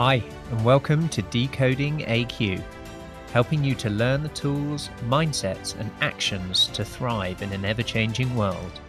Hi, 0.00 0.22
and 0.52 0.64
welcome 0.64 1.08
to 1.08 1.22
Decoding 1.22 2.02
AQ, 2.02 2.62
helping 3.32 3.64
you 3.64 3.74
to 3.74 3.90
learn 3.90 4.22
the 4.22 4.28
tools, 4.28 4.90
mindsets, 5.08 5.74
and 5.76 5.90
actions 6.00 6.68
to 6.68 6.84
thrive 6.84 7.42
in 7.42 7.52
an 7.52 7.64
ever 7.64 7.82
changing 7.82 8.32
world. 8.36 8.80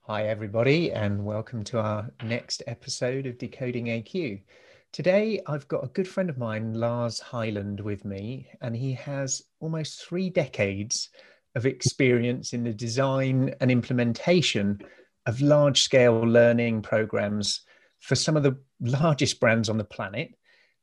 Hi, 0.00 0.26
everybody, 0.26 0.90
and 0.90 1.24
welcome 1.24 1.62
to 1.62 1.78
our 1.78 2.10
next 2.24 2.64
episode 2.66 3.26
of 3.26 3.38
Decoding 3.38 3.84
AQ. 3.84 4.42
Today, 4.90 5.40
I've 5.46 5.68
got 5.68 5.84
a 5.84 5.92
good 5.94 6.08
friend 6.08 6.28
of 6.28 6.38
mine, 6.38 6.74
Lars 6.74 7.20
Hyland, 7.20 7.78
with 7.78 8.04
me, 8.04 8.48
and 8.62 8.74
he 8.74 8.94
has 8.94 9.42
almost 9.60 10.04
three 10.04 10.28
decades 10.28 11.10
of 11.54 11.66
experience 11.66 12.52
in 12.52 12.64
the 12.64 12.74
design 12.74 13.54
and 13.60 13.70
implementation 13.70 14.80
of 15.26 15.40
large 15.40 15.82
scale 15.82 16.18
learning 16.18 16.82
programs 16.82 17.60
for 18.04 18.14
some 18.14 18.36
of 18.36 18.42
the 18.42 18.54
largest 18.80 19.40
brands 19.40 19.70
on 19.70 19.78
the 19.78 19.84
planet. 19.84 20.34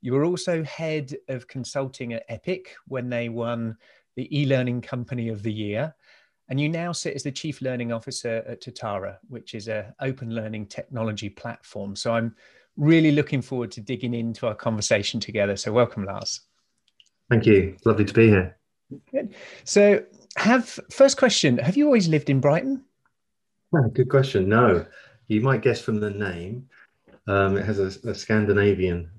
You 0.02 0.14
were 0.14 0.26
also 0.26 0.64
head 0.64 1.16
of 1.28 1.48
consulting 1.48 2.14
at 2.14 2.26
Epic 2.30 2.76
when 2.88 3.10
they 3.10 3.30
won 3.30 3.78
the 4.16 4.28
e 4.36 4.48
learning 4.48 4.82
company 4.82 5.30
of 5.30 5.44
the 5.44 5.54
year. 5.54 5.94
And 6.50 6.60
you 6.60 6.68
now 6.68 6.92
sit 6.92 7.14
as 7.14 7.22
the 7.22 7.32
chief 7.32 7.62
learning 7.62 7.94
officer 7.94 8.44
at 8.48 8.60
Totara, 8.60 9.18
which 9.30 9.54
is 9.54 9.68
an 9.68 9.94
open 10.02 10.34
learning 10.34 10.66
technology 10.66 11.30
platform. 11.30 11.96
So 11.96 12.12
I'm 12.12 12.36
really 12.76 13.12
looking 13.12 13.44
forward 13.44 13.70
to 13.74 13.82
digging 13.82 14.16
into 14.16 14.48
our 14.48 14.56
conversation 14.56 15.20
together. 15.20 15.56
So 15.56 15.72
welcome, 15.72 16.06
Lars. 16.06 16.42
Thank 17.30 17.46
you. 17.46 17.78
Lovely 17.86 18.06
to 18.06 18.14
be 18.14 18.30
here. 18.30 18.58
Good. 19.12 19.36
So 19.64 20.04
have 20.38 20.80
first 20.90 21.18
question, 21.18 21.60
have 21.60 21.78
you 21.78 21.86
always 21.86 22.08
lived 22.08 22.32
in 22.32 22.40
Brighton? 22.40 22.84
Oh, 23.76 23.90
good 23.90 24.10
question. 24.10 24.50
No, 24.50 24.88
you 25.28 25.42
might 25.42 25.62
guess 25.62 25.80
from 25.80 26.00
the 26.00 26.10
name. 26.10 26.68
Um, 27.28 27.58
it 27.58 27.66
has 27.66 27.80
a, 27.80 28.10
a 28.10 28.16
Scandinavian 28.16 29.10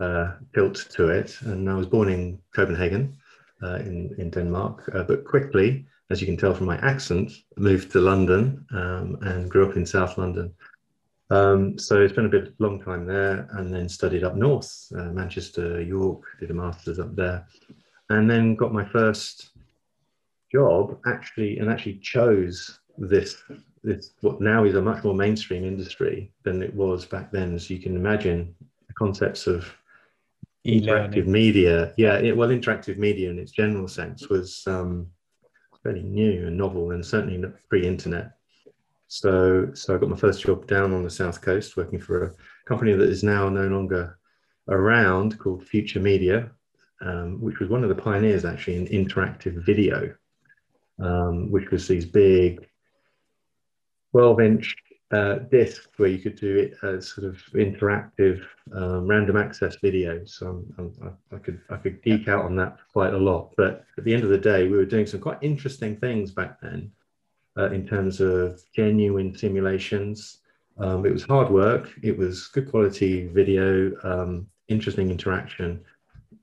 uh, 0.00 0.32
tilt 0.54 0.86
to 0.90 1.08
it, 1.08 1.36
and 1.42 1.68
I 1.68 1.74
was 1.74 1.86
born 1.86 2.08
in 2.08 2.38
Copenhagen, 2.54 3.16
uh, 3.62 3.76
in 3.76 4.14
in 4.18 4.30
Denmark. 4.30 4.90
Uh, 4.94 5.02
but 5.04 5.24
quickly, 5.24 5.86
as 6.10 6.20
you 6.20 6.26
can 6.26 6.36
tell 6.36 6.54
from 6.54 6.66
my 6.66 6.78
accent, 6.78 7.32
moved 7.56 7.92
to 7.92 8.00
London 8.00 8.64
um, 8.72 9.18
and 9.22 9.50
grew 9.50 9.68
up 9.68 9.76
in 9.76 9.86
South 9.86 10.18
London. 10.18 10.52
Um, 11.30 11.78
so 11.78 12.00
it's 12.00 12.12
been 12.12 12.26
a 12.26 12.36
bit 12.36 12.48
of 12.48 12.48
a 12.48 12.62
long 12.62 12.80
time 12.80 13.06
there, 13.06 13.48
and 13.52 13.72
then 13.72 13.88
studied 13.88 14.24
up 14.24 14.36
north, 14.36 14.86
uh, 14.96 15.10
Manchester, 15.10 15.80
York, 15.80 16.22
did 16.38 16.50
a 16.50 16.54
master's 16.54 16.98
up 16.98 17.16
there, 17.16 17.46
and 18.10 18.28
then 18.28 18.56
got 18.56 18.72
my 18.72 18.84
first 18.84 19.50
job 20.52 20.98
actually, 21.06 21.58
and 21.58 21.70
actually 21.70 21.98
chose 21.98 22.80
this 22.98 23.42
this 23.84 24.12
what 24.22 24.40
now 24.40 24.64
is 24.64 24.74
a 24.74 24.82
much 24.82 25.04
more 25.04 25.14
mainstream 25.14 25.64
industry 25.64 26.32
than 26.42 26.62
it 26.62 26.74
was 26.74 27.04
back 27.04 27.30
then. 27.30 27.58
So 27.58 27.74
you 27.74 27.80
can 27.80 27.94
imagine 27.94 28.54
the 28.88 28.94
concepts 28.94 29.46
of 29.46 29.70
interactive 30.66 31.26
media. 31.26 31.92
Yeah, 31.96 32.14
it, 32.16 32.36
well, 32.36 32.48
interactive 32.48 32.96
media 32.96 33.30
in 33.30 33.38
its 33.38 33.52
general 33.52 33.86
sense 33.86 34.28
was 34.28 34.66
um, 34.66 35.06
fairly 35.82 36.02
new 36.02 36.46
and 36.46 36.56
novel, 36.56 36.92
and 36.92 37.04
certainly 37.04 37.46
pre-internet. 37.68 38.32
So, 39.06 39.70
so 39.74 39.94
I 39.94 39.98
got 39.98 40.08
my 40.08 40.16
first 40.16 40.42
job 40.42 40.66
down 40.66 40.94
on 40.94 41.04
the 41.04 41.10
south 41.10 41.42
coast, 41.42 41.76
working 41.76 42.00
for 42.00 42.24
a 42.24 42.32
company 42.64 42.94
that 42.94 43.08
is 43.08 43.22
now 43.22 43.50
no 43.50 43.68
longer 43.68 44.18
around, 44.68 45.38
called 45.38 45.62
Future 45.62 46.00
Media, 46.00 46.50
um, 47.02 47.38
which 47.40 47.58
was 47.58 47.68
one 47.68 47.82
of 47.82 47.90
the 47.90 48.02
pioneers 48.02 48.46
actually 48.46 48.76
in 48.76 48.86
interactive 48.86 49.62
video, 49.62 50.14
um, 50.98 51.50
which 51.52 51.70
was 51.70 51.86
these 51.86 52.06
big 52.06 52.66
12 54.14 54.40
inch 54.40 54.76
uh, 55.10 55.34
disc 55.50 55.90
where 55.96 56.08
you 56.08 56.18
could 56.18 56.36
do 56.36 56.56
it 56.56 56.76
as 56.84 57.08
sort 57.08 57.26
of 57.26 57.36
interactive 57.54 58.46
um, 58.72 59.08
random 59.08 59.36
access 59.36 59.76
videos. 59.78 60.30
So 60.30 60.64
I'm, 60.78 60.92
I'm, 61.02 61.16
i 61.32 61.36
could 61.38 61.60
I 61.68 61.76
could 61.76 62.00
geek 62.02 62.28
out 62.28 62.44
on 62.44 62.54
that 62.56 62.78
quite 62.92 63.12
a 63.12 63.18
lot. 63.18 63.52
But 63.56 63.84
at 63.98 64.04
the 64.04 64.14
end 64.14 64.22
of 64.22 64.30
the 64.30 64.38
day, 64.38 64.68
we 64.68 64.76
were 64.76 64.84
doing 64.84 65.06
some 65.06 65.18
quite 65.18 65.38
interesting 65.42 65.96
things 65.96 66.30
back 66.30 66.60
then 66.60 66.92
uh, 67.58 67.70
in 67.72 67.88
terms 67.88 68.20
of 68.20 68.62
genuine 68.72 69.36
simulations. 69.36 70.38
Um, 70.78 71.04
it 71.04 71.12
was 71.12 71.24
hard 71.24 71.50
work. 71.50 71.90
It 72.00 72.16
was 72.16 72.46
good 72.46 72.70
quality 72.70 73.26
video, 73.26 73.92
um, 74.04 74.46
interesting 74.68 75.10
interaction, 75.10 75.84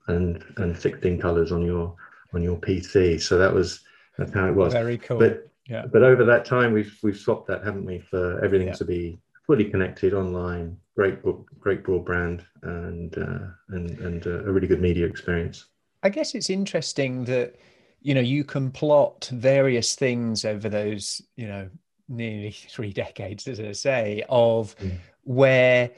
and 0.08 0.44
and 0.58 0.78
16 0.78 1.18
colors 1.18 1.52
on 1.52 1.64
your 1.64 1.96
on 2.34 2.42
your 2.42 2.56
PC. 2.56 3.18
So 3.20 3.38
that 3.38 3.52
was 3.52 3.80
that's 4.18 4.34
how 4.34 4.46
it 4.46 4.54
was. 4.54 4.74
Very 4.74 4.98
cool. 4.98 5.18
But 5.18 5.51
yeah. 5.68 5.86
But 5.86 6.02
over 6.02 6.24
that 6.24 6.44
time, 6.44 6.72
we've 6.72 6.96
we've 7.02 7.16
swapped 7.16 7.46
that, 7.48 7.64
haven't 7.64 7.84
we, 7.84 7.98
for 7.98 8.44
everything 8.44 8.68
yeah. 8.68 8.74
to 8.74 8.84
be 8.84 9.18
fully 9.46 9.64
connected 9.64 10.14
online, 10.14 10.76
great 10.96 11.22
book, 11.22 11.50
great 11.58 11.84
broadband, 11.84 12.44
and 12.62 13.16
uh, 13.16 13.46
and 13.68 13.90
and 14.00 14.26
uh, 14.26 14.44
a 14.44 14.52
really 14.52 14.66
good 14.66 14.80
media 14.80 15.06
experience. 15.06 15.66
I 16.02 16.08
guess 16.08 16.34
it's 16.34 16.50
interesting 16.50 17.24
that 17.26 17.56
you 18.00 18.14
know 18.14 18.20
you 18.20 18.44
can 18.44 18.70
plot 18.70 19.30
various 19.32 19.94
things 19.94 20.44
over 20.44 20.68
those 20.68 21.22
you 21.36 21.46
know 21.46 21.68
nearly 22.08 22.50
three 22.70 22.92
decades, 22.92 23.46
as 23.46 23.60
I 23.60 23.72
say, 23.72 24.24
of 24.28 24.76
mm. 24.78 24.98
where 25.22 25.90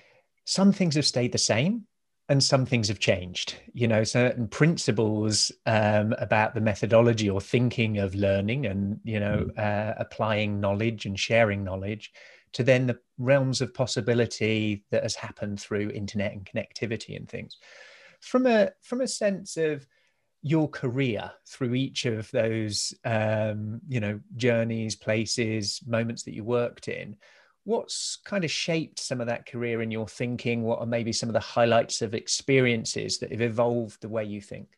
some 0.44 0.72
things 0.72 0.94
have 0.96 1.06
stayed 1.06 1.32
the 1.32 1.38
same 1.38 1.86
and 2.28 2.42
some 2.42 2.64
things 2.64 2.88
have 2.88 2.98
changed 2.98 3.56
you 3.72 3.86
know 3.86 4.04
certain 4.04 4.48
principles 4.48 5.52
um, 5.66 6.14
about 6.18 6.54
the 6.54 6.60
methodology 6.60 7.28
or 7.28 7.40
thinking 7.40 7.98
of 7.98 8.14
learning 8.14 8.66
and 8.66 9.00
you 9.04 9.20
know 9.20 9.48
mm. 9.56 9.58
uh, 9.58 9.94
applying 9.98 10.60
knowledge 10.60 11.06
and 11.06 11.18
sharing 11.18 11.64
knowledge 11.64 12.12
to 12.52 12.62
then 12.62 12.86
the 12.86 12.98
realms 13.18 13.60
of 13.60 13.74
possibility 13.74 14.84
that 14.90 15.02
has 15.02 15.14
happened 15.14 15.60
through 15.60 15.90
internet 15.90 16.32
and 16.32 16.46
connectivity 16.46 17.16
and 17.16 17.28
things 17.28 17.58
from 18.20 18.46
a 18.46 18.70
from 18.82 19.00
a 19.00 19.08
sense 19.08 19.56
of 19.56 19.86
your 20.46 20.68
career 20.68 21.30
through 21.48 21.74
each 21.74 22.04
of 22.04 22.30
those 22.30 22.94
um, 23.04 23.80
you 23.88 24.00
know 24.00 24.20
journeys 24.36 24.96
places 24.96 25.80
moments 25.86 26.22
that 26.22 26.34
you 26.34 26.44
worked 26.44 26.88
in 26.88 27.16
what's 27.64 28.18
kind 28.24 28.44
of 28.44 28.50
shaped 28.50 28.98
some 29.00 29.20
of 29.20 29.26
that 29.26 29.46
career 29.46 29.82
in 29.82 29.90
your 29.90 30.06
thinking? 30.06 30.62
What 30.62 30.80
are 30.80 30.86
maybe 30.86 31.12
some 31.12 31.28
of 31.28 31.32
the 31.32 31.40
highlights 31.40 32.02
of 32.02 32.14
experiences 32.14 33.18
that 33.18 33.32
have 33.32 33.40
evolved 33.40 34.00
the 34.00 34.08
way 34.08 34.24
you 34.24 34.40
think? 34.40 34.68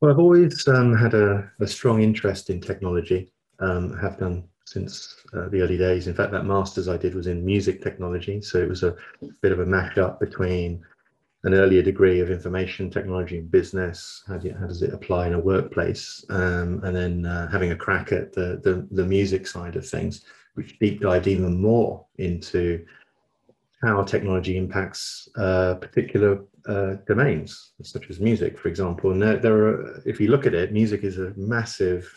Well 0.00 0.10
i've 0.10 0.18
always 0.18 0.66
um, 0.68 0.96
had 0.96 1.12
a, 1.12 1.50
a, 1.60 1.66
strong 1.66 2.02
interest 2.02 2.48
in 2.48 2.60
technology. 2.60 3.32
Um, 3.58 3.94
have 3.98 4.18
done 4.18 4.44
since 4.64 5.16
uh, 5.34 5.48
the 5.50 5.60
early 5.60 5.76
days. 5.76 6.06
In 6.06 6.14
fact 6.14 6.32
that 6.32 6.46
master's 6.46 6.88
i 6.88 6.96
did 6.96 7.14
was 7.14 7.26
in 7.26 7.44
music 7.44 7.82
technology. 7.82 8.40
So 8.40 8.58
it 8.58 8.68
was 8.68 8.82
a 8.82 8.96
bit 9.42 9.52
of 9.52 9.60
a 9.60 9.66
mash-up 9.66 10.20
between 10.20 10.82
an 11.44 11.54
earlier 11.54 11.82
degree 11.82 12.20
of 12.20 12.30
information 12.30 12.90
technology 12.90 13.38
and 13.38 13.50
business. 13.50 14.22
How, 14.26 14.38
do 14.38 14.48
you, 14.48 14.56
how 14.58 14.66
does 14.66 14.82
it 14.82 14.94
apply 14.94 15.26
in 15.26 15.34
a 15.34 15.38
workplace? 15.38 16.24
Um, 16.30 16.82
and 16.84 16.94
then 16.94 17.26
uh, 17.26 17.50
having 17.50 17.72
a 17.72 17.76
crack 17.76 18.12
at 18.12 18.32
the, 18.32 18.60
the, 18.62 18.86
the 18.90 19.04
music 19.04 19.46
side 19.46 19.76
of 19.76 19.86
things 19.86 20.24
which 20.60 20.78
deep 20.78 21.00
dived 21.00 21.26
even 21.26 21.58
more 21.60 22.04
into 22.18 22.84
how 23.82 24.02
technology 24.02 24.58
impacts 24.58 25.26
uh, 25.38 25.74
particular 25.76 26.44
uh, 26.68 26.96
domains, 27.08 27.72
such 27.82 28.10
as 28.10 28.20
music, 28.20 28.58
for 28.58 28.68
example. 28.68 29.12
And 29.12 29.22
there, 29.22 29.38
there, 29.38 29.56
are, 29.68 30.02
if 30.04 30.20
you 30.20 30.28
look 30.28 30.44
at 30.44 30.52
it, 30.52 30.70
music 30.70 31.02
is 31.02 31.16
a 31.16 31.32
massive 31.36 32.12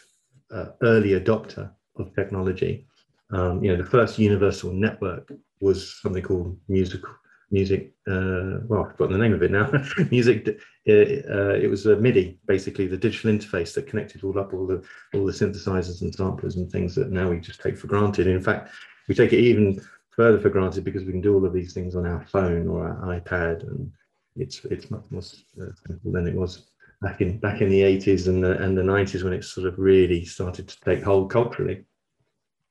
uh, 0.52 0.66
early 0.82 1.12
adopter 1.12 1.72
of 1.98 2.14
technology. 2.14 2.86
Um, 3.32 3.64
you 3.64 3.72
know, 3.72 3.82
the 3.82 3.90
first 3.90 4.20
universal 4.20 4.74
network 4.74 5.32
was 5.62 6.02
something 6.02 6.22
called 6.22 6.58
musical 6.68 7.12
music. 7.54 7.94
Uh, 8.08 8.60
well, 8.68 8.84
I've 8.84 8.92
forgotten 8.92 9.14
the 9.14 9.24
name 9.24 9.34
of 9.34 9.44
it 9.44 9.52
now. 9.52 9.72
music. 10.12 10.60
Uh, 10.90 10.92
uh, 10.92 11.54
it 11.54 11.70
was 11.70 11.86
a 11.86 11.96
MIDI, 11.96 12.38
basically 12.46 12.88
the 12.88 12.98
digital 12.98 13.32
interface 13.32 13.74
that 13.76 13.88
connected 13.88 14.24
all 14.24 14.38
up 14.38 14.54
all 14.54 14.68
the 14.68 14.84
all 15.14 15.26
the 15.26 15.32
synthesizers 15.32 16.02
and 16.02 16.14
samplers 16.14 16.58
and 16.58 16.70
things 16.70 16.96
that 16.96 17.12
now 17.12 17.30
we 17.30 17.40
just 17.40 17.62
take 17.62 17.78
for 17.78 17.88
granted. 17.88 18.28
In 18.28 18.42
fact, 18.42 18.72
we 19.08 19.16
take 19.16 19.32
it 19.32 19.40
even 19.40 19.80
further 20.10 20.40
for 20.40 20.50
granted 20.50 20.84
because 20.84 21.06
we 21.06 21.12
can 21.12 21.22
do 21.22 21.34
all 21.36 21.46
of 21.46 21.54
these 21.54 21.74
things 21.74 21.96
on 21.96 22.06
our 22.06 22.26
phone 22.26 22.68
or 22.68 22.88
our 22.88 23.20
iPad, 23.20 23.62
and 23.62 23.90
it's 24.36 24.66
it's 24.66 24.92
much 24.92 25.06
more 25.12 25.22
uh, 25.22 25.72
simple 25.88 26.12
than 26.12 26.28
it 26.28 26.36
was 26.36 26.66
back 27.02 27.22
in 27.22 27.38
back 27.38 27.62
in 27.62 27.70
the 27.70 27.82
80s 27.82 28.28
and 28.28 28.44
the 28.44 28.62
and 28.64 28.78
the 28.78 28.82
90s 28.82 29.24
when 29.24 29.34
it 29.34 29.44
sort 29.44 29.68
of 29.68 29.78
really 29.78 30.26
started 30.26 30.68
to 30.68 30.80
take 30.82 31.04
hold 31.04 31.30
culturally. 31.30 31.86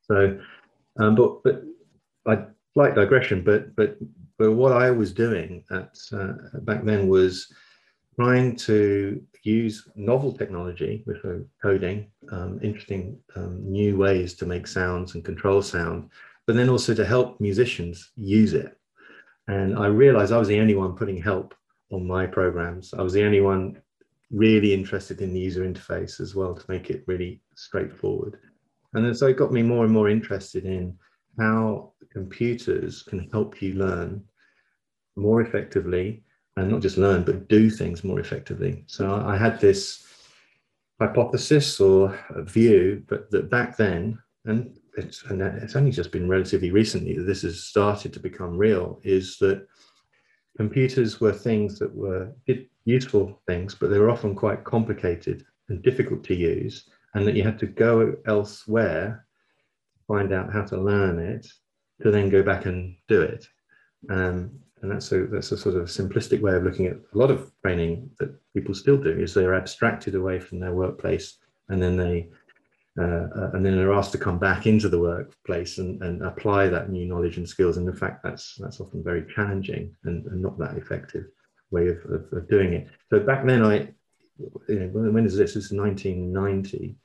So, 0.01 0.39
um, 0.99 1.15
but 1.15 1.41
but 1.43 1.63
I 2.27 2.45
like 2.75 2.95
digression, 2.95 3.43
but 3.43 3.75
but 3.75 3.97
but 4.37 4.51
what 4.53 4.71
I 4.73 4.91
was 4.91 5.13
doing 5.13 5.63
at 5.71 5.97
uh, 6.11 6.59
back 6.61 6.83
then 6.83 7.07
was 7.07 7.51
trying 8.15 8.55
to 8.55 9.21
use 9.43 9.87
novel 9.95 10.31
technology 10.33 11.03
with 11.05 11.17
coding, 11.61 12.11
um, 12.31 12.59
interesting 12.61 13.19
um, 13.35 13.59
new 13.63 13.97
ways 13.97 14.33
to 14.35 14.45
make 14.45 14.67
sounds 14.67 15.15
and 15.15 15.25
control 15.25 15.61
sound, 15.61 16.09
but 16.45 16.55
then 16.55 16.69
also 16.69 16.93
to 16.93 17.05
help 17.05 17.39
musicians 17.39 18.11
use 18.15 18.53
it. 18.53 18.77
And 19.47 19.77
I 19.77 19.87
realized 19.87 20.31
I 20.31 20.37
was 20.37 20.47
the 20.47 20.59
only 20.59 20.75
one 20.75 20.95
putting 20.95 21.21
help 21.21 21.53
on 21.91 22.07
my 22.07 22.25
programs. 22.25 22.93
I 22.93 23.01
was 23.01 23.13
the 23.13 23.25
only 23.25 23.41
one 23.41 23.81
really 24.31 24.73
interested 24.73 25.21
in 25.21 25.33
the 25.33 25.39
user 25.39 25.63
interface 25.63 26.19
as 26.19 26.33
well 26.33 26.55
to 26.55 26.65
make 26.71 26.89
it 26.89 27.03
really 27.07 27.41
straightforward. 27.55 28.39
And 28.93 29.05
then 29.05 29.13
so 29.13 29.27
it 29.27 29.37
got 29.37 29.51
me 29.51 29.63
more 29.63 29.83
and 29.85 29.93
more 29.93 30.09
interested 30.09 30.65
in 30.65 30.97
how 31.37 31.92
computers 32.13 33.03
can 33.03 33.27
help 33.31 33.61
you 33.61 33.73
learn 33.73 34.23
more 35.15 35.41
effectively 35.41 36.23
and 36.55 36.69
not 36.69 36.81
just 36.81 36.97
learn, 36.97 37.23
but 37.23 37.47
do 37.49 37.69
things 37.69 38.03
more 38.03 38.19
effectively. 38.19 38.83
So 38.87 39.15
I 39.25 39.35
had 39.35 39.59
this 39.59 40.05
hypothesis 40.99 41.79
or 41.79 42.17
view, 42.41 43.03
but 43.07 43.29
that 43.31 43.49
back 43.49 43.75
then, 43.75 44.19
and 44.45 44.77
it's, 44.95 45.23
and 45.23 45.41
it's 45.41 45.75
only 45.75 45.91
just 45.91 46.11
been 46.11 46.29
relatively 46.29 46.69
recently 46.69 47.17
that 47.17 47.23
this 47.23 47.41
has 47.41 47.63
started 47.63 48.13
to 48.13 48.19
become 48.19 48.55
real, 48.55 48.99
is 49.03 49.37
that 49.39 49.67
computers 50.55 51.19
were 51.19 51.33
things 51.33 51.79
that 51.79 51.93
were 51.93 52.31
useful 52.85 53.41
things, 53.47 53.73
but 53.73 53.89
they 53.89 53.97
were 53.97 54.11
often 54.11 54.35
quite 54.35 54.63
complicated 54.63 55.43
and 55.69 55.81
difficult 55.81 56.23
to 56.25 56.35
use, 56.35 56.87
and 57.15 57.25
that 57.25 57.35
you 57.35 57.41
had 57.41 57.57
to 57.59 57.65
go 57.65 58.15
elsewhere, 58.27 59.25
to 59.95 60.03
find 60.05 60.31
out 60.31 60.53
how 60.53 60.63
to 60.63 60.79
learn 60.79 61.17
it, 61.17 61.47
to 62.03 62.11
then 62.11 62.29
go 62.29 62.43
back 62.43 62.65
and 62.65 62.95
do 63.07 63.21
it. 63.21 63.47
Um, 64.09 64.59
and 64.81 64.91
that's 64.91 65.11
a 65.13 65.25
that's 65.27 65.51
a 65.53 65.57
sort 65.57 65.75
of 65.75 65.87
simplistic 65.87 66.41
way 66.41 66.55
of 66.55 66.63
looking 66.63 66.87
at 66.87 66.97
a 66.97 67.17
lot 67.17 67.31
of 67.31 67.51
training 67.61 68.11
that 68.19 68.35
people 68.53 68.75
still 68.75 68.97
do 68.97 69.11
is 69.11 69.33
they're 69.33 69.55
abstracted 69.55 70.13
away 70.13 70.39
from 70.39 70.59
their 70.59 70.73
workplace 70.73 71.37
and 71.69 71.81
then 71.81 71.95
they 71.95 72.27
uh, 72.99 73.27
uh, 73.35 73.51
and 73.53 73.65
then 73.65 73.75
they're 73.75 73.93
asked 73.93 74.11
to 74.11 74.17
come 74.17 74.37
back 74.37 74.67
into 74.67 74.87
the 74.87 74.99
workplace 74.99 75.79
and, 75.79 76.03
and 76.03 76.21
apply 76.21 76.67
that 76.67 76.89
new 76.89 77.05
knowledge 77.07 77.37
and 77.37 77.47
skills. 77.47 77.77
And 77.77 77.87
in 77.87 77.95
fact 77.95 78.21
that's 78.23 78.55
that's 78.59 78.81
often 78.81 79.03
very 79.03 79.25
challenging 79.33 79.95
and, 80.03 80.25
and 80.25 80.41
not 80.41 80.59
that 80.59 80.77
effective 80.77 81.25
way 81.71 81.87
of, 81.87 81.97
of, 82.05 82.31
of, 82.33 82.47
doing 82.49 82.73
it. 82.73 82.87
So 83.09 83.19
back 83.21 83.45
then 83.45 83.63
i 83.63 83.87
you 84.67 84.79
know, 84.79 84.87
when 84.87 85.25
is 85.25 85.35
this? 85.37 85.55
Is 85.55 85.71
1990 85.71 86.95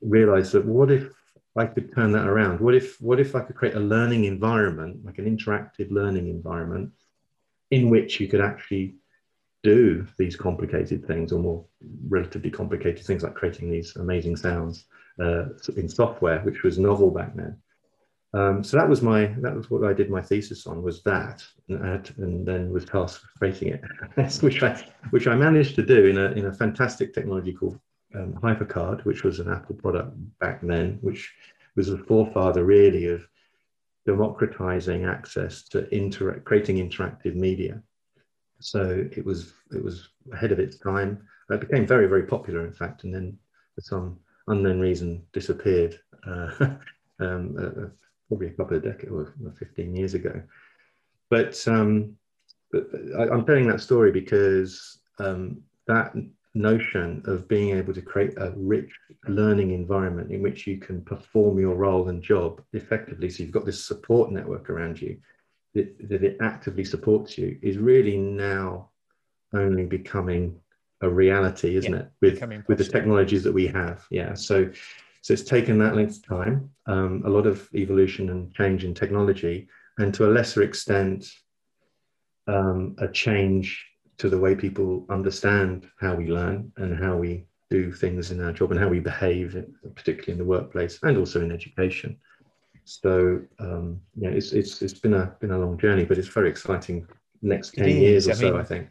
realized 0.00 0.52
that 0.52 0.64
what 0.66 0.90
if 0.90 1.10
I 1.56 1.66
could 1.66 1.94
turn 1.94 2.12
that 2.12 2.26
around? 2.26 2.60
What 2.60 2.74
if 2.74 3.00
what 3.00 3.20
if 3.20 3.34
I 3.34 3.40
could 3.40 3.56
create 3.56 3.76
a 3.76 3.80
learning 3.80 4.24
environment, 4.24 5.04
like 5.04 5.18
an 5.18 5.24
interactive 5.24 5.90
learning 5.90 6.28
environment, 6.28 6.92
in 7.70 7.90
which 7.90 8.20
you 8.20 8.28
could 8.28 8.40
actually 8.40 8.96
do 9.62 10.06
these 10.18 10.36
complicated 10.36 11.06
things 11.06 11.32
or 11.32 11.38
more 11.38 11.64
relatively 12.08 12.50
complicated 12.50 13.04
things 13.04 13.22
like 13.22 13.34
creating 13.34 13.70
these 13.70 13.96
amazing 13.96 14.36
sounds 14.36 14.86
uh, 15.20 15.46
in 15.76 15.88
software, 15.88 16.40
which 16.40 16.62
was 16.62 16.78
novel 16.78 17.10
back 17.10 17.34
then. 17.34 17.56
Um, 18.34 18.64
so 18.64 18.76
that 18.76 18.88
was 18.88 19.00
my 19.00 19.26
that 19.38 19.54
was 19.54 19.70
what 19.70 19.84
I 19.84 19.92
did 19.92 20.10
my 20.10 20.20
thesis 20.20 20.66
on 20.66 20.82
was 20.82 21.02
that, 21.04 21.44
and, 21.68 22.12
and 22.18 22.44
then 22.44 22.72
was 22.72 22.84
tasked 22.84 23.22
with 23.22 23.38
creating 23.38 23.68
it, 23.68 24.42
which 24.42 24.60
I 24.62 24.84
which 25.10 25.28
I 25.28 25.36
managed 25.36 25.76
to 25.76 25.86
do 25.86 26.06
in 26.06 26.18
a 26.18 26.32
in 26.32 26.46
a 26.46 26.52
fantastic 26.52 27.14
technology 27.14 27.52
called 27.52 27.78
um, 28.14 28.34
HyperCard, 28.34 29.04
which 29.04 29.24
was 29.24 29.40
an 29.40 29.50
Apple 29.50 29.76
product 29.76 30.14
back 30.38 30.60
then, 30.62 30.98
which 31.00 31.32
was 31.76 31.88
the 31.88 31.98
forefather 31.98 32.64
really 32.64 33.06
of 33.06 33.26
democratizing 34.06 35.04
access 35.04 35.62
to 35.68 35.86
creating 36.44 36.76
interactive 36.76 37.34
media. 37.34 37.82
So 38.60 39.06
it 39.12 39.24
was 39.24 39.52
it 39.72 39.82
was 39.82 40.08
ahead 40.32 40.52
of 40.52 40.58
its 40.58 40.78
time. 40.78 41.26
It 41.50 41.60
became 41.60 41.86
very 41.86 42.06
very 42.06 42.24
popular, 42.24 42.66
in 42.66 42.72
fact, 42.72 43.04
and 43.04 43.14
then 43.14 43.38
for 43.74 43.80
some 43.80 44.18
unknown 44.48 44.80
reason 44.80 45.22
disappeared. 45.32 45.98
Uh, 46.26 46.50
um, 47.20 47.56
uh, 47.58 47.88
probably 48.28 48.48
a 48.48 48.52
couple 48.52 48.76
of 48.76 48.82
decades 48.82 49.12
or 49.12 49.32
15 49.58 49.94
years 49.94 50.14
ago. 50.14 50.42
But, 51.30 51.66
um, 51.68 52.16
but 52.72 52.86
I, 53.18 53.34
am 53.34 53.44
telling 53.44 53.68
that 53.68 53.80
story 53.80 54.10
because 54.10 54.98
um, 55.18 55.62
that 55.86 56.14
notion 56.54 57.22
of 57.26 57.48
being 57.48 57.76
able 57.76 57.92
to 57.92 58.02
create 58.02 58.34
a 58.36 58.52
rich 58.56 58.90
learning 59.26 59.72
environment 59.72 60.30
in 60.30 60.40
which 60.40 60.66
you 60.66 60.78
can 60.78 61.02
perform 61.02 61.58
your 61.58 61.74
role 61.74 62.08
and 62.08 62.22
job 62.22 62.62
effectively. 62.72 63.28
So 63.28 63.42
you've 63.42 63.52
got 63.52 63.64
this 63.64 63.84
support 63.84 64.30
network 64.30 64.70
around 64.70 65.00
you 65.00 65.18
that, 65.74 66.08
that 66.08 66.22
it 66.22 66.36
actively 66.40 66.84
supports 66.84 67.36
you 67.36 67.58
is 67.60 67.76
really 67.78 68.16
now 68.16 68.90
only 69.52 69.84
becoming 69.84 70.60
a 71.00 71.08
reality, 71.08 71.76
isn't 71.76 71.92
yeah, 71.92 72.00
it? 72.00 72.10
With 72.20 72.68
with 72.68 72.78
the 72.78 72.84
technologies 72.84 73.42
that 73.44 73.52
we 73.52 73.66
have. 73.68 74.06
Yeah. 74.10 74.34
So 74.34 74.70
so 75.22 75.32
it's 75.32 75.42
taken 75.42 75.78
that 75.78 75.96
length 75.96 76.18
of 76.18 76.26
time, 76.26 76.70
um, 76.86 77.22
a 77.24 77.30
lot 77.30 77.46
of 77.46 77.68
evolution 77.74 78.30
and 78.30 78.52
change 78.54 78.84
in 78.84 78.94
technology, 78.94 79.68
and 79.98 80.14
to 80.14 80.26
a 80.26 80.30
lesser 80.30 80.62
extent, 80.62 81.26
um, 82.46 82.94
a 82.98 83.08
change 83.08 83.86
to 84.18 84.28
the 84.28 84.38
way 84.38 84.54
people 84.54 85.04
understand 85.10 85.88
how 86.00 86.14
we 86.14 86.28
learn 86.28 86.72
and 86.76 86.98
how 86.98 87.16
we 87.16 87.46
do 87.70 87.92
things 87.92 88.30
in 88.30 88.40
our 88.40 88.52
job 88.52 88.70
and 88.70 88.80
how 88.80 88.88
we 88.88 89.00
behave, 89.00 89.56
particularly 89.94 90.32
in 90.32 90.38
the 90.38 90.44
workplace 90.44 90.98
and 91.02 91.16
also 91.16 91.40
in 91.42 91.50
education. 91.50 92.16
So 92.84 93.40
um, 93.58 94.00
yeah, 94.16 94.30
it's 94.30 94.52
it's 94.52 94.82
it's 94.82 94.98
been 94.98 95.14
a 95.14 95.34
been 95.40 95.50
a 95.50 95.58
long 95.58 95.78
journey, 95.78 96.04
but 96.04 96.18
it's 96.18 96.28
very 96.28 96.50
exciting. 96.50 97.06
Next 97.42 97.74
ten 97.74 97.88
years 97.88 98.28
or 98.28 98.32
I 98.32 98.34
so, 98.34 98.50
mean, 98.52 98.60
I 98.60 98.64
think. 98.64 98.88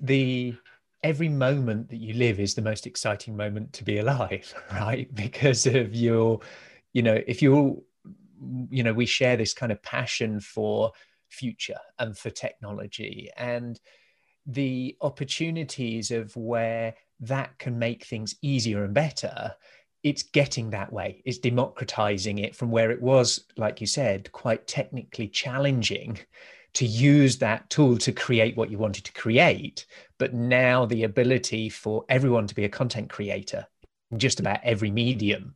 The 0.00 0.54
every 1.02 1.28
moment 1.28 1.88
that 1.90 1.98
you 1.98 2.14
live 2.14 2.40
is 2.40 2.54
the 2.54 2.62
most 2.62 2.86
exciting 2.86 3.36
moment 3.36 3.72
to 3.74 3.84
be 3.84 3.98
alive, 3.98 4.52
right? 4.72 5.12
Because 5.14 5.66
of 5.66 5.94
your, 5.94 6.40
you 6.92 7.02
know, 7.02 7.20
if 7.26 7.40
you're, 7.40 7.76
you 8.70 8.82
know, 8.82 8.92
we 8.92 9.06
share 9.06 9.36
this 9.36 9.54
kind 9.54 9.70
of 9.70 9.82
passion 9.82 10.40
for 10.40 10.92
future 11.28 11.78
and 11.98 12.16
for 12.16 12.30
technology 12.30 13.30
and 13.36 13.78
the 14.46 14.96
opportunities 15.00 16.10
of 16.10 16.34
where 16.36 16.94
that 17.20 17.58
can 17.58 17.78
make 17.78 18.04
things 18.04 18.36
easier 18.42 18.84
and 18.84 18.94
better 18.94 19.54
it's 20.02 20.22
getting 20.22 20.70
that 20.70 20.92
way. 20.92 21.22
It's 21.24 21.38
democratizing 21.38 22.38
it 22.38 22.54
from 22.54 22.70
where 22.70 22.90
it 22.90 23.02
was 23.02 23.44
like 23.56 23.80
you 23.80 23.86
said 23.86 24.30
quite 24.32 24.66
technically 24.66 25.28
challenging 25.28 26.18
to 26.74 26.86
use 26.86 27.38
that 27.38 27.68
tool 27.70 27.98
to 27.98 28.12
create 28.12 28.56
what 28.56 28.70
you 28.70 28.78
wanted 28.78 29.04
to 29.04 29.12
create. 29.12 29.86
But 30.18 30.34
now 30.34 30.86
the 30.86 31.04
ability 31.04 31.68
for 31.70 32.04
everyone 32.08 32.46
to 32.46 32.54
be 32.54 32.64
a 32.64 32.68
content 32.68 33.10
creator 33.10 33.66
in 34.10 34.18
just 34.18 34.38
about 34.38 34.60
every 34.62 34.90
medium 34.90 35.54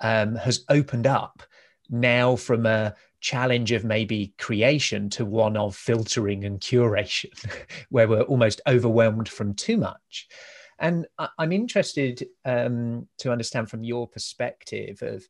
um, 0.00 0.36
has 0.36 0.64
opened 0.68 1.06
up. 1.06 1.42
Now 1.88 2.36
from 2.36 2.66
a 2.66 2.94
challenge 3.20 3.72
of 3.72 3.84
maybe 3.84 4.34
creation 4.38 5.10
to 5.10 5.24
one 5.24 5.56
of 5.56 5.76
filtering 5.76 6.44
and 6.44 6.60
curation, 6.60 7.30
where 7.90 8.08
we're 8.08 8.22
almost 8.22 8.60
overwhelmed 8.66 9.28
from 9.28 9.54
too 9.54 9.76
much. 9.76 10.28
And 10.78 11.06
I'm 11.38 11.52
interested 11.52 12.26
um, 12.46 13.06
to 13.18 13.30
understand 13.30 13.68
from 13.68 13.84
your 13.84 14.08
perspective 14.08 15.02
of 15.02 15.26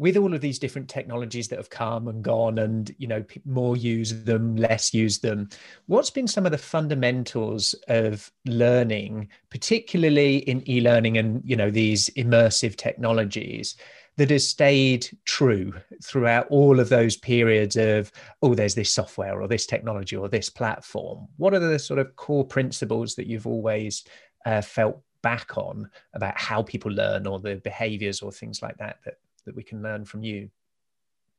with 0.00 0.16
all 0.16 0.32
of 0.32 0.40
these 0.40 0.58
different 0.58 0.88
technologies 0.88 1.48
that 1.48 1.58
have 1.58 1.68
come 1.68 2.08
and 2.08 2.24
gone 2.24 2.58
and 2.58 2.94
you 2.98 3.06
know 3.06 3.22
more 3.44 3.76
use 3.76 4.24
them 4.24 4.56
less 4.56 4.94
use 4.94 5.18
them 5.18 5.48
what's 5.86 6.08
been 6.10 6.26
some 6.26 6.46
of 6.46 6.52
the 6.52 6.58
fundamentals 6.58 7.74
of 7.88 8.32
learning 8.46 9.28
particularly 9.50 10.38
in 10.38 10.68
e-learning 10.68 11.18
and 11.18 11.42
you 11.44 11.54
know 11.54 11.70
these 11.70 12.08
immersive 12.10 12.76
technologies 12.76 13.76
that 14.20 14.28
has 14.28 14.46
stayed 14.46 15.08
true 15.24 15.72
throughout 16.04 16.46
all 16.50 16.78
of 16.78 16.90
those 16.90 17.16
periods 17.16 17.74
of 17.76 18.12
oh 18.42 18.54
there's 18.54 18.74
this 18.74 18.92
software 18.92 19.40
or 19.40 19.48
this 19.48 19.64
technology 19.64 20.14
or 20.14 20.28
this 20.28 20.50
platform. 20.50 21.26
What 21.38 21.54
are 21.54 21.58
the 21.58 21.78
sort 21.78 21.98
of 21.98 22.14
core 22.16 22.44
principles 22.44 23.14
that 23.14 23.26
you've 23.26 23.46
always 23.46 24.04
uh, 24.44 24.60
felt 24.60 25.00
back 25.22 25.56
on 25.56 25.88
about 26.12 26.38
how 26.38 26.62
people 26.62 26.92
learn 26.92 27.26
or 27.26 27.40
the 27.40 27.56
behaviors 27.64 28.20
or 28.20 28.30
things 28.30 28.60
like 28.60 28.76
that 28.76 28.98
that, 29.06 29.14
that 29.46 29.56
we 29.56 29.62
can 29.62 29.82
learn 29.82 30.04
from 30.04 30.22
you? 30.22 30.50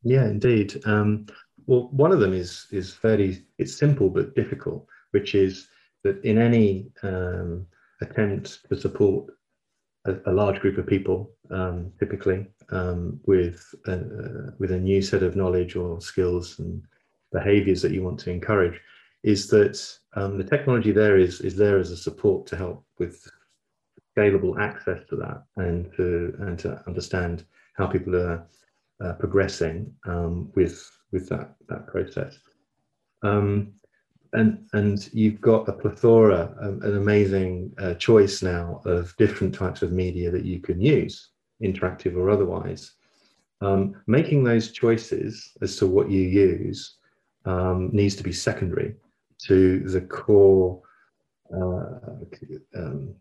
Yeah 0.02 0.26
indeed. 0.26 0.82
Um, 0.88 1.28
well 1.68 1.88
one 1.92 2.12
of 2.12 2.20
them 2.20 2.34
is 2.34 2.66
is 2.72 2.96
fairly 2.96 3.46
it's 3.60 3.78
simple 3.78 4.10
but 4.10 4.34
difficult 4.34 4.88
which 5.12 5.36
is 5.36 5.68
that 6.04 6.20
in 6.26 6.40
any 6.40 6.90
um, 7.04 7.68
attempt 8.02 8.68
to 8.70 8.76
support 8.76 9.32
a, 10.06 10.16
a, 10.26 10.32
large 10.32 10.60
group 10.60 10.78
of 10.78 10.88
people 10.88 11.32
um, 11.52 11.92
typically 12.00 12.48
um, 12.72 13.20
with 13.26 13.74
a, 13.88 13.94
uh, 13.94 14.52
with 14.58 14.72
a 14.72 14.80
new 14.80 15.02
set 15.02 15.24
of 15.24 15.36
knowledge 15.36 15.76
or 15.76 16.02
skills 16.02 16.60
and 16.60 16.84
behaviors 17.32 17.82
that 17.82 17.92
you 17.92 18.04
want 18.04 18.20
to 18.20 18.32
encourage 18.32 18.80
is 19.24 19.48
that 19.48 19.80
um, 20.16 20.38
the 20.38 20.44
technology 20.44 20.92
there 20.92 21.18
is 21.18 21.42
is 21.42 21.56
there 21.56 21.78
as 21.78 21.92
a 21.92 21.98
support 21.98 22.48
to 22.48 22.58
help 22.58 22.84
with 22.98 23.30
scalable 24.18 24.60
access 24.60 25.00
to 25.10 25.16
that 25.16 25.44
and 25.58 25.92
to 25.96 26.36
and 26.40 26.58
to 26.60 26.82
understand 26.88 27.46
how 27.76 27.88
people 27.88 28.16
are 28.16 28.48
uh, 29.04 29.14
progressing 29.14 29.94
um, 30.06 30.52
with 30.56 30.90
with 31.12 31.30
that 31.30 31.56
that 31.70 31.88
process. 31.88 32.38
Um, 33.24 33.74
and 34.34 34.66
and 34.74 35.10
you've 35.14 35.42
got 35.42 35.68
a 35.68 35.74
plethora, 35.74 36.56
um, 36.62 36.82
an 36.84 36.98
amazing 36.98 37.74
uh, 37.78 37.94
choice 37.96 38.42
now 38.42 38.82
of 38.86 39.16
different 39.18 39.54
types 39.54 39.82
of 39.82 39.92
media 39.92 40.32
that 40.32 40.46
you 40.46 40.60
can 40.60 40.80
use 40.80 41.30
interactive 41.62 42.16
or 42.16 42.30
otherwise. 42.30 42.94
Um, 43.62 43.96
making 44.08 44.44
those 44.44 44.72
choices 44.72 45.52
as 45.62 45.76
to 45.78 45.88
what 45.88 46.10
you 46.10 46.22
use 46.22 46.98
um, 47.46 47.92
needs 47.94 48.16
to 48.16 48.24
be 48.24 48.34
secondary 48.34 48.96
to 49.46 49.80
the 49.82 50.02
core 50.02 50.82
uh, 51.54 52.16
um, 52.76 53.14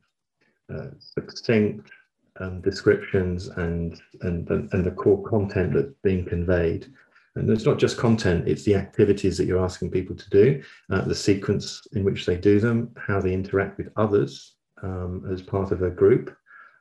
uh, 0.73 0.87
succinct 1.01 1.91
um, 2.39 2.61
descriptions 2.61 3.49
and, 3.49 4.01
and, 4.23 4.49
and 4.49 4.85
the 4.85 4.93
core 4.93 5.23
content 5.29 5.75
that's 5.75 5.95
being 6.03 6.25
conveyed. 6.25 6.87
And 7.37 7.49
it's 7.49 7.65
not 7.65 7.79
just 7.79 7.97
content, 7.97 8.49
it's 8.49 8.65
the 8.65 8.75
activities 8.75 9.39
that 9.39 9.47
you're 9.47 9.65
asking 9.65 9.91
people 9.91 10.17
to 10.17 10.31
do, 10.31 10.63
uh, 10.91 11.03
the 11.03 11.15
sequence 11.15 11.81
in 11.93 12.03
which 12.03 12.27
they 12.27 12.37
do 12.37 12.59
them, 12.59 12.93
how 12.97 13.21
they 13.21 13.33
interact 13.33 13.79
with 13.79 13.93
others 13.97 14.57
um, 14.83 15.25
as 15.31 15.41
part 15.41 15.71
of 15.71 15.83
a 15.83 15.91
group, 15.91 16.37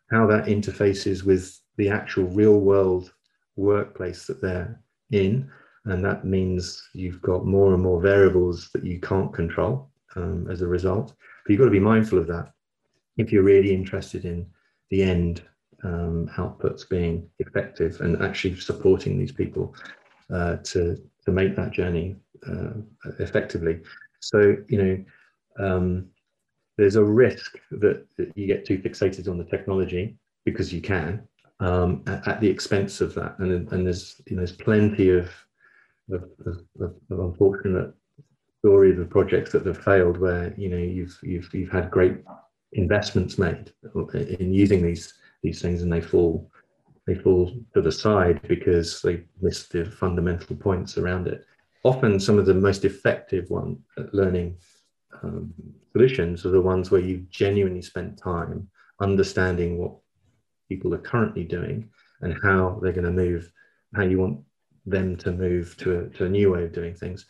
how 0.09 0.25
that 0.25 0.45
interfaces 0.45 1.23
with 1.23 1.59
the 1.77 1.89
actual 1.89 2.25
real 2.25 2.59
world 2.59 3.13
workplace 3.57 4.25
that 4.25 4.41
they're 4.41 4.79
in. 5.11 5.49
And 5.85 6.03
that 6.03 6.25
means 6.25 6.89
you've 6.93 7.21
got 7.21 7.45
more 7.45 7.73
and 7.73 7.83
more 7.83 8.01
variables 8.01 8.69
that 8.73 8.83
you 8.83 8.99
can't 8.99 9.33
control 9.33 9.89
um, 10.15 10.47
as 10.49 10.61
a 10.61 10.67
result. 10.67 11.13
But 11.45 11.51
you've 11.51 11.59
got 11.59 11.65
to 11.65 11.71
be 11.71 11.79
mindful 11.79 12.17
of 12.17 12.27
that 12.27 12.53
if 13.17 13.31
you're 13.31 13.43
really 13.43 13.73
interested 13.73 14.25
in 14.25 14.47
the 14.89 15.03
end 15.03 15.41
um, 15.83 16.29
outputs 16.37 16.87
being 16.87 17.29
effective 17.39 18.01
and 18.01 18.21
actually 18.21 18.59
supporting 18.59 19.17
these 19.17 19.31
people 19.31 19.75
uh, 20.33 20.57
to 20.57 20.98
to 21.25 21.31
make 21.31 21.55
that 21.55 21.71
journey 21.71 22.15
uh, 22.48 22.71
effectively. 23.19 23.79
So 24.19 24.55
you 24.67 25.05
know, 25.57 25.65
um, 25.65 26.07
there's 26.77 26.95
a 26.95 27.03
risk 27.03 27.57
that, 27.71 28.05
that, 28.17 28.31
you 28.36 28.48
get 28.48 28.65
too 28.65 28.77
fixated 28.77 29.29
on 29.29 29.38
the 29.38 29.43
technology 29.43 30.15
because 30.45 30.74
you 30.74 30.81
can 30.81 31.27
um, 31.59 32.03
at, 32.07 32.27
at, 32.27 32.41
the 32.41 32.50
expense 32.50 33.01
of 33.01 33.13
that, 33.15 33.38
and 33.39 33.71
and 33.71 33.86
there's 33.86 34.21
you 34.27 34.36
know 34.36 34.41
there's 34.41 34.51
plenty 34.51 35.09
of 35.09 35.29
of, 36.12 36.24
of, 36.45 36.93
of 37.12 37.19
unfortunate 37.19 37.93
stories 38.59 39.00
of 39.00 39.09
projects 39.09 39.51
that 39.51 39.65
have 39.65 39.77
failed 39.77 40.17
where 40.17 40.53
you 40.57 40.69
know 40.69 40.77
you've 40.77 41.17
you've 41.21 41.53
you've 41.53 41.71
had 41.71 41.91
great 41.91 42.17
investments 42.74 43.38
made 43.38 43.71
in 44.39 44.53
using 44.53 44.81
these 44.81 45.13
these 45.43 45.62
things 45.62 45.81
and 45.81 45.91
they 45.91 46.01
fall 46.01 46.50
they 47.09 47.15
fall 47.15 47.51
to 47.73 47.81
the 47.81 47.91
side 47.91 48.39
because 48.47 49.01
they 49.01 49.23
miss 49.41 49.67
the 49.67 49.83
fundamental 49.83 50.55
points 50.55 50.97
around 50.97 51.27
it. 51.27 51.43
Often, 51.83 52.19
some 52.19 52.37
of 52.37 52.45
the 52.45 52.53
most 52.53 52.85
effective 52.85 53.49
one 53.49 53.79
uh, 53.97 54.03
learning 54.13 54.57
um, 55.23 55.51
solutions 55.91 56.45
are 56.45 56.51
the 56.51 56.61
ones 56.61 56.91
where 56.91 57.01
you 57.01 57.25
genuinely 57.31 57.81
spent 57.81 58.21
time 58.21 58.69
understanding 59.01 59.79
what 59.79 59.93
people 60.67 60.93
are 60.93 60.99
currently 60.99 61.43
doing 61.43 61.89
and 62.21 62.37
how 62.43 62.79
they're 62.81 62.93
going 62.93 63.05
to 63.05 63.11
move, 63.11 63.51
how 63.95 64.03
you 64.03 64.19
want 64.19 64.39
them 64.85 65.15
to 65.17 65.31
move 65.31 65.75
to 65.77 66.01
a, 66.01 66.09
to 66.09 66.25
a 66.25 66.29
new 66.29 66.51
way 66.51 66.63
of 66.65 66.73
doing 66.73 66.93
things. 66.93 67.25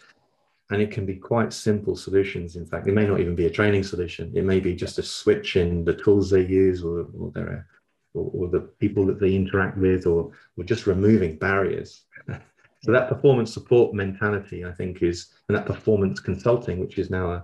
And 0.71 0.81
it 0.81 0.91
can 0.91 1.05
be 1.05 1.15
quite 1.15 1.53
simple 1.53 1.95
solutions. 1.95 2.57
In 2.57 2.65
fact, 2.65 2.88
it 2.88 2.93
may 2.93 3.07
not 3.07 3.21
even 3.21 3.36
be 3.36 3.45
a 3.45 3.51
training 3.51 3.83
solution. 3.83 4.31
It 4.36 4.43
may 4.43 4.59
be 4.59 4.75
just 4.75 5.00
a 5.00 5.03
switch 5.03 5.55
in 5.55 5.86
the 5.86 5.93
tools 5.93 6.29
they 6.29 6.45
use 6.45 6.83
or, 6.83 7.07
or 7.17 7.31
their 7.31 7.65
or, 8.13 8.32
or 8.34 8.48
the 8.50 8.62
people 8.80 9.06
that 9.06 9.20
they 9.20 9.36
interact 9.36 9.78
with, 9.78 10.06
or, 10.06 10.32
or 10.58 10.63
just 10.63 10.88
removing 10.88 11.38
barriers. 11.38 12.04
so 12.84 12.92
that 12.92 13.10
performance 13.10 13.54
support 13.54 13.94
mentality, 13.94 14.66
I 14.66 14.72
think, 14.72 15.01
is, 15.01 15.34
and 15.48 15.58
that 15.58 15.66
performance 15.66 16.20
consulting, 16.20 16.80
which 16.80 16.98
is 16.98 17.10
now 17.10 17.32
a, 17.32 17.44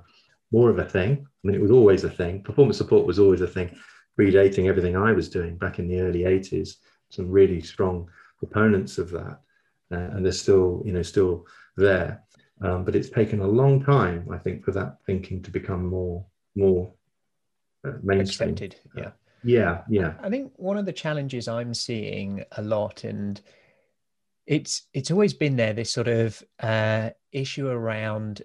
more 0.51 0.69
of 0.69 0.79
a 0.79 0.85
thing. 0.85 1.27
I 1.27 1.47
mean, 1.47 1.55
it 1.55 1.61
was 1.61 1.71
always 1.71 2.03
a 2.03 2.09
thing. 2.09 2.41
Performance 2.41 2.77
support 2.77 3.05
was 3.05 3.19
always 3.19 3.41
a 3.41 3.47
thing, 3.47 3.75
predating 4.19 4.67
everything 4.67 4.95
I 4.95 5.11
was 5.11 5.29
doing 5.29 5.57
back 5.57 5.79
in 5.79 5.87
the 5.87 5.99
early 5.99 6.21
80s. 6.21 6.75
Some 7.09 7.29
really 7.29 7.61
strong 7.61 8.09
proponents 8.39 8.97
of 8.97 9.11
that, 9.11 9.39
uh, 9.91 9.95
and 10.13 10.25
they're 10.25 10.31
still, 10.31 10.81
you 10.85 10.93
know, 10.93 11.01
still 11.01 11.45
there. 11.77 12.23
Um, 12.61 12.85
but 12.85 12.95
it's 12.95 13.09
taken 13.09 13.41
a 13.41 13.47
long 13.47 13.83
time, 13.83 14.27
I 14.31 14.37
think, 14.37 14.63
for 14.63 14.71
that 14.71 14.97
thinking 15.05 15.41
to 15.43 15.51
become 15.51 15.85
more, 15.85 16.25
more 16.55 16.91
uh, 17.85 17.93
mainstream. 18.01 18.55
Yeah. 18.95 19.11
Yeah, 19.45 19.83
yeah. 19.89 20.15
I 20.21 20.29
think 20.29 20.51
one 20.55 20.77
of 20.77 20.85
the 20.85 20.93
challenges 20.93 21.47
I'm 21.47 21.73
seeing 21.73 22.43
a 22.53 22.61
lot, 22.61 23.03
and 23.03 23.39
it's 24.47 24.87
it's 24.93 25.11
always 25.11 25.33
been 25.33 25.55
there, 25.55 25.73
this 25.73 25.91
sort 25.91 26.07
of 26.07 26.41
uh, 26.59 27.11
issue 27.31 27.67
around 27.67 28.41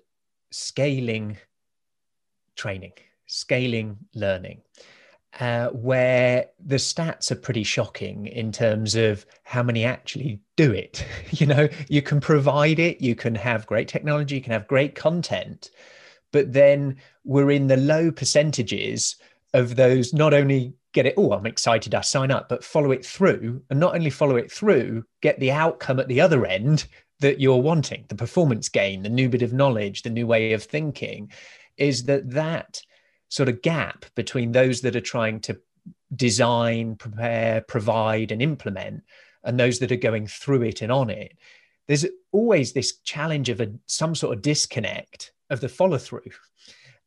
scaling 0.50 1.38
training, 2.54 2.92
scaling 3.26 3.96
learning. 4.14 4.60
Uh, 5.38 5.68
where 5.68 6.46
the 6.58 6.74
stats 6.74 7.30
are 7.30 7.36
pretty 7.36 7.62
shocking 7.62 8.26
in 8.26 8.50
terms 8.50 8.96
of 8.96 9.24
how 9.44 9.62
many 9.62 9.84
actually 9.84 10.40
do 10.56 10.72
it. 10.72 11.06
you 11.30 11.46
know, 11.46 11.68
you 11.88 12.02
can 12.02 12.18
provide 12.20 12.80
it, 12.80 13.00
you 13.00 13.14
can 13.14 13.36
have 13.36 13.64
great 13.64 13.86
technology, 13.86 14.34
you 14.34 14.40
can 14.40 14.52
have 14.52 14.66
great 14.66 14.96
content, 14.96 15.70
but 16.32 16.52
then 16.52 16.96
we're 17.24 17.52
in 17.52 17.68
the 17.68 17.76
low 17.76 18.10
percentages 18.10 19.14
of 19.54 19.76
those 19.76 20.12
not 20.12 20.34
only 20.34 20.74
get 20.92 21.06
it, 21.06 21.14
oh, 21.16 21.32
I'm 21.32 21.46
excited, 21.46 21.94
I 21.94 22.00
sign 22.00 22.30
up, 22.30 22.48
but 22.48 22.64
follow 22.64 22.90
it 22.90 23.04
through. 23.04 23.62
And 23.70 23.78
not 23.78 23.94
only 23.94 24.10
follow 24.10 24.36
it 24.36 24.50
through, 24.50 25.04
get 25.20 25.38
the 25.38 25.52
outcome 25.52 26.00
at 26.00 26.08
the 26.08 26.20
other 26.20 26.46
end 26.46 26.86
that 27.20 27.40
you're 27.40 27.56
wanting, 27.56 28.04
the 28.08 28.14
performance 28.14 28.68
gain, 28.68 29.02
the 29.02 29.08
new 29.08 29.28
bit 29.28 29.42
of 29.42 29.52
knowledge, 29.52 30.02
the 30.02 30.10
new 30.10 30.26
way 30.26 30.52
of 30.52 30.62
thinking, 30.64 31.30
is 31.76 32.04
that 32.04 32.30
that 32.30 32.80
sort 33.28 33.48
of 33.48 33.62
gap 33.62 34.04
between 34.14 34.52
those 34.52 34.80
that 34.80 34.96
are 34.96 35.00
trying 35.00 35.40
to 35.40 35.58
design, 36.16 36.96
prepare, 36.96 37.60
provide, 37.60 38.32
and 38.32 38.42
implement, 38.42 39.02
and 39.44 39.58
those 39.58 39.78
that 39.78 39.92
are 39.92 39.96
going 39.96 40.26
through 40.26 40.62
it 40.62 40.82
and 40.82 40.90
on 40.90 41.10
it, 41.10 41.36
there's 41.86 42.06
always 42.32 42.72
this 42.72 42.98
challenge 42.98 43.48
of 43.48 43.60
a, 43.60 43.70
some 43.86 44.14
sort 44.14 44.36
of 44.36 44.42
disconnect 44.42 45.32
of 45.50 45.60
the 45.60 45.68
follow 45.68 45.98
through. 45.98 46.20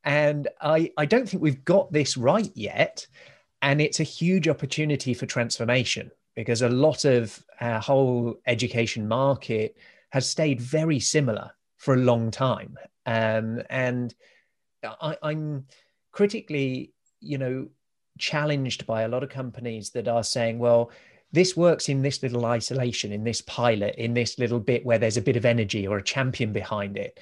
And 0.03 0.47
I, 0.61 0.91
I 0.97 1.05
don't 1.05 1.27
think 1.27 1.41
we've 1.41 1.63
got 1.63 1.91
this 1.91 2.17
right 2.17 2.51
yet. 2.55 3.07
And 3.63 3.79
it's 3.79 4.01
a 4.01 4.03
huge 4.03 4.49
opportunity 4.49 5.13
for 5.13 5.25
transformation 5.25 6.11
because 6.35 6.61
a 6.61 6.69
lot 6.69 7.05
of 7.05 7.43
our 7.61 7.79
whole 7.79 8.35
education 8.45 9.07
market 9.07 9.77
has 10.11 10.29
stayed 10.29 10.59
very 10.59 10.99
similar 10.99 11.49
for 11.77 11.93
a 11.93 11.97
long 11.97 12.29
time. 12.29 12.77
Um, 13.05 13.61
and 13.69 14.13
I, 14.83 15.17
I'm 15.23 15.65
critically, 16.11 16.91
you 17.21 17.37
know, 17.37 17.69
challenged 18.19 18.85
by 18.85 19.03
a 19.03 19.07
lot 19.07 19.23
of 19.23 19.29
companies 19.29 19.91
that 19.91 20.09
are 20.09 20.23
saying, 20.23 20.59
well, 20.59 20.91
this 21.31 21.55
works 21.55 21.87
in 21.87 22.01
this 22.01 22.21
little 22.21 22.45
isolation, 22.45 23.13
in 23.13 23.23
this 23.23 23.41
pilot, 23.41 23.95
in 23.95 24.13
this 24.13 24.37
little 24.37 24.59
bit 24.59 24.85
where 24.85 24.99
there's 24.99 25.17
a 25.17 25.21
bit 25.21 25.37
of 25.37 25.45
energy 25.45 25.87
or 25.87 25.97
a 25.97 26.03
champion 26.03 26.51
behind 26.51 26.97
it. 26.97 27.19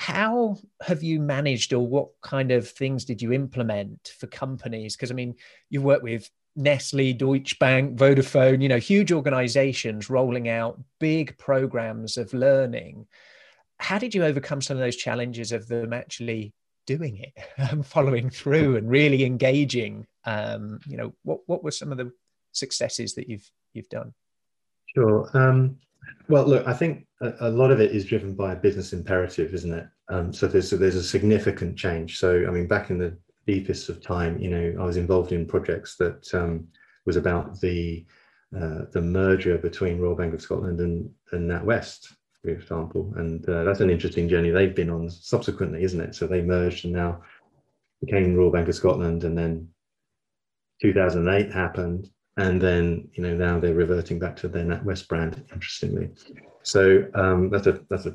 How 0.00 0.56
have 0.80 1.02
you 1.02 1.18
managed, 1.18 1.72
or 1.72 1.84
what 1.84 2.10
kind 2.22 2.52
of 2.52 2.68
things 2.68 3.04
did 3.04 3.20
you 3.20 3.32
implement 3.32 4.12
for 4.16 4.28
companies? 4.28 4.94
Because 4.94 5.10
I 5.10 5.14
mean, 5.14 5.34
you 5.70 5.82
work 5.82 6.04
with 6.04 6.30
Nestle, 6.54 7.12
Deutsche 7.12 7.58
Bank, 7.58 7.98
Vodafone, 7.98 8.62
you 8.62 8.68
know, 8.68 8.78
huge 8.78 9.10
organizations 9.10 10.08
rolling 10.08 10.48
out 10.48 10.78
big 11.00 11.36
programs 11.36 12.16
of 12.16 12.32
learning. 12.32 13.08
How 13.80 13.98
did 13.98 14.14
you 14.14 14.24
overcome 14.24 14.62
some 14.62 14.76
of 14.76 14.80
those 14.80 14.94
challenges 14.94 15.50
of 15.50 15.66
them 15.66 15.92
actually 15.92 16.54
doing 16.86 17.16
it 17.16 17.32
and 17.56 17.84
following 17.84 18.30
through 18.30 18.76
and 18.76 18.88
really 18.88 19.24
engaging? 19.24 20.06
Um, 20.24 20.78
you 20.86 20.96
know, 20.96 21.12
what 21.24 21.40
what 21.46 21.64
were 21.64 21.72
some 21.72 21.90
of 21.90 21.98
the 21.98 22.12
successes 22.52 23.16
that 23.16 23.28
you've 23.28 23.50
you've 23.74 23.88
done? 23.88 24.14
Sure. 24.94 25.28
Um, 25.34 25.78
well, 26.28 26.46
look, 26.46 26.68
I 26.68 26.72
think 26.72 27.07
a, 27.20 27.50
lot 27.50 27.70
of 27.70 27.80
it 27.80 27.92
is 27.92 28.04
driven 28.04 28.34
by 28.34 28.52
a 28.52 28.56
business 28.56 28.92
imperative, 28.92 29.52
isn't 29.52 29.72
it? 29.72 29.86
Um, 30.08 30.32
so 30.32 30.46
there's 30.46 30.70
there's 30.70 30.94
a 30.94 31.02
significant 31.02 31.76
change. 31.76 32.18
So 32.18 32.44
I 32.46 32.50
mean, 32.50 32.66
back 32.66 32.90
in 32.90 32.98
the 32.98 33.16
deepest 33.46 33.88
of 33.88 34.02
time, 34.02 34.38
you 34.38 34.50
know, 34.50 34.82
I 34.82 34.84
was 34.84 34.96
involved 34.96 35.32
in 35.32 35.46
projects 35.46 35.96
that 35.96 36.32
um, 36.34 36.68
was 37.06 37.16
about 37.16 37.60
the 37.60 38.06
uh, 38.56 38.82
the 38.92 39.02
merger 39.02 39.58
between 39.58 40.00
Royal 40.00 40.14
Bank 40.14 40.34
of 40.34 40.42
Scotland 40.42 40.80
and 40.80 41.10
and 41.32 41.50
NatWest, 41.50 42.14
for 42.42 42.50
example, 42.50 43.12
and 43.16 43.46
uh, 43.48 43.64
that's 43.64 43.80
an 43.80 43.90
interesting 43.90 44.28
journey 44.28 44.50
they've 44.50 44.74
been 44.74 44.90
on 44.90 45.10
subsequently, 45.10 45.82
isn't 45.82 46.00
it? 46.00 46.14
So 46.14 46.26
they 46.26 46.42
merged 46.42 46.84
and 46.84 46.94
now 46.94 47.22
became 48.00 48.36
Royal 48.36 48.52
Bank 48.52 48.68
of 48.68 48.76
Scotland, 48.76 49.24
and 49.24 49.36
then 49.36 49.68
2008 50.80 51.52
happened, 51.52 52.10
and 52.36 52.60
then 52.60 53.08
you 53.12 53.24
know 53.24 53.34
now 53.34 53.58
they're 53.58 53.74
reverting 53.74 54.20
back 54.20 54.36
to 54.36 54.48
their 54.48 54.64
NatWest 54.64 55.08
brand. 55.08 55.44
Interestingly, 55.52 56.10
so 56.68 57.06
um, 57.14 57.48
that's 57.48 57.66
a 57.66 57.80
that's 57.88 58.06
a, 58.06 58.14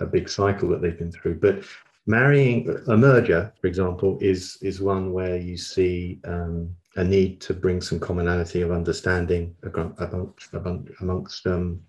a 0.00 0.06
big 0.06 0.28
cycle 0.28 0.68
that 0.70 0.82
they've 0.82 0.98
been 0.98 1.12
through. 1.12 1.36
But 1.36 1.62
marrying 2.06 2.68
a 2.88 2.96
merger, 2.96 3.52
for 3.60 3.66
example, 3.68 4.18
is 4.20 4.58
is 4.62 4.80
one 4.80 5.12
where 5.12 5.36
you 5.36 5.56
see 5.56 6.20
um, 6.24 6.74
a 6.96 7.04
need 7.04 7.40
to 7.42 7.54
bring 7.54 7.80
some 7.80 8.00
commonality 8.00 8.62
of 8.62 8.72
understanding 8.72 9.54
amongst, 9.62 10.52
amongst 11.00 11.46
um, 11.46 11.80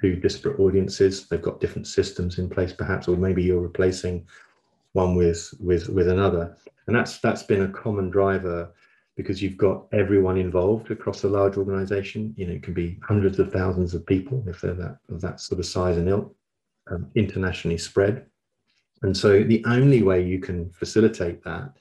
two 0.00 0.16
disparate 0.16 0.58
audiences. 0.58 1.28
They've 1.28 1.40
got 1.40 1.60
different 1.60 1.86
systems 1.86 2.38
in 2.38 2.50
place, 2.50 2.72
perhaps, 2.72 3.06
or 3.06 3.16
maybe 3.16 3.44
you're 3.44 3.60
replacing 3.60 4.26
one 4.94 5.14
with 5.14 5.54
with 5.60 5.88
with 5.88 6.08
another, 6.08 6.56
and 6.88 6.96
that's 6.96 7.18
that's 7.18 7.44
been 7.44 7.62
a 7.62 7.68
common 7.68 8.10
driver 8.10 8.72
because 9.16 9.42
you've 9.42 9.56
got 9.56 9.86
everyone 9.92 10.36
involved 10.36 10.90
across 10.90 11.24
a 11.24 11.28
large 11.28 11.56
organization. 11.56 12.34
You 12.36 12.46
know, 12.46 12.54
it 12.54 12.62
can 12.62 12.74
be 12.74 12.98
hundreds 13.02 13.38
of 13.38 13.50
thousands 13.50 13.94
of 13.94 14.06
people 14.06 14.44
if 14.46 14.60
they're 14.60 14.74
that 14.74 14.98
of 15.08 15.20
that 15.22 15.40
sort 15.40 15.58
of 15.58 15.66
size 15.66 15.96
and 15.96 16.08
ilk, 16.08 16.34
um, 16.90 17.10
internationally 17.14 17.78
spread. 17.78 18.26
And 19.02 19.16
so 19.16 19.42
the 19.42 19.64
only 19.66 20.02
way 20.02 20.22
you 20.22 20.38
can 20.38 20.70
facilitate 20.70 21.42
that 21.44 21.72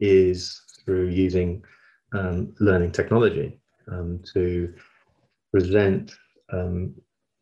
is 0.00 0.60
through 0.84 1.08
using 1.08 1.64
um, 2.12 2.54
learning 2.60 2.92
technology 2.92 3.60
um, 3.90 4.20
to 4.34 4.74
present 5.52 6.14
um, 6.52 6.94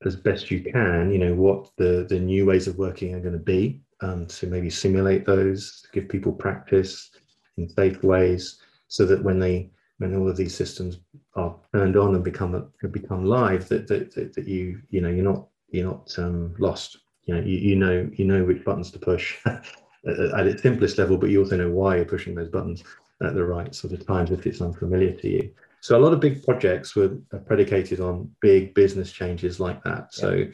as 0.04 0.16
best 0.16 0.50
you 0.50 0.60
can, 0.60 1.10
you 1.10 1.18
know, 1.18 1.34
what 1.34 1.70
the, 1.76 2.06
the 2.08 2.18
new 2.18 2.46
ways 2.46 2.68
of 2.68 2.76
working 2.76 3.14
are 3.14 3.20
going 3.20 3.32
to 3.32 3.38
be 3.38 3.80
um, 4.00 4.26
to 4.26 4.46
maybe 4.46 4.70
simulate 4.70 5.24
those, 5.24 5.86
give 5.92 6.08
people 6.08 6.32
practice 6.32 7.10
in 7.56 7.68
safe 7.68 8.02
ways 8.02 8.58
so 8.94 9.04
that 9.04 9.24
when 9.24 9.40
they 9.40 9.68
when 9.98 10.14
all 10.14 10.28
of 10.28 10.36
these 10.36 10.54
systems 10.54 10.98
are 11.34 11.56
turned 11.74 11.96
on 11.96 12.14
and 12.14 12.22
become 12.22 12.70
become 12.92 13.24
live 13.24 13.68
that 13.68 13.88
that, 13.88 14.14
that, 14.14 14.32
that 14.34 14.46
you 14.46 14.80
you 14.90 15.00
know 15.00 15.10
you're 15.10 15.30
not 15.32 15.48
you're 15.70 15.90
not 15.90 16.16
um, 16.16 16.54
lost. 16.60 16.98
You 17.24 17.34
know 17.34 17.40
you, 17.40 17.58
you 17.58 17.76
know 17.76 18.08
you 18.12 18.24
know 18.24 18.44
which 18.44 18.64
buttons 18.64 18.92
to 18.92 19.00
push 19.00 19.36
at 19.46 20.46
its 20.46 20.62
simplest 20.62 20.96
level 20.96 21.16
but 21.16 21.30
you 21.30 21.40
also 21.40 21.56
know 21.56 21.70
why 21.70 21.96
you're 21.96 22.04
pushing 22.04 22.36
those 22.36 22.50
buttons 22.50 22.84
at 23.20 23.34
the 23.34 23.44
right 23.44 23.74
sort 23.74 23.94
of 23.94 24.06
times 24.06 24.30
if 24.30 24.46
it's 24.46 24.60
unfamiliar 24.60 25.12
to 25.12 25.28
you. 25.28 25.50
So 25.80 25.98
a 25.98 26.02
lot 26.04 26.12
of 26.12 26.20
big 26.20 26.44
projects 26.44 26.94
were 26.94 27.18
predicated 27.46 27.98
on 27.98 28.30
big 28.40 28.74
business 28.74 29.10
changes 29.10 29.58
like 29.58 29.82
that. 29.82 30.14
So 30.14 30.46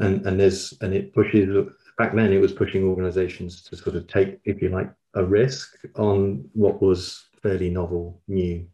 and 0.00 0.26
and 0.26 0.38
there's 0.38 0.74
and 0.82 0.92
it 0.92 1.14
pushes 1.14 1.48
back 1.96 2.14
then 2.14 2.30
it 2.30 2.42
was 2.42 2.52
pushing 2.52 2.84
organizations 2.84 3.62
to 3.62 3.76
sort 3.76 3.96
of 3.96 4.06
take 4.06 4.38
if 4.44 4.60
you 4.60 4.68
like 4.68 4.92
a 5.14 5.24
risk 5.24 5.78
on 5.96 6.44
what 6.52 6.82
was 6.82 7.25
fairly 7.46 7.70
novel 7.70 8.20
new 8.28 8.66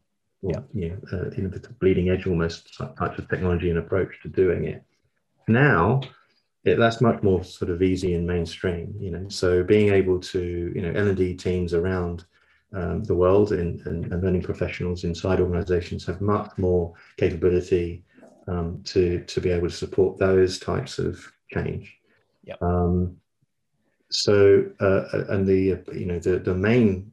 yeah. 0.43 0.61
you 0.73 0.89
know, 0.89 0.99
uh, 1.13 1.31
innovative 1.37 1.79
bleeding 1.79 2.09
edge 2.09 2.27
almost 2.27 2.75
types 2.99 3.19
of 3.19 3.29
technology 3.29 3.71
and 3.71 3.79
approach 3.79 4.13
to 4.23 4.29
doing 4.29 4.65
it 4.65 4.83
now 5.47 6.01
it, 6.65 6.77
that's 6.79 7.01
much 7.01 7.23
more 7.23 7.45
sort 7.45 7.71
of 7.71 7.83
easy 7.83 8.15
and 8.15 8.27
mainstream 8.27 8.95
you 8.99 9.11
know 9.11 9.29
so 9.29 9.63
being 9.63 9.93
able 9.93 10.19
to 10.19 10.73
you 10.75 10.83
know 10.83 10.93
l&d 10.93 11.35
teams 11.35 11.75
around 11.75 12.25
um, 12.75 13.05
the 13.05 13.15
world 13.15 13.53
and, 13.53 13.87
and, 13.87 14.11
and, 14.11 14.23
learning 14.25 14.41
professionals 14.41 15.05
inside 15.05 15.41
organizations 15.41 16.07
have 16.07 16.23
much 16.23 16.51
more 16.57 16.95
capability 17.19 18.03
um, 18.49 18.81
to 18.85 19.23
to 19.25 19.41
be 19.43 19.51
able 19.51 19.69
to 19.69 19.77
support 19.77 20.19
those 20.19 20.59
types 20.59 20.99
of 20.99 21.31
change 21.51 21.99
yep. 22.45 22.61
Um, 22.63 23.17
so 24.11 24.65
uh, 24.81 25.05
and 25.29 25.47
the 25.47 25.83
you 25.93 26.07
know 26.07 26.19
the 26.19 26.39
the 26.39 26.55
main 26.55 27.12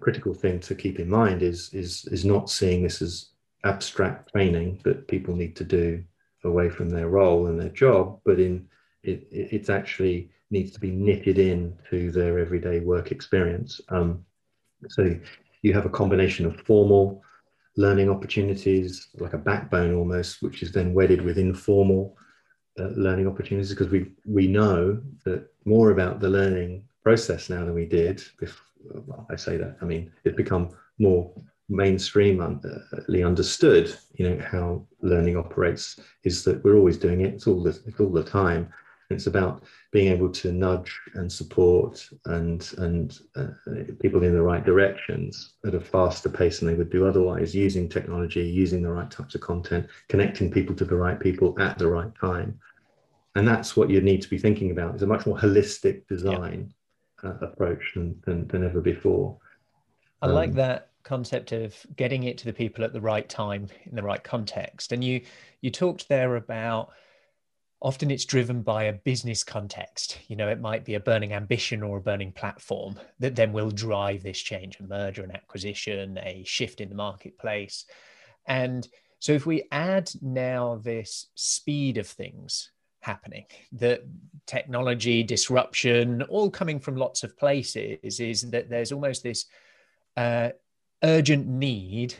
critical 0.00 0.34
thing 0.34 0.60
to 0.60 0.74
keep 0.74 0.98
in 0.98 1.08
mind 1.08 1.42
is 1.42 1.72
is 1.72 2.04
is 2.06 2.24
not 2.24 2.50
seeing 2.50 2.82
this 2.82 3.02
as 3.02 3.30
abstract 3.64 4.30
training 4.32 4.80
that 4.84 5.08
people 5.08 5.34
need 5.34 5.54
to 5.56 5.64
do 5.64 6.02
away 6.44 6.68
from 6.68 6.90
their 6.90 7.08
role 7.08 7.46
and 7.46 7.60
their 7.60 7.68
job, 7.68 8.20
but 8.24 8.40
in 8.40 8.66
it, 9.02 9.26
it 9.30 9.70
actually 9.70 10.30
needs 10.50 10.72
to 10.72 10.80
be 10.80 10.90
knitted 10.90 11.38
in 11.38 11.76
to 11.90 12.10
their 12.10 12.38
everyday 12.38 12.80
work 12.80 13.10
experience. 13.10 13.80
Um, 13.88 14.24
so 14.88 15.16
you 15.62 15.72
have 15.72 15.86
a 15.86 15.90
combination 16.00 16.46
of 16.46 16.60
formal 16.60 17.22
learning 17.76 18.10
opportunities, 18.10 19.08
like 19.18 19.32
a 19.32 19.38
backbone 19.38 19.94
almost, 19.94 20.42
which 20.42 20.62
is 20.62 20.72
then 20.72 20.92
wedded 20.92 21.22
with 21.22 21.38
informal 21.38 22.16
uh, 22.78 22.88
learning 22.96 23.26
opportunities, 23.26 23.70
because 23.70 23.90
we 23.90 24.12
we 24.26 24.46
know 24.46 25.00
that 25.24 25.48
more 25.64 25.90
about 25.90 26.20
the 26.20 26.28
learning 26.28 26.84
process 27.02 27.50
now 27.50 27.64
than 27.64 27.74
we 27.74 27.86
did. 27.86 28.22
If 28.40 28.60
well, 29.06 29.26
I 29.30 29.36
say 29.36 29.56
that, 29.56 29.76
I 29.80 29.84
mean 29.84 30.12
it's 30.24 30.36
become 30.36 30.70
more 30.98 31.32
mainstreamly 31.70 33.26
understood, 33.26 33.96
you 34.14 34.28
know, 34.28 34.44
how 34.44 34.86
learning 35.00 35.36
operates 35.36 35.98
is 36.24 36.44
that 36.44 36.62
we're 36.62 36.76
always 36.76 36.98
doing 36.98 37.22
it. 37.22 37.34
It's 37.34 37.46
all 37.46 37.62
the, 37.62 37.70
it's 37.86 38.00
all 38.00 38.10
the 38.10 38.24
time. 38.24 38.68
And 39.08 39.18
it's 39.18 39.26
about 39.26 39.64
being 39.90 40.12
able 40.12 40.30
to 40.30 40.52
nudge 40.52 40.98
and 41.14 41.30
support 41.30 42.08
and 42.26 42.72
and 42.78 43.18
uh, 43.36 43.48
people 44.00 44.22
in 44.22 44.32
the 44.32 44.42
right 44.42 44.64
directions 44.64 45.54
at 45.66 45.74
a 45.74 45.80
faster 45.80 46.28
pace 46.28 46.60
than 46.60 46.68
they 46.68 46.74
would 46.74 46.90
do 46.90 47.06
otherwise, 47.06 47.54
using 47.54 47.88
technology, 47.88 48.42
using 48.42 48.82
the 48.82 48.90
right 48.90 49.10
types 49.10 49.34
of 49.34 49.40
content, 49.40 49.86
connecting 50.08 50.50
people 50.50 50.74
to 50.76 50.84
the 50.84 50.96
right 50.96 51.20
people 51.20 51.54
at 51.60 51.78
the 51.78 51.86
right 51.86 52.14
time. 52.20 52.58
And 53.34 53.46
that's 53.48 53.76
what 53.76 53.90
you 53.90 54.00
need 54.00 54.22
to 54.22 54.30
be 54.30 54.38
thinking 54.38 54.70
about. 54.70 54.94
It's 54.94 55.02
a 55.02 55.06
much 55.06 55.26
more 55.26 55.38
holistic 55.38 56.06
design. 56.06 56.72
Uh, 57.24 57.34
approach 57.40 57.92
than, 57.94 58.20
than, 58.24 58.46
than 58.48 58.64
ever 58.64 58.80
before. 58.80 59.36
I 60.20 60.26
um, 60.26 60.34
like 60.34 60.54
that 60.54 60.90
concept 61.02 61.52
of 61.52 61.74
getting 61.96 62.24
it 62.24 62.38
to 62.38 62.44
the 62.44 62.52
people 62.52 62.84
at 62.84 62.92
the 62.92 63.00
right 63.00 63.28
time 63.28 63.68
in 63.84 63.94
the 63.94 64.02
right 64.02 64.22
context. 64.22 64.92
And 64.92 65.02
you 65.02 65.22
you 65.60 65.70
talked 65.70 66.08
there 66.08 66.36
about 66.36 66.92
often 67.80 68.12
it's 68.12 68.24
driven 68.24 68.62
by 68.62 68.84
a 68.84 68.92
business 68.92 69.42
context. 69.42 70.18
You 70.28 70.36
know 70.36 70.48
it 70.48 70.60
might 70.60 70.84
be 70.84 70.94
a 70.94 71.00
burning 71.00 71.32
ambition 71.32 71.82
or 71.82 71.98
a 71.98 72.02
burning 72.02 72.32
platform 72.32 72.98
that 73.18 73.34
then 73.34 73.52
will 73.52 73.70
drive 73.70 74.22
this 74.22 74.38
change 74.38 74.78
a 74.78 74.84
merger 74.84 75.22
and 75.22 75.34
acquisition 75.34 76.18
a 76.18 76.44
shift 76.44 76.80
in 76.80 76.88
the 76.88 76.94
marketplace. 76.94 77.84
And 78.46 78.86
so 79.18 79.32
if 79.32 79.46
we 79.46 79.64
add 79.70 80.10
now 80.20 80.80
this 80.82 81.28
speed 81.34 81.98
of 81.98 82.06
things 82.06 82.70
happening 83.02 83.44
the 83.72 84.02
technology 84.46 85.22
disruption 85.22 86.22
all 86.22 86.50
coming 86.50 86.80
from 86.80 86.96
lots 86.96 87.22
of 87.22 87.36
places 87.36 88.20
is 88.20 88.50
that 88.50 88.68
there's 88.68 88.92
almost 88.92 89.22
this 89.22 89.46
uh, 90.16 90.50
urgent 91.02 91.46
need 91.46 92.14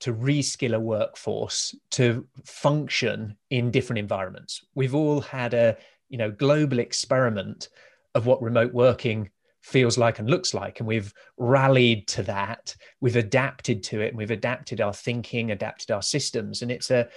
to 0.00 0.12
reskill 0.12 0.74
a 0.74 0.80
workforce 0.80 1.74
to 1.90 2.26
function 2.44 3.36
in 3.50 3.70
different 3.70 3.98
environments. 3.98 4.64
We've 4.74 4.94
all 4.94 5.20
had 5.20 5.54
a 5.54 5.76
you 6.08 6.18
know 6.18 6.30
global 6.30 6.78
experiment 6.78 7.68
of 8.14 8.26
what 8.26 8.42
remote 8.42 8.72
working 8.72 9.30
feels 9.62 9.96
like 9.96 10.18
and 10.18 10.28
looks 10.28 10.52
like 10.52 10.78
and 10.78 10.86
we've 10.86 11.14
rallied 11.38 12.06
to 12.06 12.22
that 12.22 12.76
we've 13.00 13.16
adapted 13.16 13.82
to 13.82 14.02
it 14.02 14.08
and 14.08 14.18
we've 14.18 14.30
adapted 14.30 14.82
our 14.82 14.92
thinking 14.92 15.50
adapted 15.50 15.90
our 15.90 16.02
systems 16.02 16.60
and 16.60 16.70
it's 16.70 16.90
a 16.90 17.08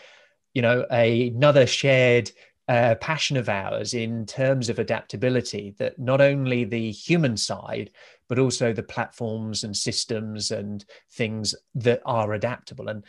you 0.53 0.61
know 0.61 0.85
a, 0.89 1.27
another 1.27 1.67
shared 1.67 2.31
uh, 2.67 2.95
passion 2.95 3.37
of 3.37 3.47
ours 3.47 3.93
in 3.93 4.25
terms 4.25 4.69
of 4.69 4.79
adaptability 4.79 5.73
that 5.77 5.97
not 5.97 6.19
only 6.19 6.65
the 6.65 6.91
human 6.91 7.37
side, 7.37 7.91
but 8.27 8.39
also 8.39 8.73
the 8.73 8.83
platforms 8.83 9.63
and 9.63 9.75
systems 9.75 10.51
and 10.51 10.85
things 11.11 11.55
that 11.75 12.01
are 12.05 12.33
adaptable. 12.33 12.89
And 12.89 13.05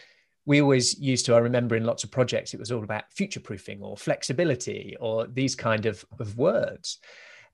we 0.47 0.63
always 0.63 0.99
used 0.99 1.27
to, 1.27 1.35
I 1.35 1.39
remember 1.39 1.77
in 1.77 1.85
lots 1.85 2.05
of 2.05 2.11
projects, 2.11 2.55
it 2.55 2.61
was 2.61 2.71
all 2.71 2.85
about 2.85 3.13
future 3.13 3.41
proofing 3.41 3.83
or 3.83 3.97
flexibility 3.97 4.97
or 5.01 5.27
these 5.27 5.55
kind 5.55 5.87
of, 5.87 6.05
of 6.21 6.39
words. 6.39 7.01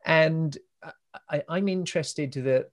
And 0.05 0.57
I, 1.31 1.43
I'm 1.49 1.69
interested 1.69 2.33
to 2.33 2.43
the 2.43 2.67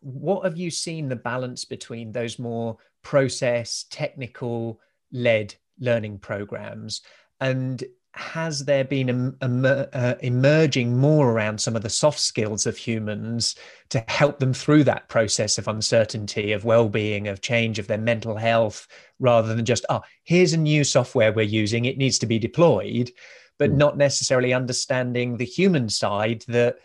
what 0.00 0.44
have 0.44 0.58
you 0.58 0.70
seen 0.70 1.08
the 1.08 1.16
balance 1.16 1.64
between 1.64 2.12
those 2.12 2.38
more 2.38 2.76
process 3.02 3.86
technical 3.90 4.80
led 5.12 5.54
learning 5.78 6.18
programs 6.18 7.00
and 7.40 7.82
has 8.16 8.64
there 8.64 8.84
been 8.84 9.36
uh, 9.42 10.14
emerging 10.20 10.96
more 10.96 11.32
around 11.32 11.60
some 11.60 11.74
of 11.74 11.82
the 11.82 11.90
soft 11.90 12.20
skills 12.20 12.64
of 12.64 12.76
humans 12.76 13.56
to 13.88 14.04
help 14.06 14.38
them 14.38 14.54
through 14.54 14.84
that 14.84 15.08
process 15.08 15.58
of 15.58 15.66
uncertainty, 15.66 16.52
of 16.52 16.64
well-being, 16.64 17.26
of 17.26 17.40
change, 17.40 17.80
of 17.80 17.88
their 17.88 17.98
mental 17.98 18.36
health, 18.36 18.86
rather 19.18 19.52
than 19.54 19.64
just, 19.64 19.84
oh, 19.88 20.00
here's 20.22 20.52
a 20.52 20.58
new 20.58 20.84
software 20.84 21.32
we're 21.32 21.42
using, 21.42 21.84
it 21.84 21.98
needs 21.98 22.18
to 22.18 22.26
be 22.26 22.38
deployed, 22.38 23.10
but 23.58 23.72
mm. 23.72 23.76
not 23.76 23.96
necessarily 23.96 24.54
understanding 24.54 25.36
the 25.36 25.44
human 25.44 25.88
side 25.88 26.44
that, 26.46 26.76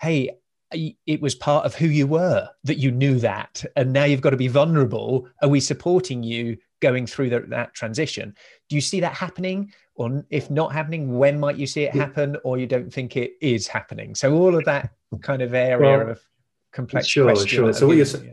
hey, 0.00 0.30
it 0.72 1.20
was 1.20 1.34
part 1.34 1.64
of 1.64 1.74
who 1.74 1.86
you 1.86 2.06
were 2.06 2.48
that 2.64 2.78
you 2.78 2.90
knew 2.90 3.18
that 3.20 3.64
and 3.76 3.92
now 3.92 4.04
you've 4.04 4.20
got 4.20 4.30
to 4.30 4.36
be 4.36 4.48
vulnerable. 4.48 5.28
Are 5.40 5.48
we 5.48 5.60
supporting 5.60 6.24
you 6.24 6.58
going 6.80 7.06
through 7.06 7.30
the, 7.30 7.40
that 7.48 7.72
transition? 7.74 8.34
Do 8.68 8.74
you 8.74 8.82
see 8.82 9.00
that 9.00 9.14
happening 9.14 9.72
or 9.96 10.24
if 10.30 10.50
not 10.50 10.72
happening 10.72 11.18
when 11.18 11.40
might 11.40 11.56
you 11.56 11.66
see 11.66 11.84
it 11.84 11.94
happen 11.94 12.36
or 12.44 12.58
you 12.58 12.66
don't 12.66 12.92
think 12.92 13.16
it 13.16 13.32
is 13.40 13.66
happening? 13.66 14.14
So 14.14 14.34
all 14.34 14.54
of 14.54 14.64
that 14.64 14.90
kind 15.22 15.42
of 15.42 15.54
area 15.54 15.98
well, 15.98 16.10
of 16.10 16.20
complex 16.72 17.06
sure 17.06 17.34
sure. 17.46 17.72
so 17.72 17.86
what 17.86 17.96
you're 17.96 18.06
yeah. 18.06 18.32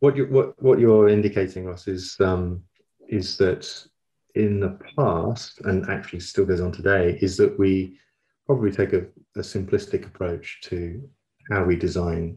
what 0.00 0.16
you 0.16 0.26
what 0.26 0.62
what 0.62 0.78
you're 0.78 1.08
indicating 1.08 1.64
Ross, 1.64 1.88
is 1.88 2.16
um 2.20 2.62
is 3.08 3.36
that 3.38 3.86
in 4.34 4.60
the 4.60 4.78
past 4.96 5.60
and 5.62 5.88
actually 5.88 6.20
still 6.20 6.44
goes 6.44 6.60
on 6.60 6.72
today 6.72 7.18
is 7.20 7.36
that 7.36 7.58
we 7.58 7.98
probably 8.46 8.70
take 8.70 8.92
a, 8.92 9.06
a 9.36 9.40
simplistic 9.40 10.06
approach 10.06 10.60
to 10.62 11.02
how 11.50 11.64
we 11.64 11.76
design 11.76 12.36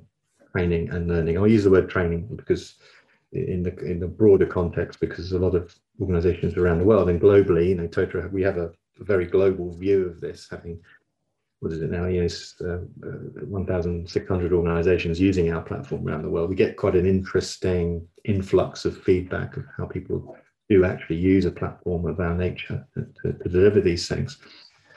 training 0.52 0.90
and 0.92 1.08
learning. 1.08 1.38
I'll 1.38 1.48
use 1.48 1.64
the 1.64 1.70
word 1.70 1.90
training 1.90 2.28
because 2.36 2.76
in 3.32 3.64
the 3.64 3.76
in 3.80 4.00
the 4.00 4.08
broader 4.08 4.46
context 4.46 5.00
because 5.00 5.32
a 5.32 5.40
lot 5.40 5.56
of 5.56 5.76
organizations 6.00 6.56
around 6.56 6.80
the 6.80 6.86
world 6.86 7.10
and 7.10 7.22
globally 7.22 7.70
you 7.70 7.76
know 7.76 7.88
Totara 7.88 8.32
we 8.32 8.42
have 8.44 8.58
a, 8.58 8.72
a 9.00 9.04
very 9.04 9.26
global 9.26 9.74
view 9.74 10.08
of 10.08 10.22
this 10.22 10.48
having 10.50 10.80
what 11.60 11.72
is 11.72 11.82
it 11.82 11.90
now 11.90 12.06
yes 12.06 12.56
uh, 12.62 12.78
uh, 13.06 13.46
1600 13.48 14.54
organizations 14.54 15.20
using 15.20 15.52
our 15.52 15.62
platform 15.62 16.08
around 16.08 16.22
the 16.22 16.30
world. 16.30 16.50
We 16.50 16.56
get 16.56 16.78
quite 16.78 16.96
an 16.96 17.06
interesting 17.06 18.08
influx 18.24 18.86
of 18.86 19.02
feedback 19.02 19.58
of 19.58 19.66
how 19.78 19.86
people 19.86 20.38
do 20.70 20.86
actually 20.86 21.18
use 21.18 21.46
a 21.46 21.52
platform 21.52 22.06
of 22.06 22.20
our 22.20 22.36
nature 22.36 22.86
to, 22.94 23.08
to, 23.24 23.38
to 23.38 23.50
deliver 23.50 23.82
these 23.82 24.08
things. 24.08 24.38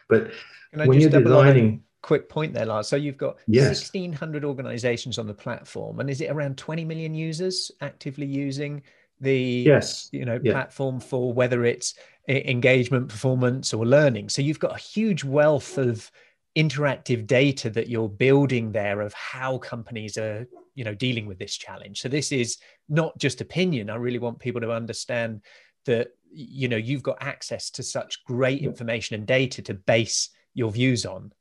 But 0.08 0.30
when 0.72 1.00
you're 1.00 1.10
designing 1.10 1.84
quick 2.08 2.30
point 2.30 2.54
there, 2.54 2.64
Lars. 2.64 2.88
So 2.88 2.96
you've 2.96 3.18
got 3.18 3.36
yes. 3.46 3.66
1,600 3.66 4.42
organizations 4.42 5.18
on 5.18 5.26
the 5.26 5.34
platform, 5.34 6.00
and 6.00 6.08
is 6.08 6.22
it 6.22 6.30
around 6.30 6.56
20 6.56 6.82
million 6.86 7.12
users 7.14 7.70
actively 7.82 8.24
using 8.24 8.82
the 9.20 9.64
yes 9.66 10.08
you 10.12 10.24
know 10.24 10.38
yeah. 10.44 10.52
platform 10.52 11.00
for 11.00 11.32
whether 11.32 11.64
it's 11.64 11.94
engagement 12.28 13.08
performance 13.08 13.74
or 13.74 13.84
learning 13.84 14.28
so 14.28 14.40
you've 14.40 14.60
got 14.60 14.76
a 14.76 14.78
huge 14.78 15.24
wealth 15.24 15.76
of 15.76 16.08
interactive 16.56 17.26
data 17.26 17.68
that 17.68 17.88
you're 17.88 18.08
building 18.08 18.70
there 18.70 19.00
of 19.00 19.12
how 19.14 19.58
companies 19.58 20.16
are 20.16 20.46
you 20.76 20.84
know 20.84 20.94
dealing 20.94 21.26
with 21.26 21.36
this 21.36 21.56
challenge 21.56 22.00
so 22.00 22.08
this 22.08 22.30
is 22.30 22.58
not 22.88 23.18
just 23.18 23.40
opinion 23.40 23.90
i 23.90 23.96
really 23.96 24.20
want 24.20 24.38
people 24.38 24.60
to 24.60 24.70
understand 24.70 25.40
that 25.84 26.10
you 26.30 26.68
know 26.68 26.76
you've 26.76 27.02
got 27.02 27.18
access 27.20 27.70
to 27.70 27.82
such 27.82 28.22
great 28.22 28.62
information 28.62 29.16
and 29.16 29.26
data 29.26 29.60
to 29.62 29.74
base 29.74 30.30
your 30.54 30.70
views 30.70 31.04
on 31.04 31.32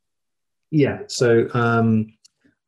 yeah 0.70 1.00
so 1.06 1.48
um 1.54 2.06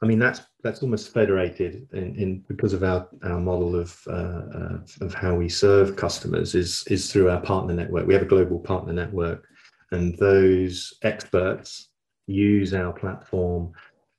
i 0.03 0.07
mean 0.07 0.19
that's 0.19 0.43
that's 0.63 0.83
almost 0.83 1.13
federated 1.15 1.89
in, 1.93 2.15
in 2.17 2.45
because 2.47 2.75
of 2.75 2.83
our, 2.83 3.09
our 3.23 3.41
model 3.41 3.75
of 3.77 3.99
uh, 4.09 4.43
uh, 4.55 4.79
of 5.01 5.15
how 5.15 5.35
we 5.35 5.49
serve 5.49 5.97
customers 5.97 6.55
is 6.55 6.85
is 6.89 7.11
through 7.11 7.31
our 7.31 7.41
partner 7.41 7.73
network 7.75 8.07
we 8.07 8.15
have 8.15 8.23
a 8.23 8.27
global 8.27 8.59
partner 8.59 8.93
network 8.93 9.47
and 9.93 10.17
those 10.19 10.95
experts 11.03 11.89
use 12.27 12.75
our 12.75 12.93
platform 12.93 13.73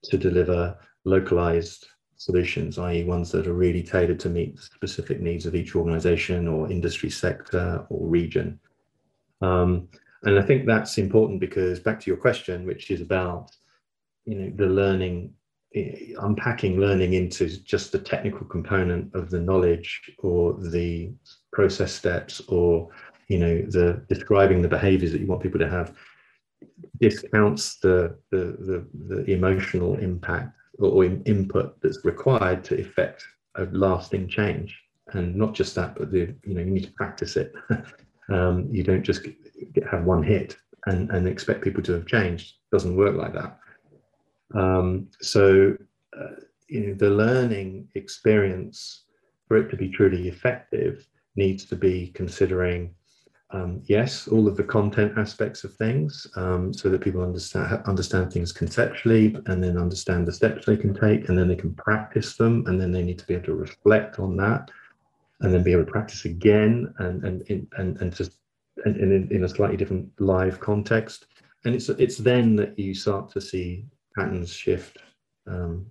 to 0.03 0.17
deliver 0.17 0.77
localized 1.05 1.87
solutions, 2.21 2.77
i.e., 2.77 3.03
ones 3.03 3.31
that 3.31 3.47
are 3.47 3.53
really 3.53 3.81
tailored 3.81 4.19
to 4.19 4.29
meet 4.29 4.55
the 4.55 4.61
specific 4.61 5.21
needs 5.21 5.45
of 5.45 5.55
each 5.55 5.75
organization 5.75 6.47
or 6.47 6.69
industry 6.69 7.09
sector 7.09 7.83
or 7.89 8.07
region. 8.07 8.59
Um, 9.41 9.87
and 10.23 10.37
I 10.37 10.43
think 10.43 10.67
that's 10.67 10.99
important 10.99 11.39
because 11.39 11.79
back 11.79 11.99
to 12.01 12.11
your 12.11 12.17
question, 12.17 12.65
which 12.67 12.91
is 12.91 13.01
about 13.01 13.55
you 14.25 14.35
know 14.35 14.51
the 14.55 14.67
learning, 14.67 15.33
eh, 15.75 16.13
unpacking 16.19 16.79
learning 16.79 17.13
into 17.13 17.47
just 17.63 17.91
the 17.91 17.99
technical 17.99 18.45
component 18.45 19.13
of 19.15 19.29
the 19.29 19.39
knowledge 19.39 20.01
or 20.19 20.53
the 20.53 21.11
process 21.53 21.91
steps 21.91 22.41
or 22.47 22.89
you 23.27 23.39
know 23.39 23.61
the 23.61 24.03
describing 24.09 24.61
the 24.61 24.67
behaviors 24.67 25.11
that 25.11 25.21
you 25.21 25.27
want 25.27 25.41
people 25.41 25.59
to 25.59 25.69
have 25.69 25.95
discounts 26.99 27.79
the 27.79 28.15
the 28.31 28.57
the, 28.59 28.87
the 29.07 29.31
emotional 29.31 29.95
impact 29.97 30.55
or 30.79 31.05
input 31.05 31.79
that's 31.81 32.03
required 32.03 32.63
to 32.63 32.79
effect 32.79 33.23
a 33.55 33.65
lasting 33.71 34.27
change. 34.27 34.79
And 35.13 35.35
not 35.35 35.53
just 35.53 35.75
that 35.75 35.95
but 35.95 36.11
the 36.11 36.33
you 36.43 36.53
know 36.53 36.61
you 36.61 36.71
need 36.71 36.85
to 36.85 36.91
practice 36.91 37.35
it. 37.37 37.53
Um, 38.29 38.69
you 38.71 38.81
don't 38.81 39.03
just 39.03 39.23
get, 39.23 39.85
have 39.91 40.05
one 40.05 40.23
hit 40.23 40.55
and, 40.85 41.09
and 41.09 41.27
expect 41.27 41.63
people 41.63 41.83
to 41.83 41.91
have 41.93 42.05
changed. 42.05 42.53
It 42.53 42.75
doesn't 42.75 42.95
work 42.95 43.17
like 43.17 43.33
that 43.33 43.59
um, 44.53 45.07
so 45.21 45.75
uh, 46.17 46.35
you 46.67 46.87
know 46.87 46.93
the 46.93 47.09
learning 47.09 47.87
experience 47.95 49.03
for 49.47 49.57
it 49.57 49.69
to 49.69 49.77
be 49.77 49.89
truly 49.89 50.27
effective 50.27 51.07
needs 51.35 51.65
to 51.65 51.75
be 51.75 52.07
considering 52.13 52.93
um, 53.53 53.81
yes, 53.85 54.27
all 54.27 54.47
of 54.47 54.55
the 54.55 54.63
content 54.63 55.17
aspects 55.17 55.63
of 55.63 55.73
things, 55.75 56.25
um, 56.35 56.73
so 56.73 56.89
that 56.89 57.01
people 57.01 57.21
understand 57.21 57.83
understand 57.85 58.31
things 58.31 58.51
conceptually, 58.51 59.35
and 59.47 59.61
then 59.61 59.77
understand 59.77 60.25
the 60.25 60.31
steps 60.31 60.65
they 60.65 60.77
can 60.77 60.93
take, 60.93 61.27
and 61.27 61.37
then 61.37 61.47
they 61.47 61.55
can 61.55 61.73
practice 61.73 62.37
them, 62.37 62.63
and 62.67 62.79
then 62.79 62.91
they 62.91 63.03
need 63.03 63.19
to 63.19 63.27
be 63.27 63.33
able 63.33 63.45
to 63.45 63.55
reflect 63.55 64.19
on 64.19 64.37
that, 64.37 64.71
and 65.41 65.53
then 65.53 65.63
be 65.63 65.73
able 65.73 65.85
to 65.85 65.91
practice 65.91 66.25
again, 66.25 66.93
and 66.99 67.23
and 67.25 67.67
and 67.77 68.01
and 68.01 68.15
just 68.15 68.37
and, 68.85 68.95
in, 68.95 69.27
in 69.31 69.43
a 69.43 69.49
slightly 69.49 69.77
different 69.77 70.09
live 70.19 70.59
context, 70.59 71.25
and 71.65 71.75
it's 71.75 71.89
it's 71.89 72.17
then 72.17 72.55
that 72.55 72.79
you 72.79 72.93
start 72.93 73.29
to 73.31 73.41
see 73.41 73.85
patterns 74.17 74.53
shift, 74.53 74.97
um, 75.47 75.85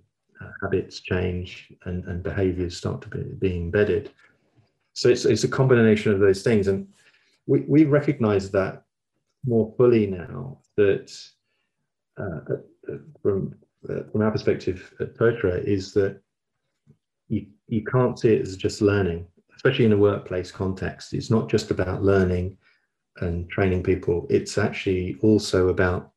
habits 0.61 0.99
change, 0.99 1.71
and 1.85 2.05
and 2.05 2.23
behaviors 2.23 2.77
start 2.77 3.01
to 3.01 3.09
be, 3.09 3.23
be 3.23 3.55
embedded. 3.57 4.11
So 4.93 5.09
it's 5.09 5.25
it's 5.25 5.43
a 5.43 5.47
combination 5.47 6.11
of 6.11 6.19
those 6.19 6.43
things, 6.43 6.67
and 6.67 6.87
we, 7.47 7.61
we 7.67 7.85
recognize 7.85 8.51
that 8.51 8.83
more 9.45 9.73
fully 9.77 10.07
now 10.07 10.59
that 10.77 11.11
uh, 12.17 12.39
from 13.21 13.55
uh, 13.89 14.03
from 14.11 14.21
our 14.21 14.31
perspective 14.31 14.93
at 14.99 15.15
Totara 15.15 15.63
is 15.63 15.93
that 15.93 16.21
you, 17.29 17.47
you 17.67 17.83
can't 17.83 18.19
see 18.19 18.33
it 18.33 18.41
as 18.41 18.57
just 18.57 18.81
learning, 18.81 19.25
especially 19.55 19.85
in 19.85 19.93
a 19.93 19.97
workplace 19.97 20.51
context. 20.51 21.13
It's 21.13 21.31
not 21.31 21.49
just 21.49 21.71
about 21.71 22.03
learning 22.03 22.57
and 23.21 23.49
training 23.49 23.83
people. 23.83 24.27
It's 24.29 24.57
actually 24.57 25.17
also 25.21 25.69
about 25.69 26.10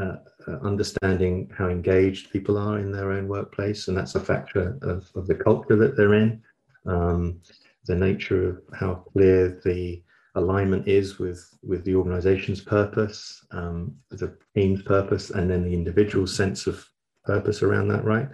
uh, 0.00 0.16
uh, 0.48 0.58
understanding 0.62 1.50
how 1.56 1.68
engaged 1.68 2.32
people 2.32 2.56
are 2.56 2.78
in 2.78 2.90
their 2.90 3.12
own 3.12 3.28
workplace, 3.28 3.88
and 3.88 3.96
that's 3.96 4.14
a 4.14 4.20
factor 4.20 4.78
of, 4.82 5.10
of 5.14 5.26
the 5.26 5.34
culture 5.34 5.76
that 5.76 5.96
they're 5.96 6.14
in, 6.14 6.42
um, 6.86 7.40
the 7.86 7.94
nature 7.94 8.48
of 8.48 8.60
how 8.78 8.94
clear 9.12 9.60
the 9.64 10.02
alignment 10.36 10.86
is 10.86 11.18
with 11.18 11.58
with 11.62 11.84
the 11.84 11.94
organization's 11.94 12.60
purpose 12.60 13.44
um, 13.50 13.92
the 14.10 14.32
team's 14.54 14.80
purpose 14.82 15.30
and 15.30 15.50
then 15.50 15.64
the 15.64 15.74
individual 15.74 16.24
sense 16.24 16.68
of 16.68 16.88
purpose 17.24 17.62
around 17.62 17.88
that 17.88 18.04
right? 18.04 18.28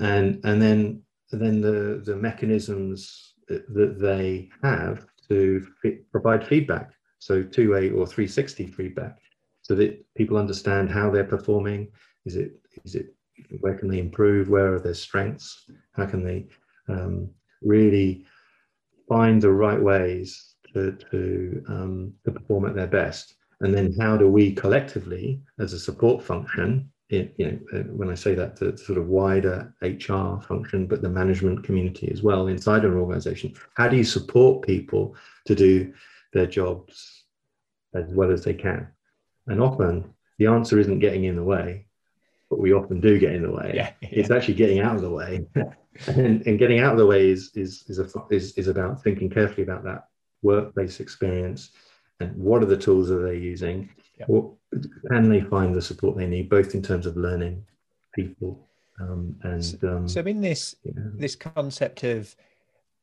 And 0.00 0.40
and 0.44 0.60
then 0.60 1.02
then 1.30 1.60
the 1.60 2.02
the 2.04 2.16
mechanisms 2.16 3.34
that 3.48 3.98
they 4.00 4.48
have 4.62 5.06
to 5.28 5.66
provide 6.10 6.46
feedback. 6.46 6.90
So 7.18 7.42
two-way 7.42 7.90
or 7.90 8.06
360 8.06 8.66
feedback 8.68 9.18
so 9.64 9.74
that 9.74 9.92
people 10.14 10.36
understand 10.36 10.90
how 10.90 11.10
they're 11.10 11.24
performing 11.24 11.88
is 12.24 12.36
it 12.36 12.52
is 12.84 12.94
it 12.94 13.14
where 13.60 13.76
can 13.76 13.88
they 13.88 13.98
improve 13.98 14.48
where 14.48 14.74
are 14.74 14.80
their 14.80 14.94
strengths 14.94 15.68
how 15.92 16.06
can 16.06 16.24
they 16.24 16.46
um, 16.88 17.28
really 17.62 18.24
find 19.08 19.40
the 19.40 19.50
right 19.50 19.80
ways 19.80 20.54
to, 20.72 20.92
to, 21.10 21.64
um, 21.68 22.12
to 22.24 22.32
perform 22.32 22.66
at 22.66 22.74
their 22.74 22.86
best. 22.86 23.34
And 23.60 23.72
then 23.72 23.94
how 23.98 24.16
do 24.16 24.28
we 24.28 24.52
collectively, 24.52 25.40
as 25.58 25.72
a 25.72 25.78
support 25.78 26.22
function, 26.22 26.90
you 27.08 27.30
know, 27.38 27.58
uh, 27.72 27.82
when 27.84 28.10
I 28.10 28.14
say 28.14 28.34
that, 28.34 28.56
the 28.56 28.76
sort 28.76 28.98
of 28.98 29.06
wider 29.06 29.72
HR 29.82 30.40
function, 30.42 30.86
but 30.86 31.00
the 31.00 31.08
management 31.08 31.62
community 31.62 32.10
as 32.10 32.22
well 32.22 32.48
inside 32.48 32.84
an 32.84 32.94
organization, 32.94 33.54
how 33.74 33.88
do 33.88 33.96
you 33.96 34.04
support 34.04 34.66
people 34.66 35.14
to 35.46 35.54
do 35.54 35.92
their 36.32 36.46
jobs 36.46 37.24
as 37.94 38.06
well 38.08 38.32
as 38.32 38.42
they 38.42 38.54
can? 38.54 38.88
And 39.46 39.60
often 39.60 40.12
the 40.38 40.46
answer 40.46 40.78
isn't 40.78 40.98
getting 40.98 41.24
in 41.24 41.36
the 41.36 41.42
way, 41.42 41.86
but 42.50 42.58
we 42.58 42.72
often 42.72 43.00
do 43.00 43.18
get 43.18 43.34
in 43.34 43.42
the 43.42 43.50
way. 43.50 43.72
Yeah, 43.74 43.90
yeah. 44.00 44.08
It's 44.12 44.30
actually 44.30 44.54
getting 44.54 44.80
out 44.80 44.96
of 44.96 45.02
the 45.02 45.10
way. 45.10 45.46
and, 46.06 46.46
and 46.46 46.58
getting 46.58 46.80
out 46.80 46.92
of 46.92 46.98
the 46.98 47.06
way 47.06 47.28
is, 47.28 47.50
is, 47.54 47.84
is, 47.88 47.98
a, 47.98 48.08
is, 48.30 48.52
is 48.54 48.68
about 48.68 49.02
thinking 49.02 49.30
carefully 49.30 49.62
about 49.62 49.84
that 49.84 50.08
workplace 50.42 51.00
experience 51.00 51.70
and 52.20 52.36
what 52.36 52.62
are 52.62 52.66
the 52.66 52.76
tools 52.76 53.08
that 53.08 53.16
they're 53.16 53.34
using 53.34 53.88
yep. 54.18 54.28
what 54.28 54.44
can 55.10 55.28
they 55.28 55.40
find 55.40 55.74
the 55.74 55.82
support 55.82 56.16
they 56.16 56.26
need 56.26 56.48
both 56.48 56.74
in 56.74 56.82
terms 56.82 57.06
of 57.06 57.16
learning 57.16 57.64
people 58.14 58.68
um, 59.00 59.34
and 59.42 59.64
so, 59.64 59.78
um, 59.88 60.08
so 60.08 60.20
in 60.20 60.40
this 60.40 60.76
this 60.84 61.34
concept 61.34 62.04
of 62.04 62.36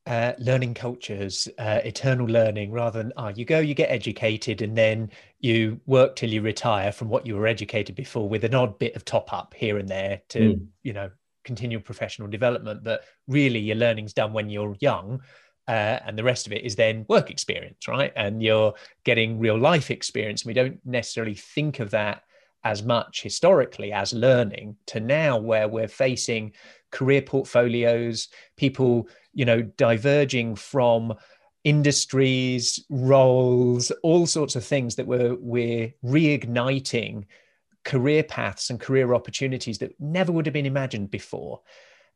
uh, 0.08 0.34
learning 0.40 0.74
cultures, 0.74 1.48
uh, 1.60 1.80
eternal 1.84 2.26
learning, 2.26 2.72
rather 2.72 3.04
than 3.04 3.14
ah, 3.18 3.26
oh, 3.26 3.30
you 3.30 3.46
go, 3.46 3.60
you 3.60 3.74
get 3.74 3.92
educated, 3.92 4.62
and 4.62 4.76
then 4.76 5.12
you 5.40 5.80
work 5.86 6.16
till 6.16 6.30
you 6.30 6.42
retire 6.42 6.92
from 6.92 7.08
what 7.08 7.26
you 7.26 7.36
were 7.36 7.48
educated 7.48 7.96
before, 7.96 8.28
with 8.28 8.44
an 8.44 8.56
odd 8.56 8.80
bit 8.80 8.96
of 8.96 9.06
top 9.06 9.32
up 9.32 9.54
here 9.56 9.78
and 9.78 9.88
there 9.88 10.22
to 10.30 10.40
mm. 10.40 10.68
you 10.84 10.94
know 10.94 11.10
continue 11.44 11.80
professional 11.80 12.28
development. 12.28 12.84
But 12.84 13.04
really, 13.28 13.60
your 13.60 13.76
learning's 13.76 14.14
done 14.14 14.34
when 14.34 14.50
you're 14.50 14.76
young, 14.80 15.22
uh, 15.68 16.00
and 16.06 16.18
the 16.18 16.24
rest 16.24 16.48
of 16.48 16.54
it 16.54 16.64
is 16.64 16.76
then 16.76 17.06
work 17.08 17.30
experience, 17.30 17.88
right? 17.88 18.12
And 18.16 18.42
you're 18.42 18.74
getting 19.04 19.40
real 19.40 19.58
life 19.58 19.92
experience. 19.92 20.46
We 20.46 20.54
don't 20.54 20.80
necessarily 20.84 21.36
think 21.36 21.80
of 21.80 21.92
that 21.92 22.24
as 22.64 22.84
much 22.84 23.22
historically 23.24 23.92
as 23.92 24.14
learning 24.14 24.76
to 24.86 25.00
now 25.00 25.38
where 25.38 25.68
we're 25.68 25.88
facing 25.88 26.54
career 26.92 27.22
portfolios, 27.22 28.28
people, 28.58 29.08
you 29.34 29.46
know, 29.46 29.62
diverging 29.62 30.56
from 30.56 31.14
industries, 31.64 32.84
roles, 32.90 33.92
all 34.04 34.26
sorts 34.26 34.56
of 34.56 34.64
things 34.64 34.96
that 34.96 35.08
we're 35.08 35.36
we're 35.36 35.94
reigniting 36.04 37.26
career 37.84 38.24
paths 38.24 38.70
and 38.70 38.80
career 38.80 39.14
opportunities 39.14 39.80
that 39.80 40.00
never 40.00 40.32
would 40.32 40.46
have 40.46 40.54
been 40.54 40.66
imagined 40.66 41.10
before. 41.10 41.62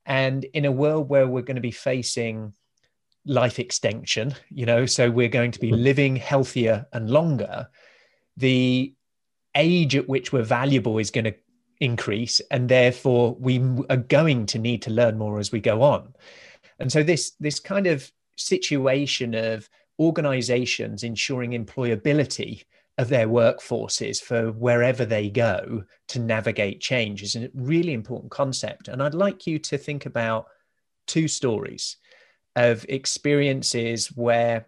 And 0.06 0.44
in 0.54 0.66
a 0.66 0.72
world 0.72 1.10
where 1.10 1.28
we're 1.28 1.42
going 1.42 1.56
to 1.56 1.62
be 1.62 1.72
facing 1.72 2.54
life 3.26 3.58
extension, 3.58 4.36
you 4.50 4.66
know, 4.68 4.86
so 4.86 5.10
we're 5.10 5.28
going 5.28 5.52
to 5.52 5.60
be 5.60 5.72
mm-hmm. 5.72 5.84
living 5.84 6.16
healthier 6.16 6.86
and 6.94 7.10
longer, 7.10 7.68
the 8.38 8.94
age 9.56 9.96
at 9.96 10.08
which 10.08 10.32
we're 10.32 10.44
valuable 10.44 10.98
is 10.98 11.12
going 11.12 11.26
to 11.26 11.36
increase 11.80 12.40
and 12.52 12.70
therefore 12.70 13.36
we 13.40 13.60
are 13.90 13.98
going 13.98 14.46
to 14.46 14.60
need 14.60 14.82
to 14.82 14.92
learn 14.92 15.18
more 15.18 15.40
as 15.40 15.52
we 15.52 15.60
go 15.60 15.82
on. 15.82 16.14
And 16.80 16.92
so 16.92 17.04
this 17.04 17.32
this 17.40 17.60
kind 17.60 17.88
of 17.88 18.12
situation 18.38 19.34
of 19.34 19.70
organizations 20.00 21.04
ensuring 21.04 21.52
employability 21.52 22.64
of 22.98 23.10
their 23.10 23.28
workforces 23.28 24.22
for 24.22 24.52
wherever 24.52 25.06
they 25.06 25.30
go 25.30 25.84
to 26.08 26.20
navigate 26.20 26.80
change 26.82 27.24
is 27.24 27.36
a 27.36 27.50
really 27.54 27.94
important 27.94 28.32
concept. 28.32 28.88
And 28.88 29.02
i'd 29.02 29.14
like 29.14 29.48
you 29.48 29.60
to 29.60 29.78
think 29.78 30.06
about 30.06 30.48
two 31.08 31.28
stories 31.28 31.98
of 32.56 32.86
experiences 32.88 34.08
where 34.08 34.68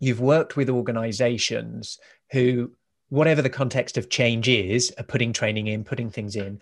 you've 0.00 0.20
worked 0.20 0.56
with 0.56 0.68
organizations 0.68 1.98
who, 2.32 2.72
whatever 3.08 3.42
the 3.42 3.50
context 3.50 3.96
of 3.96 4.10
change 4.10 4.48
is, 4.48 4.92
are 4.98 5.04
putting 5.04 5.32
training 5.32 5.68
in, 5.68 5.84
putting 5.84 6.10
things 6.10 6.36
in. 6.36 6.60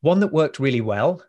One 0.00 0.20
that 0.20 0.32
worked 0.32 0.58
really 0.58 0.80
well, 0.80 1.22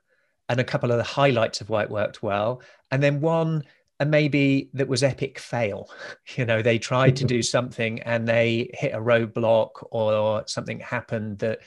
and 0.49 0.60
a 0.60 0.63
couple 0.63 0.91
of 0.91 0.97
the 0.97 1.04
highlights 1.04 1.62
of 1.62 1.69
why 1.69 1.84
it 1.84 1.89
worked 1.89 2.23
well, 2.23 2.62
and 2.91 3.02
then 3.02 3.21
one 3.21 3.63
and 3.99 4.12
maybe 4.12 4.69
that 4.73 4.88
was 4.88 5.04
epic 5.04 5.39
fail 5.39 5.89
you 6.36 6.45
know 6.45 6.62
they 6.62 6.78
tried 6.78 7.15
to 7.15 7.26
do 7.26 7.41
something 7.56 8.02
and 8.02 8.28
they 8.28 8.69
hit 8.73 8.93
a 8.93 8.99
roadblock 8.99 9.69
or 9.91 10.43
something 10.47 10.80
happened 10.80 11.39
that 11.39 11.60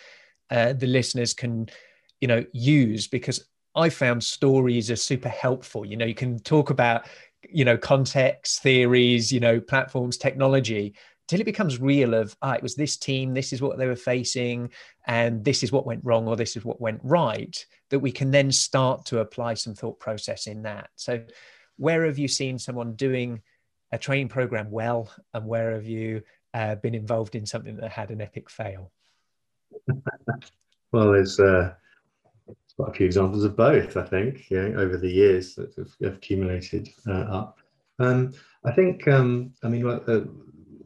uh, 0.50 0.72
the 0.72 0.86
listeners 0.86 1.32
can 1.32 1.68
you 2.20 2.28
know 2.28 2.44
use 2.52 3.06
because 3.06 3.48
i 3.74 3.88
found 3.88 4.22
stories 4.22 4.90
are 4.90 4.96
super 4.96 5.28
helpful 5.28 5.84
you 5.84 5.96
know 5.96 6.04
you 6.04 6.14
can 6.14 6.38
talk 6.40 6.70
about 6.70 7.06
you 7.48 7.64
know 7.64 7.76
context 7.76 8.62
theories 8.62 9.32
you 9.32 9.40
know 9.40 9.60
platforms 9.60 10.16
technology 10.16 10.94
till 11.28 11.40
it 11.40 11.44
becomes 11.44 11.80
real 11.80 12.14
of 12.14 12.36
ah 12.42 12.52
it 12.52 12.62
was 12.62 12.74
this 12.74 12.96
team 12.96 13.34
this 13.34 13.52
is 13.52 13.60
what 13.60 13.78
they 13.78 13.86
were 13.86 13.96
facing 13.96 14.70
and 15.06 15.44
this 15.44 15.62
is 15.62 15.72
what 15.72 15.86
went 15.86 16.04
wrong 16.04 16.26
or 16.28 16.36
this 16.36 16.56
is 16.56 16.64
what 16.64 16.80
went 16.80 17.00
right 17.02 17.66
that 17.90 18.00
we 18.00 18.12
can 18.12 18.30
then 18.30 18.50
start 18.50 19.04
to 19.06 19.20
apply 19.20 19.54
some 19.54 19.74
thought 19.74 20.00
process 20.00 20.46
in 20.46 20.62
that. 20.62 20.88
So 20.96 21.24
where 21.76 22.06
have 22.06 22.18
you 22.18 22.28
seen 22.28 22.58
someone 22.58 22.94
doing 22.94 23.42
a 23.92 23.98
training 23.98 24.28
program 24.28 24.70
well 24.70 25.12
and 25.32 25.46
where 25.46 25.72
have 25.72 25.86
you 25.86 26.22
uh, 26.54 26.74
been 26.76 26.94
involved 26.94 27.34
in 27.34 27.46
something 27.46 27.76
that 27.76 27.92
had 27.92 28.10
an 28.10 28.20
epic 28.20 28.50
fail? 28.50 28.90
Well 30.92 31.12
there's 31.12 31.38
uh, 31.40 31.74
quite 32.76 32.90
a 32.90 32.94
few 32.94 33.06
examples 33.06 33.44
of 33.44 33.56
both 33.56 33.96
i 33.96 34.04
think 34.04 34.46
over 34.52 34.96
the 34.96 35.10
years 35.10 35.56
that 35.56 35.74
have, 35.74 36.14
accumulated 36.14 36.88
uh, 37.06 37.26
up. 37.40 37.58
Um, 37.98 38.32
i 38.64 38.72
think 38.72 39.06
um, 39.08 39.52
i 39.64 39.68
mean 39.68 39.84
uh, 39.86 40.20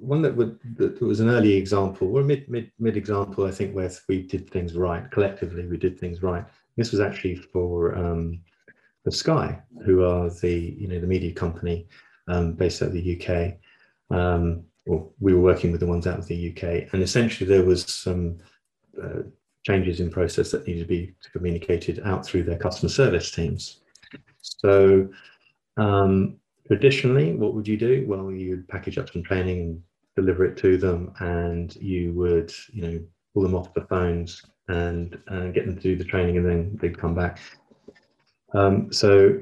one 0.00 0.22
that, 0.22 0.34
would, 0.34 0.58
that 0.76 1.00
was 1.00 1.20
an 1.20 1.28
early 1.28 1.54
example 1.54 2.16
or 2.16 2.22
mid, 2.22 2.48
mid, 2.48 2.70
mid 2.78 2.96
example 2.96 3.46
i 3.46 3.50
think 3.50 3.74
where 3.74 3.90
we 4.08 4.22
did 4.22 4.48
things 4.50 4.74
right 4.74 5.10
collectively 5.10 5.66
we 5.66 5.76
did 5.76 5.98
things 5.98 6.22
right 6.22 6.44
this 6.76 6.90
was 6.90 7.00
actually 7.00 7.36
for 7.36 7.94
um, 7.94 8.40
Sky, 9.08 9.60
who 9.84 10.04
are 10.04 10.30
the 10.30 10.76
you 10.78 10.86
know 10.86 11.00
the 11.00 11.06
media 11.06 11.32
company 11.32 11.88
um, 12.28 12.52
based 12.52 12.82
out 12.82 12.88
of 12.88 12.94
the 12.94 13.20
UK. 13.20 13.54
Um, 14.16 14.64
well, 14.86 15.12
we 15.20 15.34
were 15.34 15.40
working 15.40 15.70
with 15.70 15.80
the 15.80 15.86
ones 15.86 16.06
out 16.06 16.18
of 16.18 16.26
the 16.26 16.50
UK, 16.50 16.92
and 16.92 17.02
essentially 17.02 17.48
there 17.48 17.64
was 17.64 17.84
some 17.84 18.38
uh, 19.02 19.22
changes 19.64 20.00
in 20.00 20.10
process 20.10 20.50
that 20.50 20.66
needed 20.66 20.82
to 20.82 20.86
be 20.86 21.14
communicated 21.32 22.00
out 22.04 22.24
through 22.24 22.44
their 22.44 22.58
customer 22.58 22.90
service 22.90 23.30
teams. 23.30 23.80
So 24.40 25.08
um, 25.76 26.36
traditionally, 26.66 27.34
what 27.34 27.54
would 27.54 27.68
you 27.68 27.76
do? 27.76 28.04
Well, 28.06 28.30
you'd 28.30 28.68
package 28.68 28.98
up 28.98 29.10
some 29.10 29.22
training 29.22 29.60
and 29.60 29.82
deliver 30.16 30.44
it 30.44 30.56
to 30.58 30.76
them, 30.76 31.12
and 31.20 31.74
you 31.76 32.12
would 32.14 32.52
you 32.72 32.82
know 32.82 33.00
pull 33.34 33.42
them 33.42 33.54
off 33.54 33.74
the 33.74 33.82
phones 33.82 34.42
and 34.68 35.18
uh, 35.28 35.46
get 35.48 35.66
them 35.66 35.76
to 35.76 35.82
do 35.82 35.96
the 35.96 36.04
training, 36.04 36.36
and 36.36 36.46
then 36.46 36.78
they'd 36.80 36.98
come 36.98 37.14
back. 37.14 37.40
Um, 38.54 38.92
so 38.92 39.40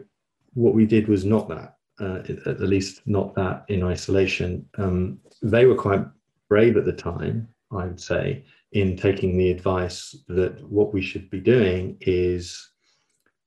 what 0.54 0.74
we 0.74 0.86
did 0.86 1.08
was 1.08 1.24
not 1.24 1.48
that, 1.48 1.76
uh, 2.00 2.20
at 2.50 2.60
least 2.60 3.02
not 3.06 3.34
that 3.34 3.64
in 3.68 3.82
isolation. 3.82 4.66
Um, 4.76 5.18
they 5.42 5.66
were 5.66 5.74
quite 5.74 6.04
brave 6.48 6.76
at 6.76 6.84
the 6.84 6.92
time, 6.92 7.48
I 7.70 7.86
would 7.86 8.00
say, 8.00 8.44
in 8.72 8.96
taking 8.96 9.36
the 9.36 9.50
advice 9.50 10.16
that 10.28 10.62
what 10.68 10.92
we 10.92 11.02
should 11.02 11.30
be 11.30 11.40
doing 11.40 11.96
is 12.00 12.70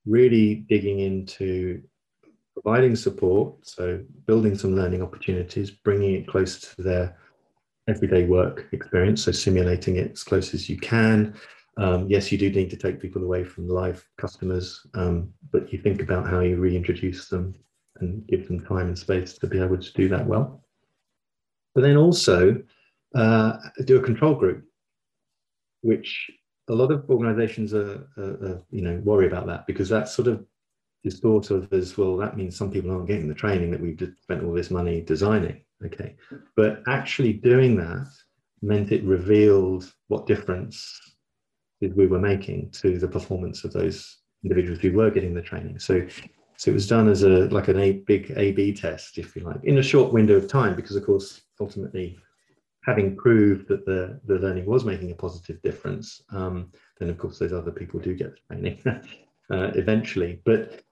really 0.06 0.56
digging 0.70 1.00
into 1.00 1.82
providing 2.64 2.96
support, 2.96 3.56
so 3.66 4.00
building 4.26 4.58
some 4.58 4.76
learning 4.76 5.02
opportunities, 5.02 5.72
bringing 5.72 6.16
it 6.16 6.28
closer 6.28 6.76
to 6.76 6.82
their 6.82 7.18
everyday 7.88 8.26
work 8.26 8.68
experience, 8.72 9.24
so 9.24 9.32
simulating 9.32 9.96
it 9.96 10.12
as 10.12 10.24
close 10.24 10.54
as 10.54 10.70
you 10.70 10.78
can, 10.78 11.34
um, 11.78 12.08
yes, 12.10 12.32
you 12.32 12.38
do 12.38 12.52
need 12.52 12.70
to 12.70 12.78
take 12.78 13.02
people 13.02 13.24
away 13.24 13.44
from 13.44 13.68
live 13.68 14.06
customers, 14.18 14.86
um, 14.94 15.34
but 15.52 15.72
you 15.72 15.80
think 15.80 16.02
about 16.02 16.28
how 16.28 16.42
you 16.42 16.58
reintroduce 16.58 17.30
them 17.30 17.56
and 18.00 18.26
give 18.28 18.48
them 18.48 18.64
time 18.66 18.88
and 18.88 19.00
space 19.00 19.34
to 19.34 19.48
be 19.48 19.60
able 19.60 19.78
to 19.78 19.94
do 19.94 20.10
that 20.10 20.26
well. 20.26 20.64
But 21.74 21.82
then 21.82 21.98
also 21.98 22.62
uh, 23.16 23.54
do 23.86 23.98
a 23.98 24.04
control 24.04 24.36
group, 24.36 24.66
which 25.82 26.30
a 26.68 26.74
lot 26.74 26.92
of 26.92 27.10
organizations 27.10 27.74
are, 27.74 28.08
are, 28.18 28.46
are, 28.46 28.62
you 28.70 28.82
know, 28.82 29.02
worry 29.04 29.28
about 29.28 29.48
that 29.48 29.66
because 29.66 29.90
that 29.90 30.10
sort 30.10 30.28
of 30.28 30.46
is 31.04 31.20
thought 31.20 31.50
of 31.52 31.72
as 31.74 31.98
well, 31.98 32.18
that 32.18 32.38
means 32.38 32.56
some 32.56 32.72
people 32.72 32.92
aren't 32.92 33.08
getting 33.08 33.28
the 33.28 33.34
training 33.34 33.72
that 33.72 33.82
we've 33.82 34.00
spent 34.22 34.44
all 34.44 34.54
this 34.54 34.72
money 34.72 35.02
designing. 35.02 35.62
Okay. 35.86 36.16
But 36.56 36.84
actually 36.88 37.34
doing 37.34 37.76
that 37.78 38.08
meant 38.62 38.92
it 38.92 39.04
revealed 39.04 39.92
what 40.08 40.28
difference 40.28 41.00
we 41.82 42.08
were 42.08 42.20
making 42.20 42.70
to 42.70 43.00
the 43.00 43.08
performance 43.08 43.64
of 43.64 43.74
those 43.74 44.20
individuals 44.44 44.80
who 44.80 44.94
were 44.94 45.10
getting 45.10 45.34
the 45.34 45.42
training. 45.42 45.80
So, 45.80 46.08
so 46.58 46.70
it 46.70 46.74
was 46.76 46.88
done 46.88 47.10
as 47.10 47.24
a 47.24 47.48
like 47.50 47.68
an 47.70 47.80
a 47.80 47.94
big 47.94 48.32
A/B 48.38 48.74
test, 48.74 49.18
if 49.18 49.36
you 49.36 49.44
like, 49.44 49.64
in 49.64 49.80
a 49.80 49.84
short 49.84 50.14
window 50.14 50.36
of 50.36 50.48
time, 50.48 50.76
because 50.76 50.96
of 50.96 51.04
course, 51.04 51.42
ultimately, 51.60 52.20
having 52.86 53.16
proved 53.16 53.68
that 53.68 53.86
the 53.86 54.20
the 54.26 54.36
learning 54.36 54.68
was 54.68 54.86
making 54.86 55.12
a 55.12 55.16
positive 55.16 55.60
difference, 55.64 56.22
um, 56.32 56.72
then 57.00 57.10
of 57.10 57.18
course 57.18 57.40
those 57.40 57.54
other 57.54 57.72
people 57.72 58.00
do 58.00 58.14
get 58.14 58.36
the 58.36 58.56
training 58.56 58.80
uh, 59.52 59.72
eventually. 59.74 60.40
But 60.46 60.84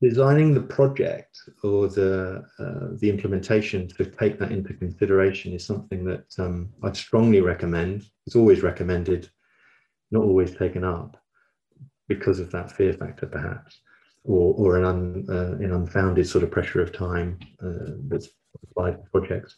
designing 0.00 0.54
the 0.54 0.60
project 0.60 1.38
or 1.62 1.88
the 1.88 2.44
uh, 2.58 2.96
the 2.98 3.10
implementation 3.10 3.88
to 3.88 4.04
take 4.04 4.38
that 4.38 4.52
into 4.52 4.74
consideration 4.74 5.52
is 5.52 5.66
something 5.66 6.04
that 6.04 6.26
um, 6.38 6.70
I'd 6.82 6.96
strongly 6.96 7.40
recommend. 7.40 8.04
It's 8.26 8.36
always 8.36 8.62
recommended 8.62 9.28
not 10.12 10.24
always 10.24 10.54
taken 10.54 10.84
up 10.84 11.16
because 12.06 12.38
of 12.38 12.50
that 12.52 12.70
fear 12.70 12.92
factor, 12.92 13.26
perhaps, 13.26 13.80
or, 14.24 14.54
or 14.54 14.76
an, 14.76 14.84
un, 14.84 15.26
uh, 15.28 15.56
an 15.64 15.72
unfounded 15.72 16.28
sort 16.28 16.44
of 16.44 16.50
pressure 16.50 16.82
of 16.82 16.92
time 16.92 17.38
uh, 17.64 17.94
that's 18.08 18.28
applied 18.62 18.98
to 19.02 19.10
projects. 19.10 19.56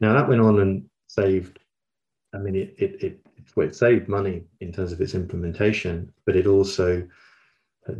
Now, 0.00 0.14
that 0.14 0.28
went 0.28 0.40
on 0.40 0.60
and 0.60 0.86
saved, 1.06 1.58
I 2.34 2.38
mean, 2.38 2.56
it, 2.56 2.74
it, 2.78 3.02
it, 3.02 3.20
it 3.56 3.76
saved 3.76 4.08
money 4.08 4.44
in 4.60 4.72
terms 4.72 4.92
of 4.92 5.00
its 5.00 5.14
implementation, 5.14 6.12
but 6.24 6.36
it 6.36 6.46
also 6.46 7.06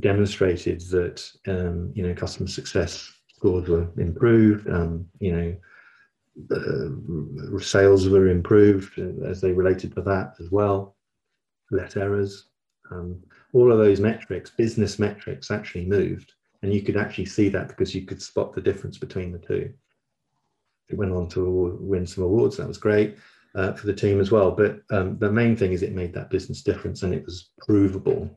demonstrated 0.01 0.81
that, 0.91 1.29
um, 1.47 1.93
you 1.95 2.07
know, 2.07 2.15
customer 2.15 2.49
success 2.49 3.11
scores 3.37 3.69
were 3.69 3.89
improved, 3.99 4.69
um, 4.69 5.07
you 5.19 5.33
know, 5.33 5.57
uh, 6.55 7.59
sales 7.61 8.09
were 8.09 8.29
improved 8.29 8.99
as 9.25 9.41
they 9.41 9.53
related 9.53 9.95
to 9.95 10.03
that 10.03 10.35
as 10.41 10.51
well 10.51 10.97
less 11.71 11.97
errors. 11.97 12.49
Um, 12.91 13.23
all 13.53 13.71
of 13.71 13.79
those 13.79 14.01
metrics, 14.01 14.51
business 14.51 14.99
metrics, 14.99 15.51
actually 15.51 15.87
moved, 15.87 16.33
and 16.63 16.73
you 16.73 16.83
could 16.83 16.97
actually 16.97 17.27
see 17.27 17.49
that 17.51 17.69
because 17.69 17.95
you 17.95 18.03
could 18.03 18.21
spot 18.21 18.55
the 18.55 18.61
difference 18.61 18.99
between 18.99 19.33
the 19.33 19.39
two. 19.39 19.73
It 20.89 20.97
went 20.97 21.13
on 21.13 21.29
to 21.31 21.79
win 21.81 22.07
some 22.07 22.25
awards. 22.25 22.57
That 22.57 22.69
was 22.69 22.79
great 22.79 23.17
uh, 23.55 23.73
for 23.75 23.87
the 23.87 23.95
team 23.95 24.21
as 24.21 24.31
well. 24.31 24.51
But 24.51 24.81
um, 24.91 25.19
the 25.19 25.31
main 25.31 25.57
thing 25.57 25.73
is 25.73 25.83
it 25.83 25.95
made 25.95 26.13
that 26.15 26.31
business 26.31 26.63
difference, 26.63 27.03
and 27.03 27.15
it 27.15 27.25
was 27.25 27.51
provable. 27.59 28.29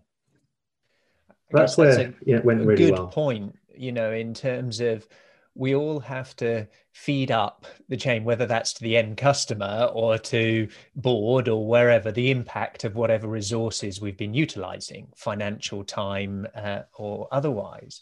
That's, 1.52 1.76
that's 1.76 1.98
where 1.98 2.14
yeah, 2.26 2.38
it 2.38 2.46
went 2.46 2.66
really 2.66 2.86
good 2.86 2.94
well. 2.94 3.08
point. 3.08 3.58
You 3.76 3.92
know, 3.92 4.12
in 4.12 4.34
terms 4.34 4.80
of 4.80 5.08
we 5.56 5.76
all 5.76 6.00
have 6.00 6.36
to 6.38 6.68
feed 6.94 7.32
up 7.32 7.66
the 7.90 7.98
chain, 7.98 8.24
whether 8.24 8.46
that's 8.46 8.74
to 8.74 8.84
the 8.84 8.98
end 8.98 9.18
customer 9.18 9.90
or 9.94 10.18
to 10.18 10.68
board 10.96 11.48
or 11.48 11.68
wherever, 11.68 12.12
the 12.12 12.32
impact 12.32 12.84
of 12.84 12.96
whatever 12.96 13.28
resources 13.28 14.02
we've 14.02 14.18
been 14.18 14.34
utilizing, 14.34 15.08
financial 15.16 15.84
time 15.84 16.48
uh, 16.56 16.82
or 16.96 17.28
otherwise. 17.32 18.02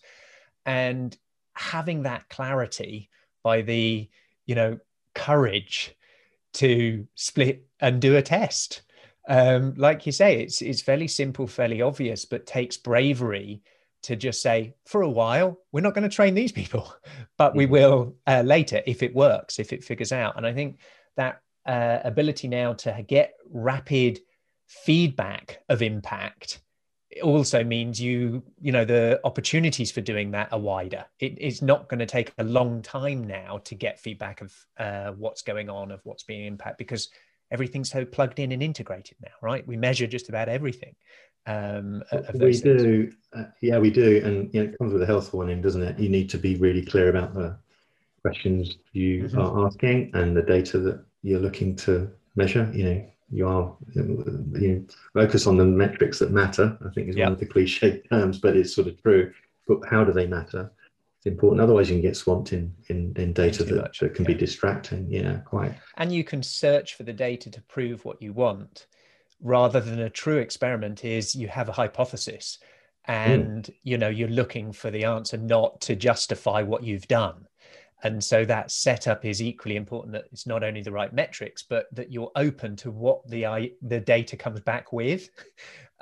And 0.65 1.17
having 1.53 2.03
that 2.03 2.29
clarity 2.29 3.09
by 3.43 3.61
the, 3.61 4.09
you 4.45 4.55
know, 4.55 4.79
courage 5.13 5.95
to 6.53 7.07
split 7.15 7.65
and 7.79 8.01
do 8.01 8.15
a 8.15 8.21
test. 8.21 8.81
Um, 9.27 9.75
like 9.77 10.05
you 10.05 10.11
say, 10.11 10.41
it's 10.41 10.61
it's 10.61 10.81
fairly 10.81 11.07
simple, 11.07 11.47
fairly 11.47 11.81
obvious, 11.81 12.25
but 12.25 12.45
takes 12.45 12.77
bravery 12.77 13.61
to 14.03 14.15
just 14.15 14.41
say 14.41 14.73
for 14.85 15.01
a 15.01 15.09
while 15.09 15.59
we're 15.71 15.81
not 15.81 15.93
going 15.93 16.07
to 16.07 16.15
train 16.15 16.33
these 16.33 16.51
people 16.51 16.93
but 17.37 17.55
we 17.55 17.65
mm-hmm. 17.65 17.73
will 17.73 18.15
uh, 18.27 18.41
later 18.41 18.81
if 18.85 19.03
it 19.03 19.15
works 19.15 19.59
if 19.59 19.73
it 19.73 19.83
figures 19.83 20.11
out 20.11 20.37
and 20.37 20.45
i 20.45 20.53
think 20.53 20.79
that 21.17 21.41
uh, 21.67 21.99
ability 22.03 22.47
now 22.47 22.73
to 22.73 23.03
get 23.07 23.33
rapid 23.51 24.19
feedback 24.67 25.59
of 25.69 25.81
impact 25.81 26.61
also 27.21 27.63
means 27.63 28.01
you 28.01 28.41
you 28.59 28.71
know 28.71 28.85
the 28.85 29.19
opportunities 29.25 29.91
for 29.91 30.01
doing 30.01 30.31
that 30.31 30.51
are 30.51 30.59
wider 30.59 31.05
it, 31.19 31.37
it's 31.39 31.61
not 31.61 31.87
going 31.89 31.99
to 31.99 32.05
take 32.05 32.31
a 32.37 32.43
long 32.43 32.81
time 32.81 33.27
now 33.27 33.59
to 33.65 33.75
get 33.75 33.99
feedback 33.99 34.41
of 34.41 34.55
uh, 34.79 35.11
what's 35.11 35.41
going 35.41 35.69
on 35.69 35.91
of 35.91 35.99
what's 36.03 36.23
being 36.23 36.45
impact 36.45 36.77
because 36.77 37.09
everything's 37.51 37.89
so 37.89 38.05
plugged 38.05 38.39
in 38.39 38.51
and 38.51 38.63
integrated 38.63 39.17
now 39.21 39.31
right 39.41 39.67
we 39.67 39.77
measure 39.77 40.07
just 40.07 40.29
about 40.29 40.49
everything 40.49 40.95
Um, 41.47 42.03
we 42.35 42.59
do, 42.59 43.11
uh, 43.33 43.45
yeah, 43.61 43.79
we 43.79 43.89
do, 43.89 44.21
and 44.23 44.53
you 44.53 44.63
know, 44.63 44.69
it 44.69 44.77
comes 44.77 44.93
with 44.93 45.01
a 45.01 45.07
health 45.07 45.33
warning, 45.33 45.59
doesn't 45.61 45.81
it? 45.81 45.97
You 45.97 46.07
need 46.07 46.29
to 46.29 46.37
be 46.37 46.55
really 46.55 46.85
clear 46.85 47.09
about 47.09 47.33
the 47.33 47.57
questions 48.21 48.77
you 48.93 49.23
mm-hmm. 49.23 49.39
are 49.39 49.65
asking 49.65 50.11
and 50.13 50.37
the 50.37 50.43
data 50.43 50.77
that 50.79 51.03
you're 51.23 51.39
looking 51.39 51.75
to 51.77 52.11
measure. 52.35 52.69
You 52.73 52.83
know, 52.83 53.05
you 53.31 53.47
are 53.47 53.75
you 54.53 54.87
focus 55.13 55.47
on 55.47 55.57
the 55.57 55.65
metrics 55.65 56.19
that 56.19 56.31
matter. 56.31 56.77
I 56.85 56.89
think 56.93 57.09
is 57.09 57.15
yep. 57.15 57.25
one 57.25 57.33
of 57.33 57.39
the 57.39 57.47
cliche 57.47 58.01
terms, 58.11 58.37
but 58.37 58.55
it's 58.55 58.75
sort 58.75 58.87
of 58.87 59.01
true. 59.01 59.33
But 59.67 59.79
how 59.89 60.03
do 60.03 60.11
they 60.11 60.27
matter? 60.27 60.71
It's 61.21 61.27
important. 61.27 61.61
Otherwise, 61.61 61.87
you 61.87 61.97
can 61.97 62.01
get 62.01 62.17
swamped 62.17 62.51
in 62.51 62.73
in, 62.87 63.13
in 63.15 63.31
data 63.31 63.63
that, 63.63 63.95
that 63.99 64.15
can 64.15 64.25
yeah. 64.25 64.31
be 64.31 64.33
distracting. 64.33 65.05
Yeah, 65.07 65.35
quite. 65.45 65.75
And 65.97 66.11
you 66.11 66.23
can 66.23 66.41
search 66.41 66.95
for 66.95 67.03
the 67.03 67.13
data 67.13 67.51
to 67.51 67.61
prove 67.61 68.03
what 68.03 68.19
you 68.19 68.33
want, 68.33 68.87
rather 69.39 69.79
than 69.79 69.99
a 69.99 70.09
true 70.09 70.37
experiment. 70.37 71.05
Is 71.05 71.35
you 71.35 71.47
have 71.47 71.69
a 71.69 71.73
hypothesis, 71.73 72.57
hmm. 73.05 73.11
and 73.11 73.63
mm. 73.65 73.73
you 73.83 73.99
know 73.99 74.09
you're 74.09 74.29
looking 74.29 74.71
for 74.71 74.89
the 74.89 75.03
answer, 75.03 75.37
not 75.37 75.79
to 75.81 75.95
justify 75.95 76.63
what 76.63 76.81
you've 76.81 77.07
done 77.07 77.45
and 78.03 78.23
so 78.23 78.43
that 78.45 78.71
setup 78.71 79.25
is 79.25 79.43
equally 79.43 79.75
important 79.75 80.11
that 80.13 80.25
it's 80.31 80.47
not 80.47 80.63
only 80.63 80.81
the 80.81 80.91
right 80.91 81.13
metrics 81.13 81.61
but 81.61 81.85
that 81.93 82.11
you're 82.11 82.31
open 82.35 82.75
to 82.75 82.89
what 82.89 83.21
the 83.29 83.71
the 83.83 83.99
data 83.99 84.35
comes 84.35 84.59
back 84.61 84.91
with 84.91 85.29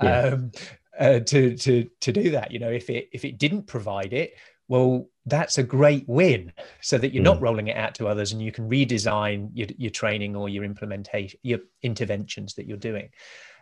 yeah. 0.01 0.21
um, 0.21 0.49
uh, 0.97 1.19
to 1.19 1.57
to 1.57 1.89
to 1.99 2.13
do 2.13 2.31
that 2.31 2.51
you 2.51 2.59
know 2.59 2.71
if 2.71 2.89
it 2.89 3.09
if 3.11 3.25
it 3.25 3.37
didn't 3.37 3.63
provide 3.67 4.13
it 4.13 4.33
well 4.69 5.05
that's 5.25 5.57
a 5.57 5.63
great 5.63 6.07
win 6.07 6.51
so 6.81 6.97
that 6.97 7.13
you're 7.13 7.21
mm. 7.21 7.25
not 7.25 7.41
rolling 7.41 7.67
it 7.67 7.75
out 7.75 7.93
to 7.93 8.07
others 8.07 8.31
and 8.31 8.41
you 8.41 8.51
can 8.51 8.69
redesign 8.69 9.49
your, 9.53 9.67
your 9.77 9.91
training 9.91 10.35
or 10.35 10.47
your 10.47 10.63
implementation 10.63 11.37
your 11.43 11.59
interventions 11.83 12.53
that 12.53 12.65
you're 12.65 12.77
doing 12.77 13.09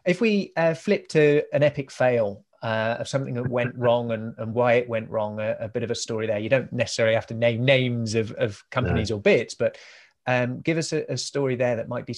if 0.05 0.21
we 0.21 0.53
uh, 0.55 0.73
flip 0.73 1.07
to 1.09 1.43
an 1.51 1.63
epic 1.63 1.91
fail 1.91 2.45
uh, 2.63 2.97
of 2.99 3.07
something 3.07 3.33
that 3.35 3.49
went 3.49 3.75
wrong 3.77 4.11
and, 4.11 4.33
and 4.37 4.53
why 4.53 4.73
it 4.73 4.89
went 4.89 5.09
wrong, 5.09 5.39
a, 5.39 5.55
a, 5.59 5.67
bit 5.67 5.83
of 5.83 5.91
a 5.91 5.95
story 5.95 6.27
there. 6.27 6.39
You 6.39 6.49
don't 6.49 6.71
necessarily 6.73 7.15
have 7.15 7.27
to 7.27 7.33
name 7.33 7.63
names 7.63 8.15
of, 8.15 8.31
of 8.33 8.63
companies 8.71 9.09
no. 9.09 9.17
or 9.17 9.21
bits, 9.21 9.53
but 9.53 9.77
um, 10.25 10.59
give 10.61 10.77
us 10.77 10.91
a, 10.91 11.05
a, 11.09 11.17
story 11.17 11.55
there 11.55 11.77
that 11.77 11.87
might 11.87 12.05
be 12.05 12.15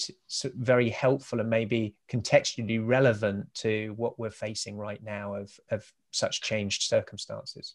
very 0.56 0.88
helpful 0.88 1.40
and 1.40 1.48
maybe 1.48 1.94
contextually 2.10 2.84
relevant 2.84 3.52
to 3.54 3.94
what 3.96 4.18
we're 4.18 4.30
facing 4.30 4.76
right 4.76 5.02
now 5.02 5.34
of, 5.34 5.52
of 5.70 5.92
such 6.10 6.40
changed 6.40 6.82
circumstances. 6.82 7.74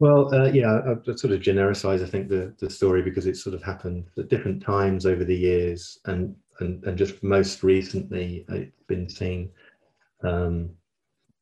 Well, 0.00 0.34
uh, 0.34 0.46
yeah, 0.46 0.80
I've 0.86 1.04
sort 1.18 1.32
of 1.32 1.40
genericized, 1.40 2.02
I 2.02 2.08
think, 2.08 2.28
the, 2.28 2.54
the 2.58 2.68
story 2.68 3.02
because 3.02 3.26
it's 3.26 3.42
sort 3.42 3.54
of 3.54 3.62
happened 3.62 4.06
at 4.18 4.28
different 4.28 4.62
times 4.62 5.06
over 5.06 5.24
the 5.24 5.36
years, 5.36 5.98
and 6.06 6.34
and, 6.60 6.84
and 6.84 6.96
just 6.96 7.22
most 7.22 7.62
recently, 7.62 8.44
it's 8.48 8.82
been 8.86 9.08
seen 9.08 9.50
um, 10.22 10.70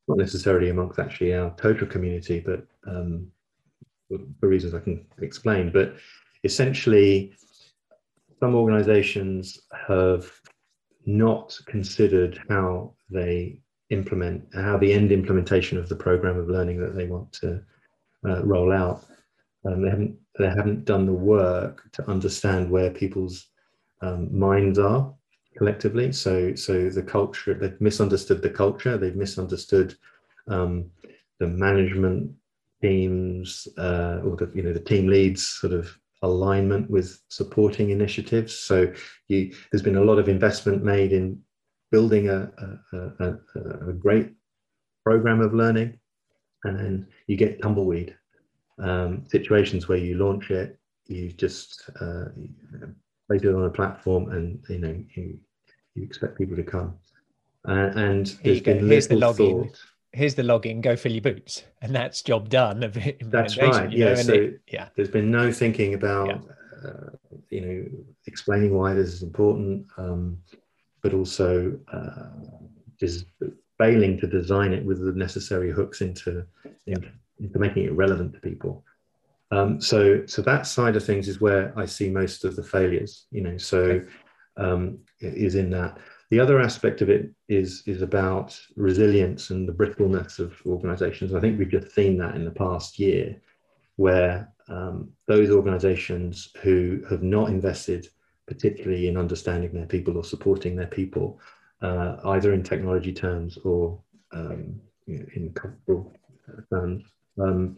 not 0.08 0.18
necessarily 0.18 0.70
amongst 0.70 0.98
actually 0.98 1.34
our 1.34 1.50
Totara 1.50 1.88
community, 1.88 2.40
but 2.40 2.66
um, 2.86 3.26
for 4.08 4.48
reasons 4.48 4.74
I 4.74 4.80
can 4.80 5.04
explain. 5.20 5.70
But 5.70 5.96
essentially, 6.44 7.34
some 8.40 8.54
organizations 8.54 9.60
have 9.86 10.30
not 11.04 11.58
considered 11.66 12.40
how 12.48 12.94
they 13.10 13.60
implement, 13.90 14.44
how 14.54 14.78
the 14.78 14.92
end 14.92 15.12
implementation 15.12 15.78
of 15.78 15.88
the 15.88 15.96
program 15.96 16.38
of 16.38 16.48
learning 16.48 16.80
that 16.80 16.94
they 16.94 17.06
want 17.06 17.32
to 17.34 17.62
uh, 18.26 18.44
roll 18.44 18.72
out. 18.72 19.04
Um, 19.64 19.82
they 19.82 19.90
haven't 19.90 20.16
they 20.38 20.48
haven't 20.48 20.84
done 20.84 21.06
the 21.06 21.12
work 21.12 21.90
to 21.92 22.10
understand 22.10 22.70
where 22.70 22.90
people's 22.90 23.48
um, 24.00 24.36
minds 24.36 24.78
are 24.78 25.12
collectively. 25.56 26.12
So 26.12 26.54
so 26.54 26.88
the 26.88 27.02
culture 27.02 27.54
they've 27.54 27.80
misunderstood 27.80 28.42
the 28.42 28.50
culture. 28.50 28.96
They've 28.96 29.16
misunderstood 29.16 29.94
um, 30.48 30.90
the 31.38 31.46
management 31.46 32.32
teams 32.80 33.68
uh, 33.78 34.20
or 34.24 34.36
the 34.36 34.50
you 34.54 34.62
know 34.62 34.72
the 34.72 34.80
team 34.80 35.06
leads 35.06 35.46
sort 35.46 35.72
of 35.72 35.96
alignment 36.22 36.88
with 36.90 37.20
supporting 37.28 37.90
initiatives. 37.90 38.54
So 38.54 38.92
you, 39.28 39.52
there's 39.70 39.82
been 39.82 39.96
a 39.96 40.04
lot 40.04 40.18
of 40.18 40.28
investment 40.28 40.84
made 40.84 41.12
in 41.12 41.40
building 41.90 42.28
a, 42.28 42.50
a, 42.92 42.98
a, 43.24 43.88
a 43.88 43.92
great 43.92 44.30
program 45.04 45.40
of 45.40 45.52
learning, 45.52 45.98
and 46.64 46.78
then 46.78 47.06
you 47.26 47.36
get 47.36 47.60
tumbleweed 47.62 48.16
um, 48.78 49.24
situations 49.26 49.88
where 49.88 49.98
you 49.98 50.16
launch 50.16 50.50
it, 50.50 50.78
you 51.06 51.32
just 51.32 51.90
uh, 52.00 52.26
place 53.28 53.42
it 53.42 53.54
on 53.54 53.64
a 53.64 53.70
platform, 53.70 54.30
and 54.30 54.62
you 54.68 54.78
know 54.78 55.04
you 55.14 55.38
you 55.94 56.02
expect 56.02 56.38
people 56.38 56.56
to 56.56 56.62
come. 56.62 56.94
Uh, 57.68 57.90
and 57.94 58.38
there's 58.42 58.60
been 58.60 58.86
here's 58.86 59.08
the 59.08 59.16
login. 59.16 59.66
Thought. 59.66 59.78
Here's 60.12 60.34
the 60.34 60.42
login. 60.42 60.80
Go 60.80 60.96
fill 60.96 61.12
your 61.12 61.22
boots, 61.22 61.64
and 61.80 61.94
that's 61.94 62.22
job 62.22 62.48
done. 62.48 62.80
that's 63.22 63.56
right. 63.58 63.90
Yeah. 63.90 64.14
so 64.14 64.32
it, 64.34 64.60
yeah, 64.68 64.88
there's 64.96 65.10
been 65.10 65.30
no 65.30 65.52
thinking 65.52 65.94
about 65.94 66.28
yeah. 66.28 66.88
uh, 66.88 67.36
you 67.50 67.60
know 67.60 67.84
explaining 68.26 68.74
why 68.74 68.94
this 68.94 69.08
is 69.12 69.22
important, 69.22 69.86
um, 69.96 70.38
but 71.02 71.14
also 71.14 71.78
uh, 71.92 72.28
just 72.98 73.26
failing 73.82 74.18
to 74.18 74.26
design 74.26 74.72
it 74.72 74.84
with 74.84 74.98
the 75.04 75.12
necessary 75.26 75.70
hooks 75.78 76.00
into, 76.00 76.46
into, 76.86 77.08
into 77.40 77.58
making 77.58 77.84
it 77.84 77.92
relevant 78.04 78.32
to 78.32 78.40
people. 78.40 78.84
Um, 79.50 79.80
so, 79.80 80.24
so 80.26 80.40
that 80.42 80.66
side 80.66 80.96
of 80.96 81.04
things 81.04 81.26
is 81.28 81.40
where 81.40 81.64
I 81.76 81.86
see 81.86 82.08
most 82.08 82.44
of 82.44 82.54
the 82.56 82.62
failures. 82.62 83.26
You 83.30 83.42
know, 83.42 83.56
so 83.58 84.02
um, 84.56 84.98
is 85.20 85.56
in 85.62 85.68
that. 85.70 85.98
The 86.30 86.40
other 86.40 86.60
aspect 86.60 87.02
of 87.02 87.08
it 87.10 87.30
is 87.48 87.82
is 87.86 88.00
about 88.00 88.48
resilience 88.76 89.50
and 89.50 89.68
the 89.68 89.78
brittleness 89.80 90.38
of 90.38 90.50
organisations. 90.64 91.34
I 91.34 91.40
think 91.40 91.58
we've 91.58 91.76
just 91.78 91.94
seen 91.94 92.16
that 92.18 92.36
in 92.38 92.44
the 92.46 92.58
past 92.64 92.98
year, 92.98 93.26
where 93.96 94.34
um, 94.68 94.96
those 95.26 95.50
organisations 95.50 96.48
who 96.62 97.04
have 97.10 97.22
not 97.22 97.50
invested 97.50 98.08
particularly 98.46 99.08
in 99.08 99.16
understanding 99.16 99.72
their 99.72 99.92
people 99.94 100.16
or 100.16 100.24
supporting 100.24 100.74
their 100.76 100.92
people, 101.00 101.38
uh, 101.82 102.16
either 102.26 102.52
in 102.52 102.62
technology 102.62 103.12
terms 103.12 103.58
or 103.64 103.98
um, 104.32 104.80
in 105.06 105.52
cultural 105.54 106.12
terms, 106.72 107.04
um, 107.38 107.76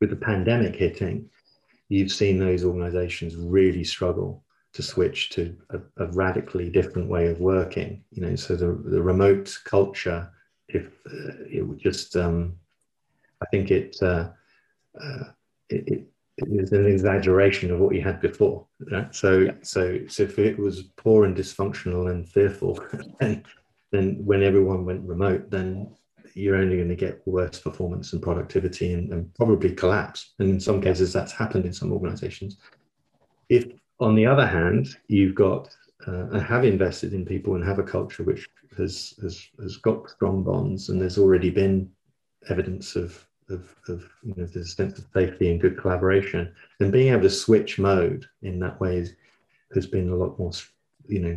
with 0.00 0.10
the 0.10 0.16
pandemic 0.16 0.74
hitting, 0.74 1.30
you've 1.88 2.10
seen 2.10 2.38
those 2.38 2.64
organisations 2.64 3.36
really 3.36 3.84
struggle 3.84 4.42
to 4.72 4.82
switch 4.82 5.30
to 5.30 5.54
a, 5.70 5.78
a, 6.02 6.06
radically 6.12 6.70
different 6.70 7.08
way 7.08 7.26
of 7.26 7.38
working. 7.38 8.02
You 8.10 8.22
know, 8.22 8.36
so 8.36 8.56
the, 8.56 8.72
the 8.84 9.02
remote 9.02 9.56
culture, 9.64 10.30
if 10.68 10.86
uh, 11.06 11.44
it 11.50 11.62
would 11.66 11.78
just, 11.78 12.16
um, 12.16 12.56
I 13.42 13.46
think 13.50 13.70
it, 13.70 13.96
uh, 14.00 14.30
uh, 15.00 15.24
it, 15.68 15.84
it, 15.86 16.11
it 16.42 16.60
is 16.60 16.72
an 16.72 16.86
exaggeration 16.86 17.70
of 17.70 17.80
what 17.80 17.94
you 17.94 18.02
had 18.02 18.20
before. 18.20 18.66
Right? 18.90 19.14
So, 19.14 19.38
yeah. 19.38 19.52
so, 19.62 20.00
so 20.08 20.22
if 20.24 20.38
it 20.38 20.58
was 20.58 20.82
poor 20.96 21.24
and 21.24 21.36
dysfunctional 21.36 22.10
and 22.10 22.28
fearful, 22.28 22.78
then, 23.20 23.44
then 23.90 24.24
when 24.24 24.42
everyone 24.42 24.84
went 24.84 25.06
remote, 25.06 25.50
then 25.50 25.94
you're 26.34 26.56
only 26.56 26.76
going 26.76 26.88
to 26.88 26.96
get 26.96 27.22
worse 27.26 27.58
performance 27.58 28.12
and 28.12 28.22
productivity 28.22 28.94
and, 28.94 29.12
and 29.12 29.34
probably 29.34 29.74
collapse. 29.74 30.32
And 30.38 30.48
in 30.48 30.60
some 30.60 30.80
cases, 30.80 31.12
that's 31.12 31.32
happened 31.32 31.66
in 31.66 31.72
some 31.72 31.92
organizations. 31.92 32.56
If 33.48 33.66
on 34.00 34.14
the 34.14 34.26
other 34.26 34.46
hand, 34.46 34.96
you've 35.08 35.34
got 35.34 35.74
uh, 36.06 36.26
and 36.32 36.42
have 36.42 36.64
invested 36.64 37.14
in 37.14 37.24
people 37.24 37.54
and 37.54 37.64
have 37.64 37.78
a 37.78 37.84
culture 37.84 38.24
which 38.24 38.48
has, 38.76 39.14
has 39.22 39.46
has 39.60 39.76
got 39.76 40.10
strong 40.10 40.42
bonds, 40.42 40.88
and 40.88 41.00
there's 41.00 41.18
already 41.18 41.50
been 41.50 41.90
evidence 42.48 42.96
of 42.96 43.24
of, 43.52 43.74
of 43.88 44.08
you 44.22 44.34
know 44.36 44.46
the 44.46 44.64
sense 44.64 44.98
of 44.98 45.06
safety 45.14 45.50
and 45.50 45.60
good 45.60 45.78
collaboration. 45.78 46.52
And 46.80 46.92
being 46.92 47.12
able 47.12 47.22
to 47.22 47.30
switch 47.30 47.78
mode 47.78 48.26
in 48.42 48.58
that 48.60 48.80
way 48.80 48.96
is, 48.96 49.14
has 49.74 49.86
been 49.86 50.10
a 50.10 50.16
lot 50.16 50.38
more 50.38 50.52
you 51.08 51.20
know 51.20 51.36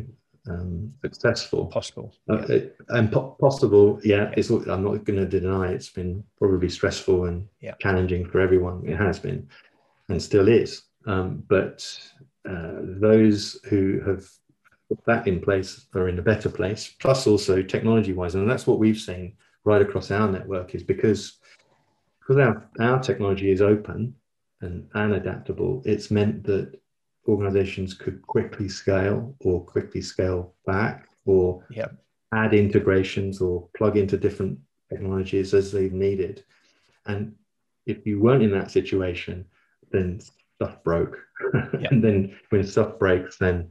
um, 0.50 0.94
successful. 1.02 1.68
Possible. 1.68 2.14
Uh, 2.30 2.60
and 2.90 3.12
po- 3.12 3.36
possible, 3.40 4.00
yeah. 4.04 4.32
It's, 4.38 4.50
I'm 4.50 4.84
not 4.84 5.04
going 5.04 5.20
to 5.20 5.26
deny 5.26 5.70
it's 5.70 5.90
been 5.90 6.24
probably 6.38 6.70
stressful 6.70 7.26
and 7.26 7.48
yeah. 7.62 7.74
challenging 7.82 8.28
for 8.30 8.40
everyone. 8.40 8.88
It 8.88 8.98
has 8.98 9.20
been, 9.20 9.48
and 10.10 10.22
still 10.22 10.48
is. 10.48 10.84
Um, 11.08 11.44
but 11.48 11.88
uh, 12.48 12.74
those 12.82 13.60
who 13.70 14.02
have 14.02 14.28
put 14.90 15.04
that 15.06 15.28
in 15.28 15.40
place 15.40 15.88
are 15.96 16.10
in 16.10 16.20
a 16.20 16.24
better 16.24 16.50
place. 16.50 16.94
Plus, 17.00 17.28
also 17.28 17.62
technology 17.62 18.14
wise, 18.14 18.36
and 18.36 18.50
that's 18.50 18.68
what 18.68 18.80
we've 18.80 19.00
seen 19.00 19.34
right 19.64 19.82
across 19.82 20.12
our 20.12 20.32
network 20.32 20.76
is 20.76 20.84
because 20.84 21.40
because 22.26 22.42
our, 22.42 22.70
our 22.80 23.00
technology 23.02 23.52
is 23.52 23.62
open 23.62 24.16
and, 24.62 24.88
and 24.94 25.14
adaptable. 25.14 25.82
It's 25.86 26.10
meant 26.10 26.44
that 26.46 26.80
organizations 27.28 27.94
could 27.94 28.22
quickly 28.24 28.68
scale 28.68 29.36
or 29.42 29.64
quickly 29.64 30.02
scale 30.02 30.54
back 30.66 31.08
or 31.26 31.64
yep. 31.70 31.94
add 32.34 32.54
integrations 32.54 33.42
or 33.42 33.68
plug 33.78 33.98
into 33.98 34.18
different 34.18 34.58
technologies 34.90 35.54
as 35.54 35.72
they've 35.72 35.94
needed. 35.94 36.44
And 37.06 37.36
if 37.86 38.06
you 38.06 38.20
weren't 38.20 38.44
in 38.44 38.52
that 38.52 38.72
situation, 38.72 39.46
then 39.92 40.20
stuff 40.56 40.84
broke. 40.84 41.18
Yep. 41.54 41.92
and 41.92 42.04
then 42.04 42.36
when 42.50 42.66
stuff 42.66 42.98
breaks, 42.98 43.38
then 43.38 43.70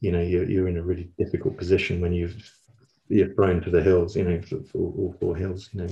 you 0.00 0.12
know 0.12 0.20
you're, 0.20 0.44
you're 0.44 0.68
in 0.68 0.76
a 0.76 0.82
really 0.82 1.10
difficult 1.18 1.56
position 1.56 2.00
when 2.00 2.12
you've 2.12 2.36
you're 3.08 3.32
thrown 3.34 3.62
to 3.62 3.70
the 3.70 3.82
hills, 3.82 4.14
you 4.14 4.24
know, 4.24 4.40
all 4.74 5.14
four 5.18 5.34
hills, 5.34 5.70
you 5.72 5.82
know, 5.82 5.88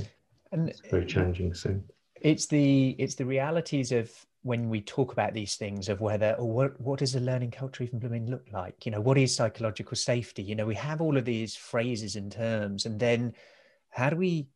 and 0.53 0.69
it's 0.69 0.81
very 0.91 1.07
challenging. 1.07 1.55
So 1.55 1.81
it's 2.21 2.47
the 2.47 2.91
it's 2.99 3.15
the 3.15 3.25
realities 3.25 3.93
of 3.93 4.11
when 4.43 4.71
we 4.71 4.81
talk 4.81 5.13
about 5.13 5.35
these 5.35 5.57
things 5.57 5.89
of 5.89 6.01
whether 6.01 6.35
or 6.39 6.51
what 6.51 6.81
what 6.81 6.99
does 6.99 7.15
a 7.15 7.21
learning 7.21 7.51
culture 7.51 7.85
even 7.85 7.99
blooming 7.99 8.31
look 8.31 8.47
like? 8.53 8.87
You 8.87 8.93
know, 8.93 9.01
what 9.01 9.19
is 9.19 9.35
psychological 9.35 9.97
safety? 9.97 10.43
You 10.43 10.55
know, 10.55 10.67
we 10.67 10.75
have 10.77 11.01
all 11.01 11.17
of 11.17 11.25
these 11.25 11.57
phrases 11.57 12.17
and 12.17 12.33
terms, 12.33 12.87
and 12.87 12.99
then 12.99 13.35
how 13.91 14.11
do 14.11 14.17
we 14.17 14.49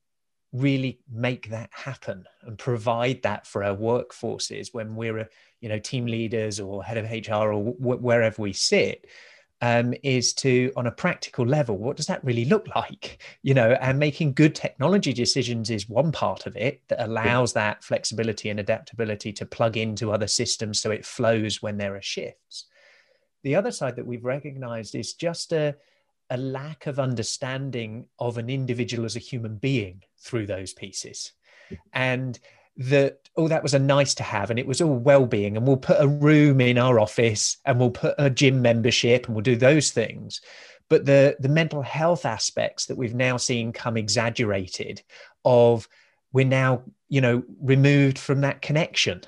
really 0.52 1.00
make 1.10 1.50
that 1.50 1.68
happen 1.72 2.24
and 2.42 2.56
provide 2.56 3.20
that 3.22 3.46
for 3.46 3.64
our 3.64 3.76
workforces 3.76 4.72
when 4.72 4.94
we're 4.94 5.18
a, 5.18 5.28
you 5.60 5.68
know 5.68 5.80
team 5.80 6.06
leaders 6.06 6.60
or 6.60 6.84
head 6.84 6.96
of 6.96 7.10
hr 7.10 7.52
or 7.52 7.60
wherever 7.78 8.40
we 8.40 8.52
sit 8.52 9.04
um, 9.64 9.94
is 10.02 10.34
to 10.34 10.70
on 10.76 10.86
a 10.86 10.92
practical 10.92 11.46
level 11.46 11.78
what 11.78 11.96
does 11.96 12.06
that 12.06 12.22
really 12.22 12.44
look 12.44 12.68
like? 12.76 13.22
You 13.42 13.54
know 13.54 13.72
and 13.80 13.98
making 13.98 14.34
good 14.34 14.54
technology 14.54 15.14
decisions 15.14 15.70
is 15.70 15.88
one 15.88 16.12
part 16.12 16.44
of 16.44 16.54
it 16.54 16.82
that 16.88 17.02
allows 17.02 17.54
that 17.54 17.82
flexibility 17.82 18.50
and 18.50 18.60
adaptability 18.60 19.32
to 19.32 19.46
plug 19.46 19.78
into 19.78 20.12
other 20.12 20.26
systems 20.26 20.80
so 20.80 20.90
it 20.90 21.06
flows 21.06 21.62
when 21.62 21.78
there 21.78 21.96
are 21.96 22.02
shifts. 22.02 22.66
The 23.42 23.54
other 23.54 23.72
side 23.72 23.96
that 23.96 24.06
we've 24.06 24.24
recognized 24.24 24.94
is 24.94 25.14
just 25.14 25.52
a 25.52 25.76
a 26.28 26.36
lack 26.36 26.86
of 26.86 26.98
understanding 26.98 28.06
of 28.18 28.36
an 28.36 28.50
individual 28.50 29.06
as 29.06 29.16
a 29.16 29.20
human 29.30 29.56
being 29.56 30.02
through 30.18 30.46
those 30.46 30.72
pieces. 30.74 31.32
And 31.92 32.38
that 32.76 33.20
oh 33.36 33.48
that 33.48 33.62
was 33.62 33.74
a 33.74 33.78
nice 33.78 34.14
to 34.14 34.22
have 34.22 34.50
and 34.50 34.58
it 34.58 34.66
was 34.66 34.80
all 34.80 34.96
well-being 34.96 35.56
and 35.56 35.66
we'll 35.66 35.76
put 35.76 36.00
a 36.00 36.08
room 36.08 36.60
in 36.60 36.78
our 36.78 36.98
office 36.98 37.56
and 37.64 37.78
we'll 37.78 37.90
put 37.90 38.14
a 38.18 38.30
gym 38.30 38.62
membership 38.62 39.26
and 39.26 39.34
we'll 39.34 39.42
do 39.42 39.56
those 39.56 39.90
things. 39.90 40.40
But 40.88 41.06
the 41.06 41.36
the 41.40 41.48
mental 41.48 41.82
health 41.82 42.26
aspects 42.26 42.86
that 42.86 42.96
we've 42.96 43.14
now 43.14 43.36
seen 43.36 43.72
come 43.72 43.96
exaggerated 43.96 45.02
of 45.44 45.88
we're 46.32 46.46
now 46.46 46.82
you 47.08 47.20
know 47.20 47.42
removed 47.60 48.18
from 48.18 48.40
that 48.42 48.62
connection. 48.62 49.22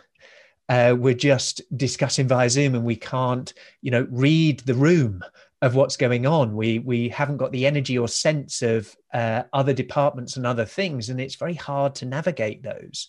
Uh, 0.69 0.97
we're 0.99 1.15
just 1.15 1.63
discussing 1.77 2.27
via 2.27 2.51
zoom 2.51 2.75
and 2.75 2.85
we 2.85 2.97
can't 2.97 3.55
you 3.83 3.91
know 3.91 4.07
read 4.11 4.61
the 4.61 4.75
room 4.75 5.23
of 5.63 5.75
what's 5.75 5.97
going 5.97 6.27
on. 6.27 6.55
We 6.55 6.79
we 6.79 7.09
haven't 7.09 7.39
got 7.39 7.53
the 7.53 7.67
energy 7.67 7.99
or 7.99 8.09
sense 8.09 8.63
of 8.63 8.95
uh, 9.13 9.45
other 9.53 9.73
departments 9.73 10.37
and 10.37 10.47
other 10.47 10.65
things, 10.65 11.09
and 11.09 11.21
it's 11.21 11.37
very 11.37 11.55
hard 11.55 11.95
to 11.97 12.07
navigate 12.07 12.63
those. 12.63 13.09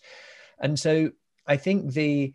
And 0.59 0.79
so 0.79 1.11
I 1.45 1.57
think 1.57 1.93
the 1.93 2.33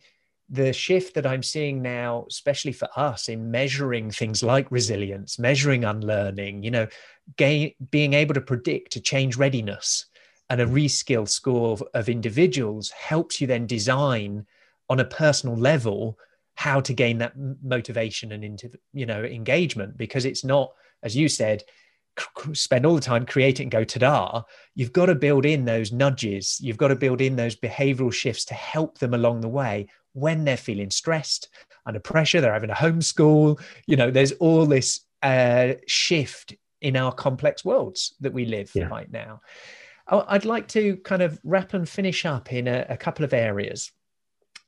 the 0.49 0.73
shift 0.73 1.15
that 1.15 1.27
I'm 1.27 1.43
seeing 1.43 1.81
now, 1.81 2.27
especially 2.29 2.73
for 2.73 2.89
us 2.95 3.29
in 3.31 3.51
measuring 3.51 4.11
things 4.11 4.43
like 4.43 4.71
resilience, 4.71 5.39
measuring 5.39 5.85
unlearning, 5.85 6.63
you 6.63 6.71
know, 6.71 6.87
gain, 7.37 7.73
being 7.91 8.13
able 8.13 8.35
to 8.35 8.41
predict 8.43 8.97
a 8.97 9.01
change 9.01 9.39
readiness 9.39 10.07
and 10.51 10.61
a 10.61 10.67
reskill 10.67 11.27
score 11.27 11.73
of, 11.73 11.83
of 11.95 12.11
individuals 12.11 12.91
helps 12.91 13.41
you 13.41 13.47
then 13.47 13.67
design 13.67 14.45
on 14.91 15.01
a 15.01 15.07
personal 15.07 15.57
level 15.57 16.19
how 16.55 16.81
to 16.81 16.93
gain 16.93 17.19
that 17.19 17.33
motivation 17.63 18.33
and 18.33 18.45
into 18.45 18.71
you 18.93 19.07
know 19.07 19.25
engagement 19.25 19.97
because 19.97 20.25
it's 20.25 20.45
not 20.45 20.73
as 21.03 21.17
you 21.17 21.29
said 21.29 21.63
spend 22.53 22.85
all 22.85 22.95
the 22.95 23.01
time 23.01 23.25
creating 23.25 23.65
and 23.65 23.71
go 23.71 23.85
ta-da. 23.85 24.43
You've 24.75 24.93
got 24.93 25.07
to 25.07 25.15
build 25.15 25.47
in 25.47 25.65
those 25.65 25.93
nudges. 25.93 26.59
You've 26.61 26.77
got 26.77 26.89
to 26.89 26.97
build 26.97 27.23
in 27.23 27.37
those 27.37 27.57
behavioral 27.57 28.13
shifts 28.13 28.45
to 28.47 28.55
help 28.55 28.99
them 28.99 29.15
along 29.15 29.41
the 29.41 29.49
way 29.49 29.89
when 30.13 30.45
they're 30.45 30.59
feeling 30.59 30.91
stressed 30.91 31.49
under 31.87 31.99
pressure 31.99 32.41
they're 32.41 32.53
having 32.53 32.71
a 32.71 32.75
homeschool 32.75 33.59
you 33.87 33.97
know 33.97 34.11
there's 34.11 34.33
all 34.33 34.67
this 34.67 35.01
uh, 35.23 35.73
shift 35.87 36.55
in 36.81 36.97
our 36.97 37.13
complex 37.13 37.65
worlds 37.65 38.15
that 38.21 38.33
we 38.33 38.45
live 38.45 38.71
yeah. 38.75 38.89
right 38.89 39.11
now. 39.11 39.41
I'd 40.09 40.45
like 40.45 40.69
to 40.69 40.97
kind 40.99 41.23
of 41.23 41.39
wrap 41.45 41.75
and 41.75 41.89
finish 41.89 42.27
up 42.27 42.53
in 42.53 42.67
a, 42.67 42.85
a 42.89 42.97
couple 42.97 43.25
of 43.25 43.33
areas. 43.33 43.93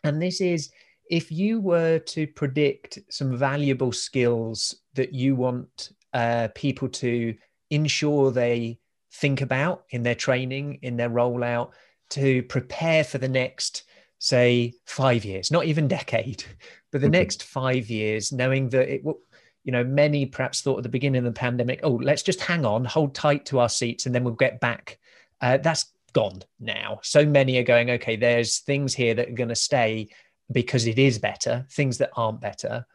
And 0.04 0.22
this 0.22 0.40
is 0.40 0.70
if 1.10 1.30
you 1.30 1.60
were 1.60 1.98
to 1.98 2.26
predict 2.26 2.98
some 3.10 3.36
valuable 3.36 3.92
skills 3.92 4.76
that 4.94 5.12
you 5.12 5.34
want 5.34 5.92
uh, 6.12 6.48
people 6.54 6.88
to 6.88 7.34
ensure 7.70 8.30
they 8.30 8.78
think 9.12 9.40
about 9.40 9.84
in 9.90 10.02
their 10.02 10.14
training, 10.14 10.78
in 10.82 10.96
their 10.96 11.10
rollout, 11.10 11.70
to 12.10 12.42
prepare 12.44 13.04
for 13.04 13.18
the 13.18 13.28
next, 13.28 13.84
say, 14.18 14.72
five 14.86 15.24
years, 15.24 15.50
not 15.50 15.66
even 15.66 15.88
decade, 15.88 16.44
but 16.92 17.00
the 17.00 17.06
mm-hmm. 17.06 17.12
next 17.12 17.42
five 17.42 17.90
years, 17.90 18.32
knowing 18.32 18.68
that 18.70 18.92
it 18.92 19.04
will, 19.04 19.20
you 19.64 19.72
know, 19.72 19.84
many 19.84 20.26
perhaps 20.26 20.60
thought 20.60 20.76
at 20.78 20.82
the 20.82 20.88
beginning 20.88 21.18
of 21.18 21.24
the 21.24 21.32
pandemic, 21.32 21.80
oh, 21.82 21.98
let's 22.02 22.22
just 22.22 22.40
hang 22.40 22.64
on, 22.66 22.84
hold 22.84 23.14
tight 23.14 23.46
to 23.46 23.58
our 23.58 23.68
seats, 23.68 24.06
and 24.06 24.14
then 24.14 24.24
we'll 24.24 24.34
get 24.34 24.60
back. 24.60 24.98
Uh, 25.40 25.56
that's 25.56 25.86
gone 26.12 26.42
now. 26.60 27.00
So 27.02 27.26
many 27.26 27.58
are 27.58 27.64
going, 27.64 27.90
okay, 27.90 28.16
there's 28.16 28.58
things 28.58 28.94
here 28.94 29.14
that 29.14 29.28
are 29.28 29.32
going 29.32 29.48
to 29.48 29.54
stay 29.54 30.08
because 30.52 30.86
it 30.86 30.98
is 30.98 31.18
better, 31.18 31.66
things 31.70 31.98
that 31.98 32.10
aren't 32.16 32.40
better. 32.40 32.86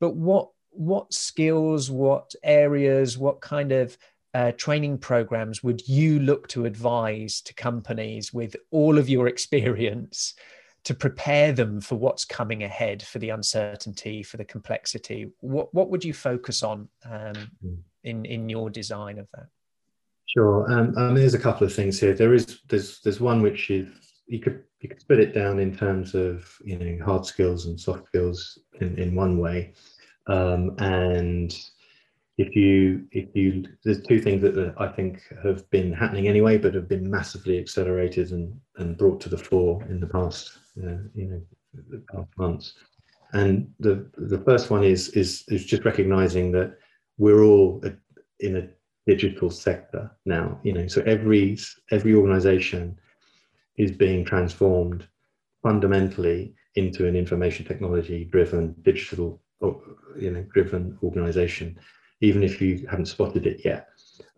But 0.00 0.14
what 0.16 0.50
what 0.70 1.12
skills, 1.12 1.90
what 1.90 2.34
areas, 2.42 3.18
what 3.18 3.40
kind 3.40 3.72
of 3.72 3.96
uh, 4.34 4.52
training 4.52 4.96
programs 4.96 5.62
would 5.62 5.86
you 5.86 6.18
look 6.20 6.48
to 6.48 6.64
advise 6.64 7.42
to 7.42 7.52
companies 7.54 8.32
with 8.32 8.56
all 8.70 8.98
of 8.98 9.08
your 9.08 9.26
experience 9.34 10.34
to 10.84 10.94
prepare 10.94 11.52
them 11.52 11.80
for 11.80 11.94
what's 11.94 12.24
coming 12.24 12.64
ahead, 12.64 13.02
for 13.02 13.18
the 13.18 13.28
uncertainty, 13.28 14.22
for 14.22 14.36
the 14.36 14.44
complexity? 14.44 15.30
What 15.40 15.72
what 15.74 15.90
would 15.90 16.04
you 16.04 16.14
focus 16.14 16.62
on 16.62 16.88
um, 17.04 17.50
hmm. 17.60 17.74
in 18.04 18.24
in 18.24 18.48
your 18.48 18.70
design 18.70 19.18
of 19.18 19.28
that? 19.34 19.46
Sure. 20.26 20.70
Um, 20.72 21.14
there's 21.14 21.34
a 21.34 21.38
couple 21.38 21.66
of 21.66 21.74
things 21.74 22.00
here. 22.00 22.14
There 22.14 22.32
is 22.32 22.60
there's 22.68 23.00
there's 23.00 23.20
one 23.20 23.42
which 23.42 23.68
you 23.68 23.88
you 24.32 24.40
could 24.40 24.62
you 24.80 24.88
could 24.88 25.00
split 25.00 25.20
it 25.20 25.34
down 25.34 25.58
in 25.58 25.76
terms 25.76 26.14
of 26.14 26.50
you 26.64 26.78
know 26.78 27.04
hard 27.04 27.26
skills 27.26 27.66
and 27.66 27.78
soft 27.78 28.06
skills 28.06 28.58
in, 28.80 28.98
in 28.98 29.14
one 29.14 29.38
way. 29.38 29.72
Um, 30.26 30.74
and 30.78 31.54
if 32.38 32.56
you 32.56 33.06
if 33.12 33.28
you 33.34 33.64
there's 33.84 34.00
two 34.02 34.18
things 34.18 34.40
that 34.40 34.74
i 34.78 34.88
think 34.88 35.22
have 35.42 35.68
been 35.68 35.92
happening 35.92 36.28
anyway 36.28 36.56
but 36.56 36.72
have 36.72 36.88
been 36.88 37.08
massively 37.10 37.58
accelerated 37.58 38.30
and 38.32 38.58
and 38.78 38.96
brought 38.96 39.20
to 39.20 39.28
the 39.28 39.36
fore 39.36 39.84
in 39.90 40.00
the 40.00 40.06
past 40.06 40.58
uh, 40.82 40.96
you 41.14 41.26
know 41.26 41.42
the 41.90 42.02
past 42.10 42.28
months. 42.38 42.74
And 43.34 43.70
the 43.80 44.10
the 44.16 44.42
first 44.46 44.70
one 44.70 44.84
is 44.84 45.08
is 45.10 45.44
is 45.48 45.64
just 45.64 45.84
recognizing 45.84 46.52
that 46.52 46.78
we're 47.18 47.42
all 47.42 47.82
in 48.40 48.56
a 48.56 48.68
digital 49.06 49.50
sector 49.50 50.10
now 50.24 50.58
you 50.62 50.72
know 50.72 50.86
so 50.86 51.02
every 51.02 51.58
every 51.90 52.14
organization 52.14 52.96
is 53.76 53.92
being 53.92 54.24
transformed 54.24 55.06
fundamentally 55.62 56.54
into 56.74 57.06
an 57.06 57.14
information 57.14 57.64
technology 57.64 58.24
driven 58.24 58.74
digital 58.82 59.40
you 60.16 60.30
know 60.30 60.42
driven 60.52 60.98
organization 61.02 61.78
even 62.22 62.42
if 62.42 62.62
you 62.62 62.86
haven't 62.88 63.06
spotted 63.06 63.46
it 63.46 63.64
yet. 63.64 63.88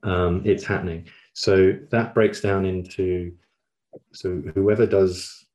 Um, 0.03 0.43
it's 0.45 0.64
happening. 0.64 1.07
So 1.35 1.78
that 1.91 2.14
breaks 2.14 2.41
down 2.41 2.64
into 2.64 3.32
so 4.12 4.43
whoever 4.55 4.87
does 4.87 5.47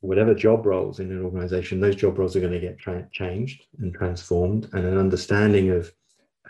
whatever 0.00 0.34
job 0.34 0.66
roles 0.66 1.00
in 1.00 1.10
an 1.10 1.24
organization 1.24 1.80
those 1.80 1.96
job 1.96 2.16
roles 2.16 2.36
are 2.36 2.40
going 2.40 2.52
to 2.52 2.60
get 2.60 2.78
tra- 2.78 3.08
changed 3.10 3.64
and 3.80 3.92
transformed 3.92 4.68
and 4.72 4.84
an 4.84 4.96
understanding 4.96 5.70
of 5.70 5.92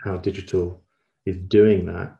how 0.04 0.18
digital 0.18 0.82
is 1.24 1.38
doing 1.48 1.86
that 1.86 2.18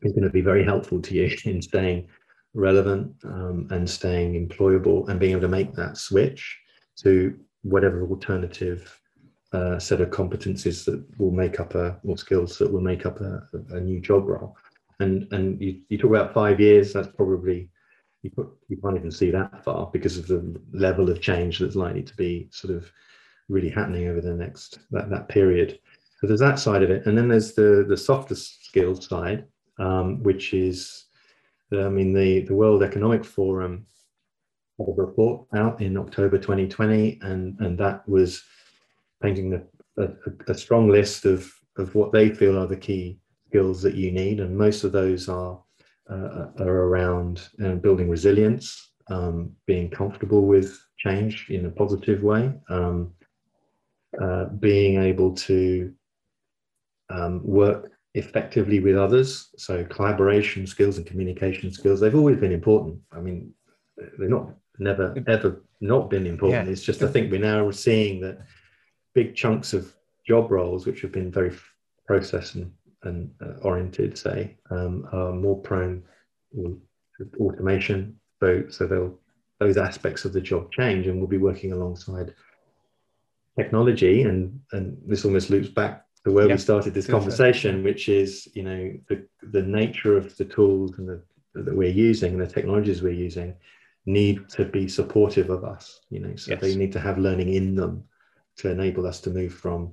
is 0.00 0.12
going 0.12 0.24
to 0.24 0.30
be 0.30 0.40
very 0.40 0.64
helpful 0.64 1.02
to 1.02 1.14
you 1.14 1.36
in 1.44 1.60
staying 1.60 2.08
relevant 2.54 3.12
um, 3.24 3.68
and 3.70 3.88
staying 3.88 4.34
employable 4.34 5.08
and 5.08 5.20
being 5.20 5.32
able 5.32 5.42
to 5.42 5.48
make 5.48 5.72
that 5.74 5.96
switch 5.96 6.58
to 6.96 7.38
whatever 7.62 8.06
alternative 8.06 9.00
uh, 9.52 9.78
set 9.78 10.00
of 10.00 10.10
competencies 10.10 10.84
that 10.84 11.04
will 11.18 11.32
make 11.32 11.58
up 11.60 11.74
a 11.74 11.98
or 12.04 12.16
skills 12.16 12.58
that 12.58 12.72
will 12.72 12.80
make 12.80 13.04
up 13.06 13.20
a, 13.20 13.42
a 13.70 13.80
new 13.80 14.00
job 14.00 14.26
role. 14.26 14.56
And 15.00 15.32
and 15.32 15.60
you, 15.60 15.80
you 15.88 15.98
talk 15.98 16.10
about 16.10 16.34
five 16.34 16.60
years 16.60 16.92
that's 16.92 17.08
probably 17.08 17.68
you, 18.22 18.30
put, 18.30 18.48
you 18.68 18.76
can't 18.76 18.96
even 18.96 19.10
see 19.10 19.30
that 19.30 19.64
far 19.64 19.88
because 19.92 20.18
of 20.18 20.26
the 20.26 20.60
level 20.72 21.10
of 21.10 21.20
change 21.20 21.58
that's 21.58 21.74
likely 21.74 22.02
to 22.02 22.14
be 22.16 22.48
sort 22.52 22.74
of 22.74 22.90
really 23.48 23.70
happening 23.70 24.08
over 24.08 24.20
the 24.20 24.34
next 24.34 24.80
that, 24.90 25.10
that 25.10 25.28
period. 25.28 25.78
So 26.20 26.26
there's 26.26 26.40
that 26.40 26.58
side 26.58 26.82
of 26.82 26.90
it. 26.90 27.06
And 27.06 27.16
then 27.16 27.28
there's 27.28 27.54
the 27.54 27.84
the 27.88 27.96
softer 27.96 28.34
skills 28.34 29.08
side 29.08 29.46
um, 29.80 30.22
which 30.22 30.54
is 30.54 31.06
I 31.72 31.88
mean, 31.88 32.12
the, 32.12 32.40
the 32.40 32.54
World 32.54 32.82
Economic 32.82 33.24
Forum 33.24 33.86
had 34.78 34.88
a 34.88 34.92
report 34.92 35.46
out 35.54 35.80
in 35.80 35.96
October 35.96 36.38
2020, 36.38 37.20
and, 37.22 37.58
and 37.60 37.78
that 37.78 38.08
was 38.08 38.42
painting 39.22 39.50
the, 39.50 39.64
a, 39.98 40.50
a, 40.50 40.54
strong 40.54 40.88
list 40.88 41.26
of, 41.26 41.52
of 41.76 41.94
what 41.94 42.12
they 42.12 42.30
feel 42.30 42.58
are 42.58 42.66
the 42.66 42.76
key 42.76 43.18
skills 43.48 43.82
that 43.82 43.94
you 43.94 44.10
need. 44.10 44.40
And 44.40 44.56
most 44.56 44.84
of 44.84 44.92
those 44.92 45.28
are, 45.28 45.60
uh, 46.10 46.46
are 46.58 46.86
around 46.88 47.48
uh, 47.64 47.74
building 47.74 48.08
resilience, 48.08 48.92
um, 49.08 49.52
being 49.66 49.90
comfortable 49.90 50.46
with 50.46 50.80
change 50.98 51.46
in 51.50 51.66
a 51.66 51.70
positive 51.70 52.22
way, 52.22 52.52
um, 52.68 53.12
uh, 54.20 54.46
being 54.46 55.00
able 55.00 55.34
to 55.34 55.92
um, 57.10 57.44
work 57.44 57.92
effectively 58.14 58.80
with 58.80 58.96
others. 58.96 59.50
So 59.56 59.84
collaboration 59.84 60.66
skills 60.66 60.96
and 60.96 61.06
communication 61.06 61.72
skills, 61.72 62.00
they've 62.00 62.14
always 62.14 62.38
been 62.38 62.52
important. 62.52 63.00
I 63.12 63.20
mean, 63.20 63.52
they're 64.18 64.28
not 64.28 64.50
never 64.78 65.14
ever 65.26 65.62
not 65.80 66.10
been 66.10 66.26
important. 66.26 66.66
Yeah. 66.66 66.72
It's 66.72 66.82
just 66.82 67.02
I 67.02 67.08
think 67.08 67.30
we're 67.30 67.40
now 67.40 67.70
seeing 67.70 68.20
that 68.22 68.38
big 69.14 69.34
chunks 69.34 69.72
of 69.72 69.94
job 70.26 70.50
roles, 70.50 70.86
which 70.86 71.02
have 71.02 71.12
been 71.12 71.30
very 71.30 71.52
process 72.06 72.54
and, 72.54 72.72
and 73.04 73.30
uh, 73.40 73.54
oriented, 73.62 74.18
say, 74.18 74.56
um, 74.70 75.08
are 75.12 75.32
more 75.32 75.58
prone 75.60 76.02
to 76.54 76.80
automation. 77.38 78.18
So, 78.40 78.64
so 78.68 78.86
they'll 78.86 79.18
those 79.58 79.76
aspects 79.76 80.24
of 80.24 80.32
the 80.32 80.40
job 80.40 80.72
change, 80.72 81.06
and 81.06 81.18
we'll 81.18 81.28
be 81.28 81.36
working 81.36 81.72
alongside 81.72 82.34
technology. 83.58 84.22
And 84.22 84.60
and 84.72 84.96
this 85.06 85.24
almost 85.24 85.50
loops 85.50 85.68
back 85.68 86.06
to 86.24 86.32
where 86.32 86.48
we 86.48 86.56
started 86.58 86.94
this 86.94 87.06
conversation, 87.06 87.82
which 87.82 88.08
is 88.08 88.48
you 88.54 88.62
know 88.62 88.92
the 89.08 89.26
the 89.42 89.62
nature 89.62 90.16
of 90.16 90.36
the 90.36 90.44
tools 90.44 90.98
and 90.98 91.08
the 91.08 91.22
that 91.54 91.74
we're 91.74 91.90
using 91.90 92.32
and 92.32 92.40
the 92.40 92.46
technologies 92.46 93.02
we're 93.02 93.12
using 93.12 93.54
need 94.06 94.48
to 94.48 94.64
be 94.64 94.88
supportive 94.88 95.50
of 95.50 95.64
us 95.64 96.00
you 96.10 96.20
know. 96.20 96.34
So 96.36 96.52
yes. 96.52 96.60
they 96.60 96.76
need 96.76 96.92
to 96.92 97.00
have 97.00 97.18
learning 97.18 97.52
in 97.52 97.74
them 97.74 98.04
to 98.58 98.70
enable 98.70 99.06
us 99.06 99.20
to 99.22 99.30
move 99.30 99.54
from 99.54 99.92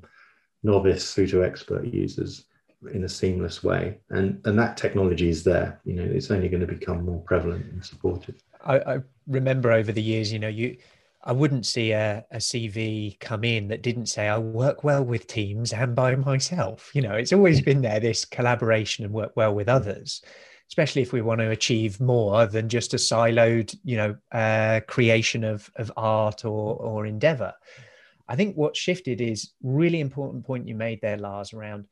novice 0.64 1.14
through 1.14 1.28
to 1.28 1.44
expert 1.44 1.86
users 1.86 2.46
in 2.94 3.04
a 3.06 3.10
seamless 3.10 3.64
way. 3.64 3.98
And 4.10 4.42
and 4.46 4.58
that 4.60 4.78
technology 4.78 5.30
is 5.30 5.44
there 5.44 5.80
you 5.86 5.94
know 5.94 6.04
it's 6.04 6.32
only 6.32 6.50
going 6.50 6.62
to 6.62 6.68
become 6.68 7.06
more 7.06 7.22
prevalent 7.22 7.66
and 7.72 7.84
supported 7.84 8.36
I, 8.66 8.80
I 8.80 8.98
remember 9.28 9.72
over 9.72 9.92
the 9.92 10.02
years 10.02 10.32
you 10.32 10.40
know 10.40 10.48
you 10.48 10.78
I 11.24 11.34
wouldn't 11.34 11.66
see 11.66 11.92
a, 11.92 12.26
a 12.32 12.38
CV 12.38 13.20
come 13.20 13.44
in 13.44 13.68
that 13.70 13.82
didn't 13.82 14.06
say 14.06 14.28
I 14.28 14.38
work 14.38 14.84
well 14.84 15.04
with 15.04 15.28
teams 15.28 15.74
and 15.74 15.96
by 15.96 16.16
myself. 16.16 16.92
You 16.94 17.02
know, 17.02 17.16
it's 17.16 17.34
always 17.34 17.62
been 17.62 17.82
there 17.82 18.00
this 18.00 18.24
collaboration 18.24 19.04
and 19.04 19.14
work 19.14 19.34
well 19.36 19.54
with 19.54 19.68
others 19.68 20.22
especially 20.70 21.02
if 21.02 21.14
we 21.14 21.22
want 21.22 21.40
to 21.40 21.50
achieve 21.50 22.00
more 22.00 22.46
than 22.46 22.68
just 22.68 22.94
a 22.94 22.98
siloed, 22.98 23.76
you 23.84 23.96
know, 23.96 24.16
uh, 24.32 24.82
creation 24.88 25.44
of 25.44 25.70
of 25.76 25.92
art 25.96 26.46
or 26.46 26.76
or 26.76 27.06
endeavor. 27.06 27.54
I 28.28 28.36
think 28.36 28.56
what 28.56 28.76
shifted 28.76 29.22
is 29.22 29.54
really 29.64 30.02
important 30.02 30.46
point 30.46 30.68
you 30.68 30.76
made 30.76 31.02
there, 31.02 31.18
Lars, 31.18 31.54
around 31.54 31.88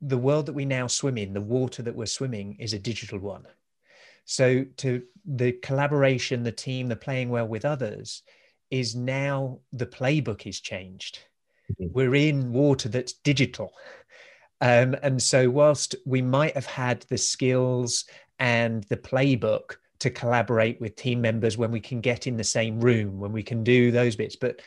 the 0.00 0.18
world 0.18 0.46
that 0.46 0.54
we 0.54 0.64
now 0.64 0.86
swim 0.86 1.18
in, 1.18 1.34
the 1.34 1.40
water 1.40 1.82
that 1.82 1.94
we're 1.94 2.06
swimming 2.06 2.56
is 2.58 2.72
a 2.72 2.78
digital 2.78 3.18
one. 3.18 3.44
So 4.24 4.64
to 4.78 5.02
the 5.24 5.52
collaboration, 5.52 6.42
the 6.42 6.52
team, 6.52 6.88
the 6.88 6.96
playing 6.96 7.30
well 7.30 7.46
with 7.46 7.64
others 7.64 8.22
is 8.70 8.94
now 8.94 9.60
the 9.72 9.86
playbook 9.86 10.46
is 10.46 10.60
changed. 10.60 11.18
Mm-hmm. 11.72 11.92
We're 11.92 12.14
in 12.14 12.52
water 12.52 12.88
that's 12.88 13.12
digital. 13.12 13.72
Um, 14.60 14.96
and 15.02 15.20
so, 15.20 15.50
whilst 15.50 15.96
we 16.06 16.22
might 16.22 16.54
have 16.54 16.66
had 16.66 17.02
the 17.08 17.18
skills 17.18 18.04
and 18.38 18.84
the 18.84 18.96
playbook 18.96 19.76
to 20.00 20.10
collaborate 20.10 20.80
with 20.80 20.96
team 20.96 21.20
members 21.20 21.56
when 21.56 21.70
we 21.70 21.80
can 21.80 22.00
get 22.00 22.26
in 22.26 22.36
the 22.36 22.44
same 22.44 22.80
room, 22.80 23.18
when 23.18 23.32
we 23.32 23.42
can 23.42 23.62
do 23.62 23.90
those 23.90 24.16
bits, 24.16 24.36
but 24.36 24.60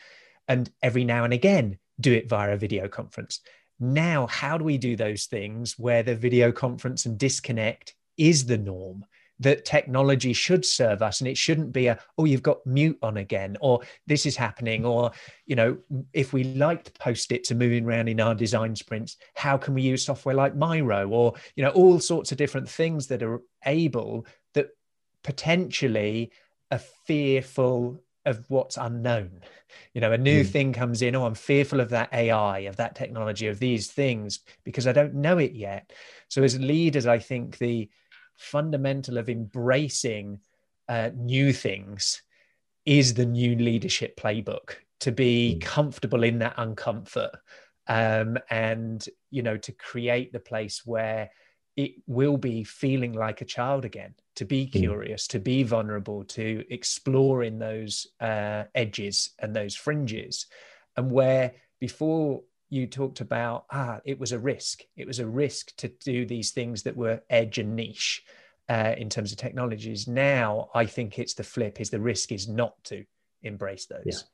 and 0.48 0.70
every 0.82 1.04
now 1.04 1.24
and 1.24 1.32
again 1.32 1.78
do 2.00 2.12
it 2.12 2.28
via 2.28 2.52
a 2.52 2.56
video 2.56 2.88
conference. 2.88 3.40
Now, 3.80 4.26
how 4.26 4.56
do 4.56 4.64
we 4.64 4.78
do 4.78 4.96
those 4.96 5.26
things 5.26 5.78
where 5.78 6.02
the 6.02 6.14
video 6.14 6.52
conference 6.52 7.06
and 7.06 7.18
disconnect 7.18 7.94
is 8.16 8.46
the 8.46 8.58
norm? 8.58 9.04
That 9.38 9.64
technology 9.64 10.32
should 10.32 10.64
serve 10.64 11.02
us 11.02 11.20
and 11.20 11.28
it 11.28 11.36
shouldn't 11.36 11.72
be 11.72 11.88
a 11.88 11.98
oh 12.18 12.24
you've 12.24 12.42
got 12.42 12.64
mute 12.66 12.98
on 13.02 13.18
again 13.18 13.56
or 13.60 13.80
this 14.06 14.24
is 14.24 14.36
happening 14.36 14.84
or 14.84 15.10
you 15.44 15.54
know 15.54 15.76
if 16.12 16.32
we 16.32 16.44
liked 16.44 16.98
post-its 16.98 17.50
and 17.50 17.58
moving 17.58 17.84
around 17.84 18.08
in 18.08 18.20
our 18.20 18.34
design 18.34 18.74
sprints 18.74 19.16
how 19.34 19.56
can 19.56 19.74
we 19.74 19.82
use 19.82 20.04
software 20.04 20.34
like 20.34 20.54
miro 20.54 21.08
or 21.08 21.34
you 21.54 21.62
know 21.62 21.70
all 21.70 22.00
sorts 22.00 22.32
of 22.32 22.38
different 22.38 22.68
things 22.68 23.06
that 23.06 23.22
are 23.22 23.42
able 23.66 24.26
that 24.54 24.68
potentially 25.22 26.30
are 26.70 26.80
fearful 27.06 28.00
of 28.24 28.44
what's 28.48 28.76
unknown. 28.76 29.40
You 29.94 30.00
know 30.00 30.12
a 30.12 30.18
new 30.18 30.42
mm. 30.42 30.46
thing 30.46 30.72
comes 30.72 31.00
in 31.00 31.14
oh 31.14 31.26
i'm 31.26 31.34
fearful 31.34 31.80
of 31.80 31.90
that 31.90 32.12
ai 32.12 32.60
of 32.60 32.76
that 32.76 32.94
technology 32.94 33.46
of 33.46 33.58
these 33.58 33.88
things 33.88 34.40
because 34.64 34.86
i 34.86 34.92
don't 34.92 35.14
know 35.14 35.38
it 35.38 35.52
yet. 35.52 35.92
So 36.28 36.42
as 36.42 36.58
leaders 36.58 37.06
i 37.06 37.18
think 37.18 37.58
the 37.58 37.88
fundamental 38.36 39.18
of 39.18 39.28
embracing 39.28 40.40
uh, 40.88 41.10
new 41.14 41.52
things 41.52 42.22
is 42.84 43.14
the 43.14 43.26
new 43.26 43.56
leadership 43.56 44.16
playbook 44.16 44.76
to 45.00 45.12
be 45.12 45.54
hmm. 45.54 45.58
comfortable 45.60 46.22
in 46.22 46.38
that 46.38 46.56
uncomfort 46.56 47.36
um, 47.88 48.38
and 48.50 49.08
you 49.30 49.42
know 49.42 49.56
to 49.56 49.72
create 49.72 50.32
the 50.32 50.40
place 50.40 50.84
where 50.84 51.30
it 51.76 51.92
will 52.06 52.38
be 52.38 52.64
feeling 52.64 53.12
like 53.12 53.40
a 53.40 53.46
child 53.46 53.84
again 53.84 54.14
to 54.36 54.44
be 54.44 54.64
hmm. 54.64 54.78
curious 54.78 55.26
to 55.26 55.38
be 55.38 55.62
vulnerable 55.62 56.24
to 56.24 56.64
explore 56.70 57.42
in 57.42 57.58
those 57.58 58.06
uh, 58.20 58.64
edges 58.74 59.30
and 59.38 59.54
those 59.54 59.74
fringes 59.74 60.46
and 60.96 61.10
where 61.10 61.52
before 61.80 62.42
you 62.68 62.86
talked 62.86 63.20
about 63.20 63.66
ah 63.70 64.00
it 64.04 64.18
was 64.18 64.32
a 64.32 64.38
risk. 64.38 64.82
It 64.96 65.06
was 65.06 65.18
a 65.18 65.26
risk 65.26 65.74
to 65.76 65.88
do 65.88 66.26
these 66.26 66.50
things 66.50 66.82
that 66.82 66.96
were 66.96 67.22
edge 67.30 67.58
and 67.58 67.76
niche 67.76 68.24
uh, 68.68 68.94
in 68.96 69.08
terms 69.08 69.32
of 69.32 69.38
technologies. 69.38 70.08
Now 70.08 70.70
i 70.74 70.86
think 70.86 71.18
it's 71.18 71.34
the 71.34 71.44
flip 71.44 71.80
is 71.80 71.90
the 71.90 72.00
risk 72.00 72.32
is 72.32 72.48
not 72.48 72.74
to 72.84 73.04
embrace 73.42 73.86
those. 73.86 74.26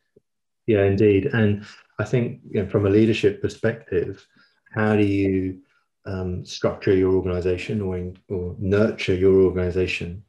Yeah, 0.66 0.78
yeah 0.78 0.84
indeed. 0.84 1.26
And 1.26 1.64
i 1.98 2.04
think 2.04 2.40
you 2.50 2.62
know, 2.62 2.68
from 2.68 2.86
a 2.86 2.90
leadership 2.90 3.42
perspective 3.42 4.26
how 4.72 4.96
do 4.96 5.04
you 5.04 5.58
um, 6.06 6.44
structure 6.46 6.94
your 6.94 7.12
organization 7.14 7.82
or, 7.82 8.12
or 8.28 8.56
nurture 8.58 9.14
your 9.14 9.42
organization 9.42 10.24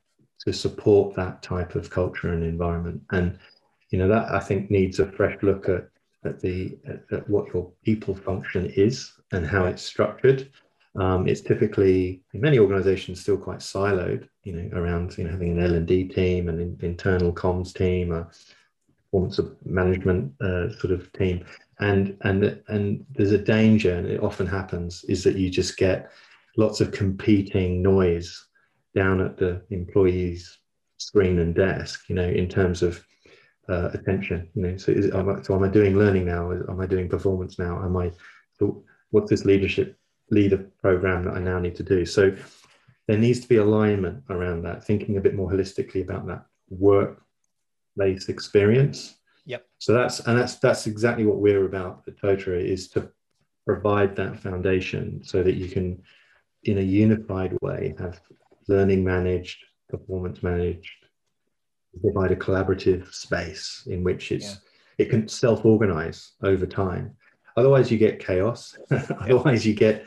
to 0.46 0.52
support 0.52 1.16
that 1.16 1.42
type 1.42 1.76
of 1.76 1.90
culture 1.90 2.34
and 2.34 2.44
environment? 2.44 3.02
And 3.12 3.40
you 3.94 4.00
know 4.00 4.08
that 4.08 4.32
i 4.34 4.40
think 4.40 4.72
needs 4.72 5.00
a 5.00 5.12
fresh 5.12 5.38
look 5.44 5.70
at 5.70 5.88
at 6.26 6.40
the 6.40 6.78
at, 6.88 7.04
at 7.12 7.30
what 7.30 7.54
your 7.54 7.72
people 7.84 8.16
function 8.16 8.68
is 8.76 9.12
and 9.32 9.46
how 9.46 9.66
it's 9.66 9.82
structured. 9.82 10.50
Um, 10.96 11.28
it's 11.28 11.42
typically 11.42 12.22
in 12.34 12.42
many 12.42 12.60
organizations 12.60 13.22
still 13.22 13.38
quite 13.38 13.60
siloed, 13.60 14.28
you 14.44 14.54
know, 14.54 14.78
around 14.78 15.18
you 15.18 15.24
know 15.24 15.32
having 15.32 15.52
an 15.54 15.64
L 15.64 15.76
and 15.76 15.88
D 15.88 16.06
team, 16.06 16.50
an 16.50 16.60
in, 16.60 16.78
internal 16.82 17.34
comms 17.34 17.74
team, 17.74 18.12
a 18.12 18.28
performance 19.06 19.40
management 19.66 20.34
uh, 20.42 20.70
sort 20.80 20.94
of 20.94 21.12
team, 21.14 21.46
and 21.80 22.18
and 22.22 22.62
and 22.68 23.06
there's 23.16 23.32
a 23.32 23.38
danger, 23.38 23.96
and 23.96 24.08
it 24.08 24.22
often 24.22 24.48
happens, 24.48 25.04
is 25.06 25.24
that 25.24 25.36
you 25.36 25.50
just 25.50 25.78
get 25.78 26.12
lots 26.58 26.82
of 26.82 26.92
competing 26.92 27.82
noise 27.82 28.46
down 28.96 29.20
at 29.22 29.38
the 29.38 29.62
employee's 29.72 30.60
screen 30.98 31.40
and 31.40 31.56
desk, 31.56 32.06
you 32.08 32.16
know, 32.16 32.28
in 32.28 32.48
terms 32.48 32.84
of 32.84 33.04
uh, 33.70 33.90
attention. 33.94 34.50
You 34.56 34.62
know, 34.62 34.78
so 34.78 34.92
is, 34.92 35.12
am 35.12 35.30
I, 35.30 35.42
so 35.42 35.56
am 35.56 35.64
I 35.64 35.70
doing 35.70 35.98
learning 35.98 36.26
now? 36.26 36.52
Am 36.52 36.80
I 36.80 36.86
doing 36.86 37.10
performance 37.10 37.60
now? 37.60 37.84
Am 37.84 37.96
I? 37.98 38.12
So 38.60 38.84
what's 39.12 39.30
this 39.30 39.46
leadership 39.46 39.98
leader 40.30 40.66
program 40.82 41.26
that 41.26 41.36
I 41.36 41.40
now 41.40 41.60
need 41.60 41.76
to 41.76 41.84
do? 41.84 42.06
So 42.06 42.36
there 43.08 43.18
needs 43.18 43.40
to 43.42 43.48
be 43.48 43.58
alignment 43.58 44.24
around 44.30 44.64
that, 44.64 44.84
thinking 44.84 45.18
a 45.18 45.22
bit 45.22 45.36
more 45.36 45.52
holistically 45.52 46.04
about 46.04 46.26
that 46.28 46.46
work-based 46.70 48.30
experience. 48.30 49.16
Yep. 49.46 49.66
So 49.80 49.94
that's 49.94 50.22
and 50.22 50.40
that's 50.40 50.56
that's 50.56 50.88
exactly 50.88 51.26
what 51.26 51.38
we're 51.38 51.66
about 51.66 52.04
at 52.08 52.16
Totara 52.16 52.64
is 52.64 52.88
to 52.90 53.10
provide 53.66 54.16
that 54.16 54.40
foundation 54.40 55.22
so 55.24 55.44
that 55.44 55.56
you 55.56 55.68
can, 55.68 56.02
in 56.64 56.78
a 56.78 56.82
unified 56.82 57.58
way, 57.62 57.94
have 58.00 58.22
learning 58.68 59.04
managed, 59.04 59.64
performance 59.90 60.42
managed, 60.44 61.03
provide 62.02 62.32
a 62.32 62.36
collaborative 62.36 63.14
space 63.14 63.84
in 63.88 64.04
which 64.04 64.32
it's 64.32 64.46
yeah. 64.46 64.56
it 65.06 65.10
can 65.10 65.28
self-organize 65.28 66.34
over 66.44 66.66
time. 66.66 67.16
Otherwise 67.58 67.92
you 67.92 67.98
get 67.98 68.20
chaos. 68.20 68.78
Otherwise 68.92 69.66
you 69.66 69.74
get 69.74 70.06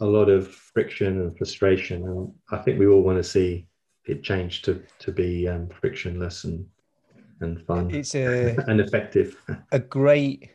a 0.00 0.04
lot 0.06 0.28
of 0.28 0.48
friction 0.48 1.20
and 1.20 1.36
frustration. 1.36 2.02
And 2.04 2.32
i 2.50 2.58
think 2.58 2.78
we 2.78 2.86
all 2.86 3.02
want 3.02 3.18
to 3.18 3.24
see 3.24 3.66
it 4.06 4.22
change 4.22 4.62
to 4.62 4.82
to 4.98 5.12
be 5.12 5.48
um, 5.48 5.68
frictionless 5.68 6.44
and 6.44 6.66
and 7.40 7.60
fun 7.62 7.90
it's 7.90 8.14
a 8.14 8.56
and 8.68 8.80
effective. 8.80 9.36
a 9.72 9.78
great 9.78 10.50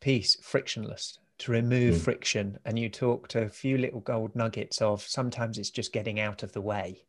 piece 0.00 0.36
frictionless 0.42 1.18
to 1.38 1.52
remove 1.52 1.96
mm. 1.96 2.00
friction. 2.00 2.58
And 2.64 2.78
you 2.78 2.88
talked 2.88 3.34
a 3.34 3.48
few 3.48 3.78
little 3.78 4.00
gold 4.00 4.34
nuggets 4.36 4.80
of 4.80 5.02
sometimes 5.02 5.58
it's 5.58 5.70
just 5.70 5.92
getting 5.92 6.20
out 6.20 6.42
of 6.42 6.52
the 6.52 6.60
way 6.60 7.02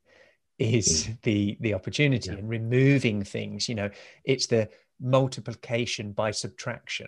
is 0.60 1.08
mm. 1.08 1.22
the 1.24 1.58
the 1.60 1.74
opportunity 1.74 2.30
yeah. 2.30 2.38
and 2.38 2.49
removing 2.49 3.24
things 3.24 3.68
you 3.68 3.76
know 3.76 3.89
it's 4.24 4.47
the 4.47 4.70
multiplication 5.01 6.12
by 6.12 6.32
subtraction 6.32 7.08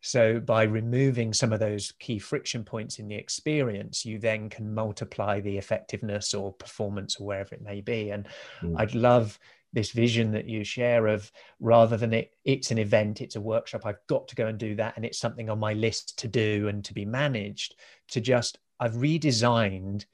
so 0.00 0.38
by 0.38 0.64
removing 0.64 1.32
some 1.32 1.52
of 1.52 1.60
those 1.60 1.92
key 1.98 2.18
friction 2.18 2.62
points 2.62 2.98
in 2.98 3.08
the 3.08 3.14
experience 3.14 4.04
you 4.04 4.18
then 4.18 4.50
can 4.50 4.74
multiply 4.74 5.40
the 5.40 5.56
effectiveness 5.56 6.34
or 6.34 6.52
performance 6.52 7.18
or 7.18 7.26
wherever 7.26 7.54
it 7.54 7.62
may 7.62 7.80
be 7.80 8.10
and 8.10 8.28
mm. 8.62 8.74
i'd 8.78 8.94
love 8.94 9.38
this 9.72 9.90
vision 9.90 10.30
that 10.30 10.46
you 10.46 10.62
share 10.62 11.08
of 11.08 11.32
rather 11.58 11.96
than 11.96 12.12
it 12.12 12.32
it's 12.44 12.70
an 12.70 12.78
event 12.78 13.22
it's 13.22 13.36
a 13.36 13.40
workshop 13.40 13.86
i've 13.86 14.06
got 14.08 14.28
to 14.28 14.36
go 14.36 14.46
and 14.46 14.58
do 14.58 14.76
that 14.76 14.94
and 14.96 15.04
it's 15.04 15.18
something 15.18 15.48
on 15.48 15.58
my 15.58 15.72
list 15.72 16.18
to 16.18 16.28
do 16.28 16.68
and 16.68 16.84
to 16.84 16.92
be 16.92 17.06
managed 17.06 17.74
to 18.06 18.20
just 18.20 18.58
I've 18.80 18.94
redesigned 18.94 20.04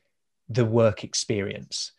the 0.49 0.64
work 0.64 1.05
experience. 1.05 1.93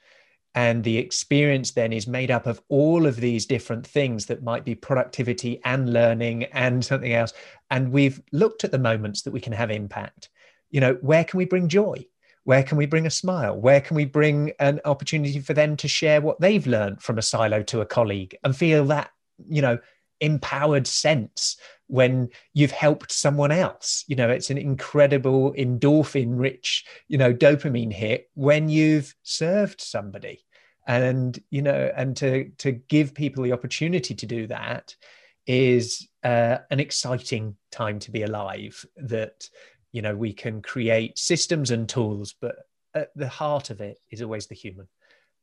And 0.54 0.84
the 0.84 0.98
experience 0.98 1.72
then 1.72 1.94
is 1.94 2.08
made 2.08 2.30
up 2.30 2.46
of 2.46 2.62
all 2.68 3.06
of 3.06 3.16
these 3.16 3.46
different 3.46 3.88
things 3.88 4.26
that 4.26 4.44
might 4.44 4.66
be 4.66 4.76
productivity 4.76 5.62
and 5.64 5.94
learning 5.94 6.44
and 6.46 6.84
something 6.84 7.14
else. 7.14 7.34
And 7.70 7.92
we've 7.92 8.22
looked 8.34 8.64
at 8.64 8.72
the 8.72 8.80
moments 8.80 9.22
that 9.22 9.32
we 9.32 9.40
can 9.40 9.54
have 9.54 9.72
impact. 9.72 10.30
You 10.70 10.82
know, 10.82 10.98
where 11.02 11.24
can 11.24 11.38
we 11.38 11.46
bring 11.46 11.70
joy? 11.70 12.06
Where 12.44 12.64
can 12.64 12.78
we 12.78 12.86
bring 12.86 13.06
a 13.06 13.12
smile? 13.12 13.56
Where 13.56 13.80
can 13.80 13.96
we 13.96 14.06
bring 14.06 14.52
an 14.60 14.82
opportunity 14.84 15.40
for 15.40 15.54
them 15.54 15.78
to 15.78 15.88
share 15.88 16.22
what 16.22 16.42
they've 16.42 16.66
learned 16.68 17.02
from 17.02 17.18
a 17.18 17.22
silo 17.22 17.64
to 17.64 17.82
a 17.82 17.86
colleague 17.86 18.36
and 18.44 18.56
feel 18.56 18.86
that, 18.86 19.12
you 19.48 19.62
know, 19.62 19.78
empowered 20.20 20.88
sense 20.88 21.58
when 21.92 22.30
you've 22.54 22.72
helped 22.72 23.12
someone 23.12 23.52
else. 23.52 24.06
You 24.08 24.16
know 24.16 24.30
it's 24.30 24.50
an 24.50 24.58
incredible 24.58 25.54
endorphin 25.54 26.40
rich 26.40 26.86
you 27.08 27.18
know 27.18 27.34
dopamine 27.34 27.94
hit 27.94 28.30
when 28.34 28.70
you've 28.70 29.14
served 29.24 29.82
somebody. 29.82 30.46
And 30.88 31.38
you 31.52 31.62
know 31.62 31.92
and 31.96 32.16
to 32.18 32.50
to 32.60 32.72
give 32.72 33.14
people 33.14 33.44
the 33.44 33.54
opportunity 33.54 34.16
to 34.16 34.26
do 34.26 34.48
that 34.48 34.96
is 35.46 36.08
uh, 36.24 36.58
an 36.70 36.80
exciting 36.80 37.56
time 37.72 38.00
to 38.00 38.12
be 38.12 38.24
alive 38.24 38.86
that 38.98 39.50
you 39.92 40.02
know 40.02 40.16
we 40.16 40.34
can 40.34 40.62
create 40.62 41.18
systems 41.18 41.72
and 41.72 41.90
tools 41.90 42.36
but 42.40 42.56
at 42.94 43.10
the 43.16 43.28
heart 43.28 43.70
of 43.70 43.82
it 43.82 43.98
is 44.12 44.22
always 44.22 44.48
the 44.48 44.56
human. 44.56 44.88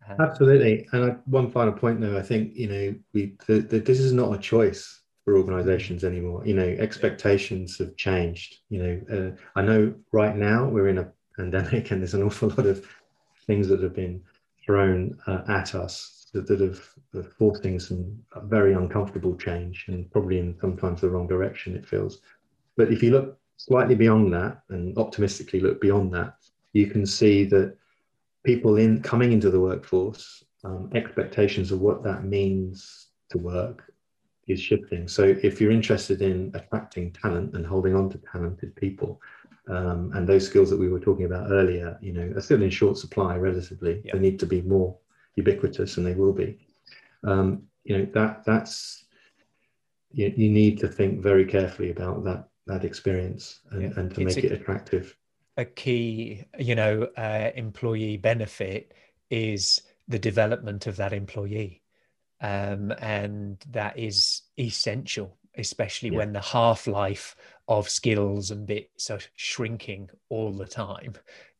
Um, 0.08 0.20
absolutely. 0.20 0.86
And 0.92 1.12
I, 1.12 1.16
one 1.26 1.50
final 1.50 1.72
point 1.72 2.00
though 2.00 2.16
i 2.16 2.22
think 2.22 2.54
you 2.54 2.68
know 2.68 2.94
we 3.12 3.34
the, 3.46 3.60
the, 3.60 3.78
this 3.80 4.00
is 4.00 4.12
not 4.12 4.34
a 4.34 4.38
choice 4.38 4.97
for 5.28 5.36
organizations 5.36 6.04
anymore. 6.04 6.42
You 6.46 6.54
know 6.54 6.76
expectations 6.78 7.76
have 7.78 7.94
changed. 7.96 8.60
You 8.70 8.82
know 8.82 8.94
uh, 9.14 9.58
i 9.58 9.62
know 9.62 9.94
right 10.10 10.34
now 10.34 10.66
we're 10.66 10.88
in 10.88 10.98
a 11.04 11.12
pandemic 11.36 11.90
and 11.90 12.00
there's 12.00 12.14
an 12.14 12.22
awful 12.22 12.48
lot 12.48 12.64
of 12.64 12.86
things 13.46 13.68
that 13.68 13.82
have 13.82 13.94
been 13.94 14.22
thrown 14.64 15.18
uh, 15.26 15.42
at 15.48 15.74
us 15.74 16.28
that, 16.32 16.46
that 16.46 16.60
have, 16.60 16.80
have 17.12 17.30
forcing 17.34 17.78
some 17.78 18.18
very 18.44 18.72
uncomfortable 18.72 19.36
change 19.36 19.84
and 19.88 20.10
probably 20.10 20.38
in 20.38 20.56
sometimes 20.62 21.02
the 21.02 21.10
wrong 21.10 21.26
direction 21.26 21.76
it 21.76 21.86
feels. 21.86 22.20
But 22.78 22.90
if 22.90 23.02
you 23.02 23.10
look 23.10 23.38
slightly 23.58 23.96
beyond 23.96 24.32
that 24.32 24.62
and 24.70 24.96
optimistically 24.96 25.60
look 25.60 25.78
beyond 25.78 26.14
that 26.14 26.36
you 26.72 26.86
can 26.86 27.04
see 27.04 27.44
that 27.44 27.76
people 28.44 28.76
in 28.76 29.02
coming 29.02 29.32
into 29.32 29.50
the 29.50 29.60
workforce 29.60 30.42
um, 30.64 30.90
expectations 30.94 31.70
of 31.70 31.80
what 31.80 32.02
that 32.02 32.24
means 32.24 33.08
to 33.30 33.36
work 33.36 33.92
is 34.48 34.60
shifting. 34.60 35.06
So 35.06 35.22
if 35.22 35.60
you're 35.60 35.70
interested 35.70 36.22
in 36.22 36.50
attracting 36.54 37.12
talent 37.12 37.54
and 37.54 37.64
holding 37.64 37.94
on 37.94 38.08
to 38.10 38.18
talented 38.32 38.74
people, 38.76 39.20
um, 39.68 40.10
and 40.14 40.26
those 40.26 40.46
skills 40.46 40.70
that 40.70 40.78
we 40.78 40.88
were 40.88 41.00
talking 41.00 41.26
about 41.26 41.50
earlier, 41.50 41.98
you 42.00 42.12
know, 42.12 42.32
are 42.34 42.40
still 42.40 42.62
in 42.62 42.70
short 42.70 42.96
supply 42.96 43.36
relatively. 43.36 44.02
They 44.10 44.18
need 44.18 44.38
to 44.40 44.46
be 44.46 44.62
more 44.62 44.96
ubiquitous, 45.36 45.98
and 45.98 46.06
they 46.06 46.14
will 46.14 46.32
be. 46.32 46.58
Um, 47.22 47.64
you 47.84 47.98
know 47.98 48.06
that 48.14 48.44
that's 48.44 49.04
you, 50.12 50.32
you, 50.36 50.50
need 50.50 50.78
to 50.78 50.88
think 50.88 51.20
very 51.22 51.44
carefully 51.44 51.90
about 51.90 52.24
that 52.24 52.48
that 52.66 52.84
experience 52.84 53.60
and, 53.70 53.82
yeah. 53.82 53.90
and 53.96 54.14
to 54.14 54.20
it's 54.22 54.36
make 54.36 54.44
a, 54.44 54.52
it 54.52 54.60
attractive. 54.60 55.16
A 55.56 55.64
key, 55.64 56.44
you 56.58 56.74
know, 56.74 57.08
uh, 57.16 57.50
employee 57.56 58.16
benefit 58.16 58.94
is 59.30 59.82
the 60.06 60.18
development 60.18 60.86
of 60.86 60.96
that 60.96 61.12
employee 61.12 61.82
um, 62.40 62.92
and 63.00 63.58
that 63.70 63.98
is 63.98 64.42
essential 64.58 65.36
especially 65.56 66.10
yeah. 66.10 66.18
when 66.18 66.32
the 66.32 66.40
half-life 66.40 67.36
of 67.66 67.88
skills 67.88 68.50
and 68.50 68.66
bits 68.66 69.10
are 69.10 69.18
shrinking 69.34 70.08
all 70.28 70.52
the 70.52 70.66
time 70.66 71.14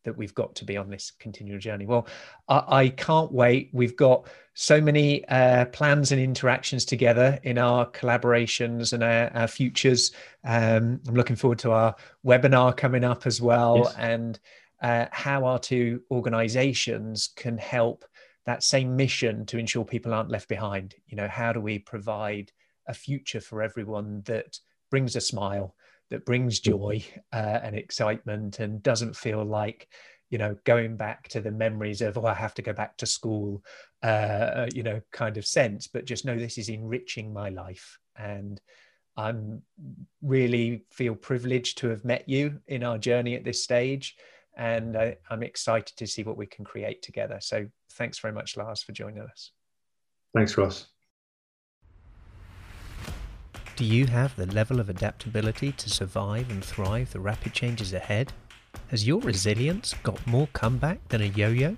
that 0.05 0.17
we've 0.17 0.35
got 0.35 0.55
to 0.55 0.65
be 0.65 0.77
on 0.77 0.89
this 0.89 1.13
continual 1.19 1.59
journey 1.59 1.85
well 1.85 2.07
i, 2.49 2.63
I 2.69 2.89
can't 2.91 3.33
wait 3.33 3.71
we've 3.73 3.97
got 3.97 4.29
so 4.55 4.81
many 4.81 5.25
uh, 5.29 5.67
plans 5.67 6.11
and 6.11 6.21
interactions 6.21 6.85
together 6.85 7.39
in 7.43 7.59
our 7.59 7.89
collaborations 7.91 8.93
and 8.93 9.03
our, 9.03 9.31
our 9.35 9.49
futures 9.49 10.13
um, 10.45 11.01
i'm 11.07 11.15
looking 11.15 11.37
forward 11.37 11.59
to 11.61 11.73
our 11.73 11.95
webinar 12.25 12.77
coming 12.77 13.05
up 13.05 13.27
as 13.27 13.43
well 13.43 13.83
yes. 13.85 13.95
and 13.99 14.39
uh, 14.81 15.07
how 15.11 15.45
our 15.45 15.59
two 15.59 16.03
organizations 16.11 17.31
can 17.37 17.59
help 17.59 18.05
that 18.49 18.63
same 18.63 18.97
mission 18.97 19.45
to 19.45 19.59
ensure 19.59 19.85
people 19.85 20.15
aren't 20.15 20.31
left 20.31 20.49
behind. 20.49 20.95
You 21.07 21.19
know, 21.19 21.29
how 21.29 21.53
do 21.53 21.61
we 21.61 21.79
provide 21.79 22.51
a 22.87 22.95
future 22.95 23.43
for 23.43 23.61
everyone 23.61 24.23
that 24.25 24.59
brings 24.91 25.17
a 25.17 25.21
smile, 25.21 25.75
that 26.09 26.25
brings 26.25 26.59
joy 26.59 27.05
uh, 27.31 27.61
and 27.63 27.77
excitement, 27.77 28.59
and 28.59 28.83
doesn't 28.83 29.15
feel 29.15 29.45
like, 29.45 29.87
you 30.31 30.39
know, 30.39 30.57
going 30.65 30.97
back 30.97 31.29
to 31.29 31.43
the 31.43 31.51
memories 31.51 32.01
of, 32.01 32.17
oh, 32.17 32.25
I 32.25 32.33
have 32.33 32.55
to 32.55 32.63
go 32.63 32.73
back 32.73 32.97
to 32.97 33.05
school, 33.05 33.63
uh, 34.03 34.65
you 34.75 34.83
know, 34.83 35.03
kind 35.13 35.37
of 35.37 35.45
sense, 35.45 35.87
but 35.87 36.07
just 36.07 36.25
know 36.25 36.39
this 36.39 36.57
is 36.57 36.71
enriching 36.71 37.35
my 37.35 37.51
life. 37.51 37.99
And 38.17 38.59
I'm 39.15 39.61
really 40.23 40.87
feel 40.91 41.15
privileged 41.15 41.77
to 41.79 41.89
have 41.89 42.03
met 42.03 42.27
you 42.27 42.61
in 42.67 42.83
our 42.83 42.97
journey 42.97 43.35
at 43.35 43.45
this 43.45 43.63
stage 43.63 44.17
and 44.59 44.97
uh, 44.97 45.13
I, 45.31 45.35
am 45.35 45.43
excited 45.43 45.97
to 45.97 46.07
see 46.07 46.25
what 46.25 46.37
we 46.37 46.47
can 46.47 46.65
create 46.65 47.01
together. 47.01 47.39
So 47.41 47.67
thanks 47.93 48.19
very 48.19 48.35
much, 48.35 48.57
Lars, 48.57 48.83
for 48.83 48.93
joining 48.93 49.21
us. 49.21 49.53
Thanks, 50.35 50.59
Ross. 50.59 50.89
Do 53.77 53.85
you 53.85 54.07
have 54.07 54.35
the 54.35 54.47
level 54.47 54.81
of 54.81 54.91
adaptability 54.91 55.71
to 55.73 55.89
survive 55.89 56.51
and 56.51 56.65
thrive 56.65 57.13
the 57.13 57.21
rapid 57.21 57.53
changes 57.53 57.93
ahead? 57.93 58.33
Has 58.89 59.07
your 59.07 59.21
resilience 59.21 59.95
got 60.03 60.27
more 60.27 60.49
comeback 60.53 61.07
than 61.09 61.23
a 61.23 61.27
yo 61.27 61.51
yo? 61.51 61.77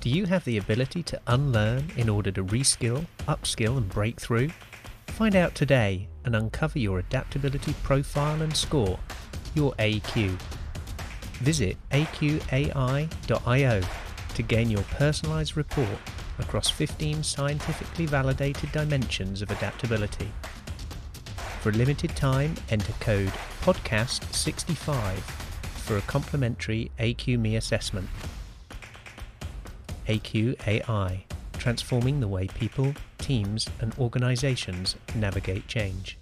Do 0.00 0.10
you 0.10 0.26
have 0.26 0.44
the 0.44 0.58
ability 0.58 1.04
to 1.04 1.20
unlearn 1.28 1.90
in 1.96 2.08
order 2.08 2.32
to 2.32 2.44
reskill, 2.44 3.06
upskill, 3.28 3.76
and 3.76 3.88
break 3.88 4.20
through? 4.20 4.50
Find 5.08 5.36
out 5.36 5.54
today 5.54 6.08
and 6.24 6.34
uncover 6.34 6.78
your 6.80 6.98
adaptability 6.98 7.74
profile 7.84 8.42
and 8.42 8.56
score, 8.56 8.98
your 9.54 9.72
AQ 9.74 10.36
Visit 11.40 11.76
aqai.io 11.90 13.80
to 14.34 14.42
gain 14.42 14.70
your 14.70 14.82
personalized 14.82 15.56
report 15.56 15.98
across 16.38 16.70
15 16.70 17.22
scientifically 17.22 18.06
validated 18.06 18.70
dimensions 18.72 19.42
of 19.42 19.50
adaptability. 19.50 20.30
For 21.60 21.70
a 21.70 21.72
limited 21.72 22.14
time, 22.14 22.54
enter 22.70 22.92
code 23.00 23.32
PODCAST65 23.62 25.18
for 25.88 25.96
a 25.96 26.02
complimentary 26.02 26.90
AQME 26.98 27.56
assessment. 27.56 28.08
AQAI, 30.06 31.22
transforming 31.54 32.20
the 32.20 32.28
way 32.28 32.46
people, 32.46 32.94
teams, 33.18 33.68
and 33.80 33.92
organizations 33.98 34.96
navigate 35.14 35.66
change. 35.66 36.18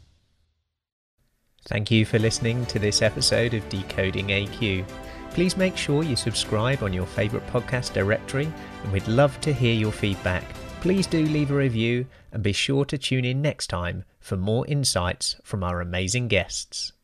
Thank 1.66 1.90
you 1.90 2.04
for 2.06 2.18
listening 2.18 2.64
to 2.66 2.78
this 2.78 3.02
episode 3.02 3.52
of 3.52 3.68
Decoding 3.68 4.28
AQ. 4.28 4.84
Please 5.36 5.58
make 5.58 5.76
sure 5.76 6.02
you 6.02 6.16
subscribe 6.16 6.82
on 6.82 6.94
your 6.94 7.04
favourite 7.04 7.46
podcast 7.48 7.92
directory, 7.92 8.50
and 8.82 8.90
we'd 8.90 9.06
love 9.06 9.38
to 9.42 9.52
hear 9.52 9.74
your 9.74 9.92
feedback. 9.92 10.42
Please 10.80 11.06
do 11.06 11.26
leave 11.26 11.50
a 11.50 11.54
review 11.54 12.06
and 12.32 12.42
be 12.42 12.54
sure 12.54 12.86
to 12.86 12.96
tune 12.96 13.26
in 13.26 13.42
next 13.42 13.66
time 13.66 14.06
for 14.18 14.38
more 14.38 14.66
insights 14.66 15.36
from 15.44 15.62
our 15.62 15.82
amazing 15.82 16.28
guests. 16.28 16.94